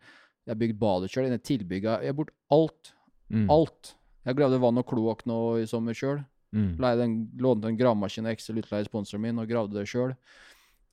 Jeg 0.44 0.52
har 0.52 0.60
bygd 0.60 0.80
badet 0.82 1.14
sjøl, 1.14 1.30
inne 1.30 1.40
i 1.40 1.46
tilbygga. 1.48 1.96
Jeg 2.04 2.12
har 2.12 2.18
bort 2.20 2.34
alt. 2.52 2.92
Mm. 3.32 3.48
Alt. 3.56 3.94
Jeg 4.26 4.36
gravde 4.36 4.60
vann 4.60 4.82
og 4.82 4.88
kloakk 4.90 5.24
nå 5.30 5.40
i 5.62 5.66
sommer 5.70 5.96
sjøl. 5.96 6.20
Mm. 6.52 6.76
Lånte 7.40 7.72
en 7.72 7.80
gravemaskin 7.80 8.28
av 8.28 8.34
Excel 8.34 8.60
utleie 8.60 8.84
sponsoren 8.84 9.24
min 9.24 9.40
og 9.40 9.48
gravde 9.48 9.78
det 9.78 9.88
sjøl. 9.88 10.12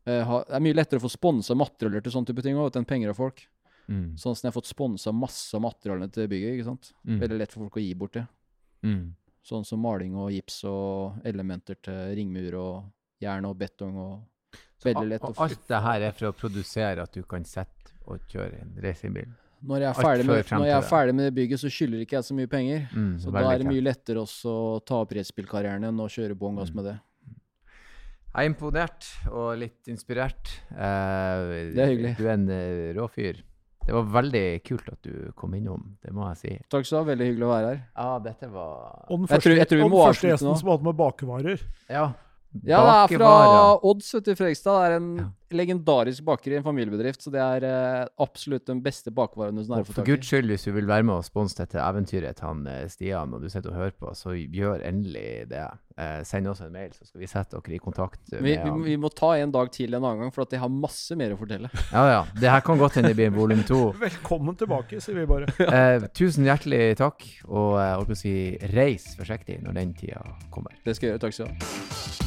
Eh, 0.08 0.24
det 0.24 0.55
er 0.55 0.64
mye 0.64 0.80
lettere 0.80 1.01
å 1.01 1.08
få 1.10 1.12
sponsa 1.12 1.58
materialer 1.58 2.05
til 2.05 2.14
sånne 2.16 2.32
type 2.32 2.45
ting 2.45 2.55
enn 2.55 2.88
penger 2.88 3.12
av 3.12 3.20
folk. 3.20 3.43
Mm. 3.88 4.18
Sånn 4.20 4.36
som 4.36 4.48
jeg 4.48 4.52
har 4.52 4.58
fått 4.58 4.70
sponsa 4.70 5.14
masse 5.16 5.56
av 5.56 5.64
materialene 5.64 6.12
til 6.12 6.28
bygget. 6.32 6.58
ikke 6.58 6.68
sant? 6.68 6.92
Mm. 7.08 7.22
Veldig 7.24 7.40
lett 7.40 7.56
for 7.56 7.66
folk 7.66 7.80
å 7.80 7.84
gi 7.86 7.94
bort 7.96 8.18
det. 8.20 8.26
Mm. 8.88 9.16
Sånn 9.48 9.66
som 9.68 9.80
maling 9.80 10.16
og 10.20 10.34
gips 10.36 10.60
og 10.68 11.22
elementer 11.28 11.80
til 11.80 12.16
ringmur 12.20 12.60
og 12.60 13.24
jern 13.24 13.48
og 13.48 13.56
betong. 13.60 13.96
og 13.96 14.64
veldig 14.84 15.10
lett. 15.14 15.26
Og 15.26 15.44
alt 15.48 15.68
det 15.70 15.82
her 15.88 16.08
er 16.10 16.16
for 16.16 16.30
å 16.32 16.36
produsere 16.36 17.04
at 17.04 17.16
du 17.16 17.24
kan 17.28 17.46
sette 17.48 17.96
og 18.08 18.24
kjøre 18.32 18.62
en 18.64 18.78
racingbil? 18.84 19.36
Når 19.68 19.82
jeg, 19.82 19.90
er 19.90 20.06
ferdig 20.06 20.26
med, 20.28 20.50
når 20.54 20.68
jeg 20.68 20.78
er 20.78 20.86
ferdig 20.86 21.14
med 21.18 21.26
det 21.26 21.34
bygget, 21.34 21.60
så 21.64 21.70
skylder 21.74 22.02
ikke 22.04 22.16
jeg 22.20 22.26
så 22.28 22.36
mye 22.38 22.50
penger. 22.52 22.84
Mm, 22.94 23.14
så 23.24 23.32
da 23.34 23.42
er 23.50 23.64
det 23.64 23.66
mye 23.72 23.84
lettere 23.88 24.22
også 24.22 24.54
å 24.54 24.80
ta 24.86 25.00
opp 25.02 25.16
racerbilkarrieren 25.18 25.88
enn 25.90 26.04
å 26.04 26.06
kjøre 26.14 26.38
bånn 26.38 26.60
gass 26.62 26.70
mm. 26.70 26.78
med 26.78 26.90
det. 26.92 26.96
Jeg 28.28 28.44
er 28.44 28.52
imponert 28.52 29.08
og 29.32 29.48
litt 29.58 29.90
inspirert. 29.90 30.52
Uh, 30.70 31.72
det 31.74 31.82
er 31.82 31.90
hyggelig. 31.90 32.14
Du 32.20 32.28
er 32.28 32.36
en 32.36 32.46
uh, 32.52 32.92
rå 33.00 33.08
fyr. 33.10 33.42
Det 33.88 33.96
var 33.96 34.08
veldig 34.18 34.44
kult 34.68 34.90
at 34.92 35.00
du 35.08 35.30
kom 35.40 35.54
innom, 35.56 35.84
det 36.04 36.12
må 36.12 36.26
jeg 36.34 36.40
si. 36.42 36.54
Takk 36.68 36.84
skal 36.84 36.98
du 36.98 37.00
ha. 37.00 37.08
Veldig 37.14 37.28
hyggelig 37.30 37.46
å 37.48 37.52
være 37.54 37.68
her. 37.70 37.78
Ja, 37.96 38.08
dette 38.26 38.50
var 38.52 38.72
Og 39.08 39.22
den 39.22 39.30
første, 39.32 39.54
jeg 39.56 39.70
tror, 39.72 39.80
jeg 39.80 39.92
tror 39.94 40.08
første 40.10 40.32
gjesten 40.34 40.58
som 40.60 40.72
hadde 40.74 40.88
med 40.90 40.98
bakevarer. 41.00 41.64
Ja. 41.88 42.08
Ja, 42.66 42.82
det 43.08 43.18
er 43.18 43.20
fra 43.20 43.34
Odds 43.86 44.14
vet 44.16 44.30
du, 44.30 44.36
Fredrikstad. 44.38 44.78
Det 44.78 44.88
er 44.88 44.95
en 44.98 45.10
ja. 45.20 45.26
legendarisk 45.60 46.26
baker 46.28 46.54
i 46.54 46.60
en 46.60 46.66
familiebedrift. 46.66 47.24
Så 47.24 47.34
det 47.34 47.41
er 47.43 47.66
eh, 47.68 48.06
absolutt 48.24 48.68
den 48.70 48.82
beste 48.84 49.14
bakevaren 49.14 49.58
du 49.58 49.66
For 49.91 50.06
guds 50.08 50.30
skyld, 50.30 50.50
hvis 50.52 50.68
du 50.68 50.72
vil 50.76 50.88
være 50.89 51.06
med 51.08 51.20
og 51.20 51.28
sponse 51.28 51.58
dette 51.60 51.82
eventyret 51.84 52.39
til 52.39 52.50
han 52.50 52.64
eh, 52.72 52.86
Stian, 52.91 53.36
og 53.36 53.43
du 53.43 53.52
sitter 53.52 53.74
og 53.74 53.82
hører 53.82 53.98
på, 54.00 54.14
så 54.18 54.36
gjør 54.38 54.86
endelig 54.88 55.48
det. 55.52 55.66
Eh, 55.98 56.20
send 56.30 56.45
oss 56.50 56.62
en 56.62 56.74
mail, 56.74 56.91
så 56.93 57.08
skal 57.08 57.24
vi 57.24 57.30
sette 57.30 57.58
dere 57.58 57.74
i 57.74 57.80
kontakt 57.82 58.20
med 58.36 58.43
vi, 58.45 58.52
vi, 58.62 58.74
vi, 58.91 58.98
må 59.02 59.10
ta 59.10 59.32
en 59.41 59.50
dag 59.54 59.72
til 59.74 59.98
en 59.98 60.04
annen 60.04 60.28
gang, 60.28 60.34
for 60.36 60.45
at 60.45 60.54
jeg 60.54 60.62
har 60.62 60.70
masse 60.70 61.18
mer 61.18 61.34
å 61.34 61.39
fortelle. 61.39 61.72
Ja, 61.98 62.04
ja. 62.12 62.22
Det 62.38 62.52
her 62.52 62.62
kan 62.66 62.78
godt 62.78 63.00
hende 63.00 63.14
det 63.14 63.18
blir 63.18 63.34
volum 63.34 63.64
to. 63.66 63.88
Velkommen 64.06 64.58
tilbake, 64.60 65.02
sier 65.02 65.18
vi 65.18 65.26
bare. 65.30 65.50
eh, 65.66 66.06
tusen 66.18 66.45
hjertelig 66.45 67.00
takk, 67.02 67.26
og 67.50 67.80
jeg 67.82 67.98
holdt 67.98 68.14
på 68.14 68.20
å 68.20 68.22
si 68.22 68.38
reis 68.76 69.10
forsiktig 69.18 69.62
når 69.66 69.82
den 69.82 69.98
tida 69.98 70.22
kommer. 70.54 70.78
Det 70.86 70.98
skal 70.98 71.10
jeg 71.10 71.16
gjøre. 71.18 71.26
Takk 71.28 71.39
skal 71.39 71.50
du 71.50 71.54
ha. 71.58 72.26